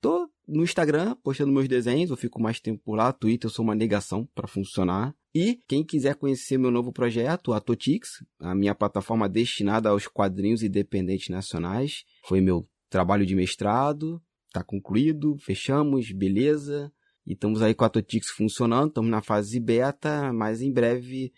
Tô 0.00 0.28
no 0.50 0.64
Instagram 0.64 1.16
postando 1.22 1.52
meus 1.52 1.68
desenhos, 1.68 2.10
eu 2.10 2.16
fico 2.16 2.40
mais 2.40 2.60
tempo 2.60 2.82
por 2.84 2.96
lá. 2.96 3.12
Twitter 3.12 3.48
eu 3.48 3.52
sou 3.52 3.64
uma 3.64 3.74
negação 3.74 4.28
para 4.34 4.48
funcionar. 4.48 5.14
E 5.34 5.60
quem 5.68 5.84
quiser 5.84 6.16
conhecer 6.16 6.58
meu 6.58 6.70
novo 6.70 6.92
projeto, 6.92 7.52
a 7.52 7.60
Totix, 7.60 8.24
a 8.40 8.54
minha 8.54 8.74
plataforma 8.74 9.28
destinada 9.28 9.88
aos 9.88 10.08
quadrinhos 10.08 10.62
independentes 10.62 11.28
nacionais, 11.28 12.04
foi 12.26 12.40
meu 12.40 12.68
trabalho 12.88 13.24
de 13.24 13.36
mestrado, 13.36 14.20
tá 14.52 14.64
concluído, 14.64 15.36
fechamos, 15.38 16.10
beleza. 16.10 16.92
E 17.24 17.34
estamos 17.34 17.62
aí 17.62 17.74
com 17.74 17.84
a 17.84 17.88
Totix 17.88 18.30
funcionando, 18.30 18.88
estamos 18.88 19.10
na 19.10 19.22
fase 19.22 19.60
beta, 19.60 20.32
mas 20.32 20.60
em 20.60 20.72
breve 20.72 21.32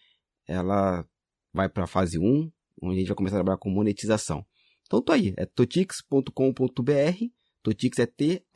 ela 0.49 1.07
vai 1.53 1.69
para 1.69 1.85
a 1.85 1.89
fase 1.89 2.19
1, 2.19 2.51
onde 2.81 2.97
a 2.97 2.99
gente 2.99 3.09
vai 3.09 3.17
começar 3.17 3.37
a 3.37 3.41
trabalhar 3.41 3.59
com 3.59 3.69
monetização. 3.69 4.45
Então 4.87 5.03
tô 5.03 5.13
aí, 5.13 5.35
é 5.37 5.45
totix.com.br 5.45 7.42
Totix 7.63 7.99
é 7.99 8.07
T-H-O-T-I-X. 8.07 8.53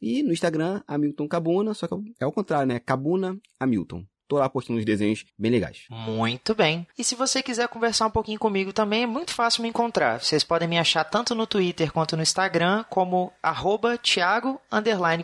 E 0.00 0.22
no 0.22 0.32
Instagram, 0.32 0.80
Hamilton 0.86 1.26
Cabuna, 1.26 1.74
só 1.74 1.88
que 1.88 1.94
é 2.20 2.26
o 2.26 2.32
contrário, 2.32 2.68
né? 2.68 2.78
Cabuna 2.78 3.36
Hamilton. 3.58 4.06
Tô 4.28 4.36
lá 4.36 4.48
postando 4.48 4.78
uns 4.78 4.84
desenhos 4.84 5.24
bem 5.38 5.50
legais. 5.50 5.86
Muito 5.88 6.54
bem. 6.54 6.86
E 6.98 7.02
se 7.02 7.14
você 7.14 7.42
quiser 7.42 7.66
conversar 7.68 8.06
um 8.06 8.10
pouquinho 8.10 8.38
comigo 8.38 8.74
também, 8.74 9.04
é 9.04 9.06
muito 9.06 9.32
fácil 9.32 9.62
me 9.62 9.70
encontrar. 9.70 10.20
Vocês 10.20 10.44
podem 10.44 10.68
me 10.68 10.78
achar 10.78 11.02
tanto 11.02 11.34
no 11.34 11.46
Twitter 11.46 11.90
quanto 11.90 12.14
no 12.14 12.22
Instagram, 12.22 12.84
como 12.90 13.32
arroba 13.42 13.96
Thiago 13.96 14.60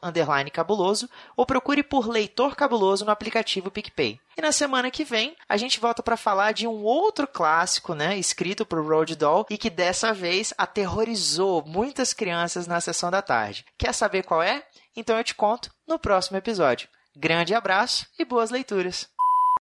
cabuloso 0.52 1.08
ou 1.36 1.44
procure 1.44 1.82
por 1.82 2.08
Leitor 2.08 2.54
Cabuloso 2.54 2.67
cabuloso 2.68 3.04
no 3.06 3.10
aplicativo 3.10 3.70
PicPay. 3.70 4.20
E 4.36 4.42
na 4.42 4.52
semana 4.52 4.90
que 4.90 5.02
vem, 5.02 5.34
a 5.48 5.56
gente 5.56 5.80
volta 5.80 6.02
para 6.02 6.18
falar 6.18 6.52
de 6.52 6.66
um 6.66 6.84
outro 6.84 7.26
clássico, 7.26 7.94
né, 7.94 8.18
escrito 8.18 8.66
por 8.66 8.84
Roald 8.84 9.16
Dahl 9.16 9.46
e 9.48 9.56
que 9.56 9.70
dessa 9.70 10.12
vez 10.12 10.52
aterrorizou 10.58 11.64
muitas 11.66 12.12
crianças 12.12 12.66
na 12.66 12.78
sessão 12.80 13.10
da 13.10 13.22
tarde. 13.22 13.64
Quer 13.78 13.94
saber 13.94 14.22
qual 14.22 14.42
é? 14.42 14.62
Então 14.94 15.16
eu 15.16 15.24
te 15.24 15.34
conto 15.34 15.70
no 15.86 15.98
próximo 15.98 16.36
episódio. 16.36 16.88
Grande 17.16 17.54
abraço 17.54 18.06
e 18.18 18.24
boas 18.24 18.50
leituras. 18.50 19.08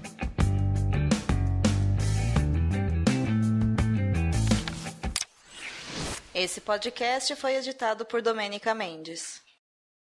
Esse 6.34 6.62
podcast 6.62 7.36
foi 7.36 7.56
editado 7.56 8.06
por 8.06 8.22
Domênica 8.22 8.74
Mendes. 8.76 9.47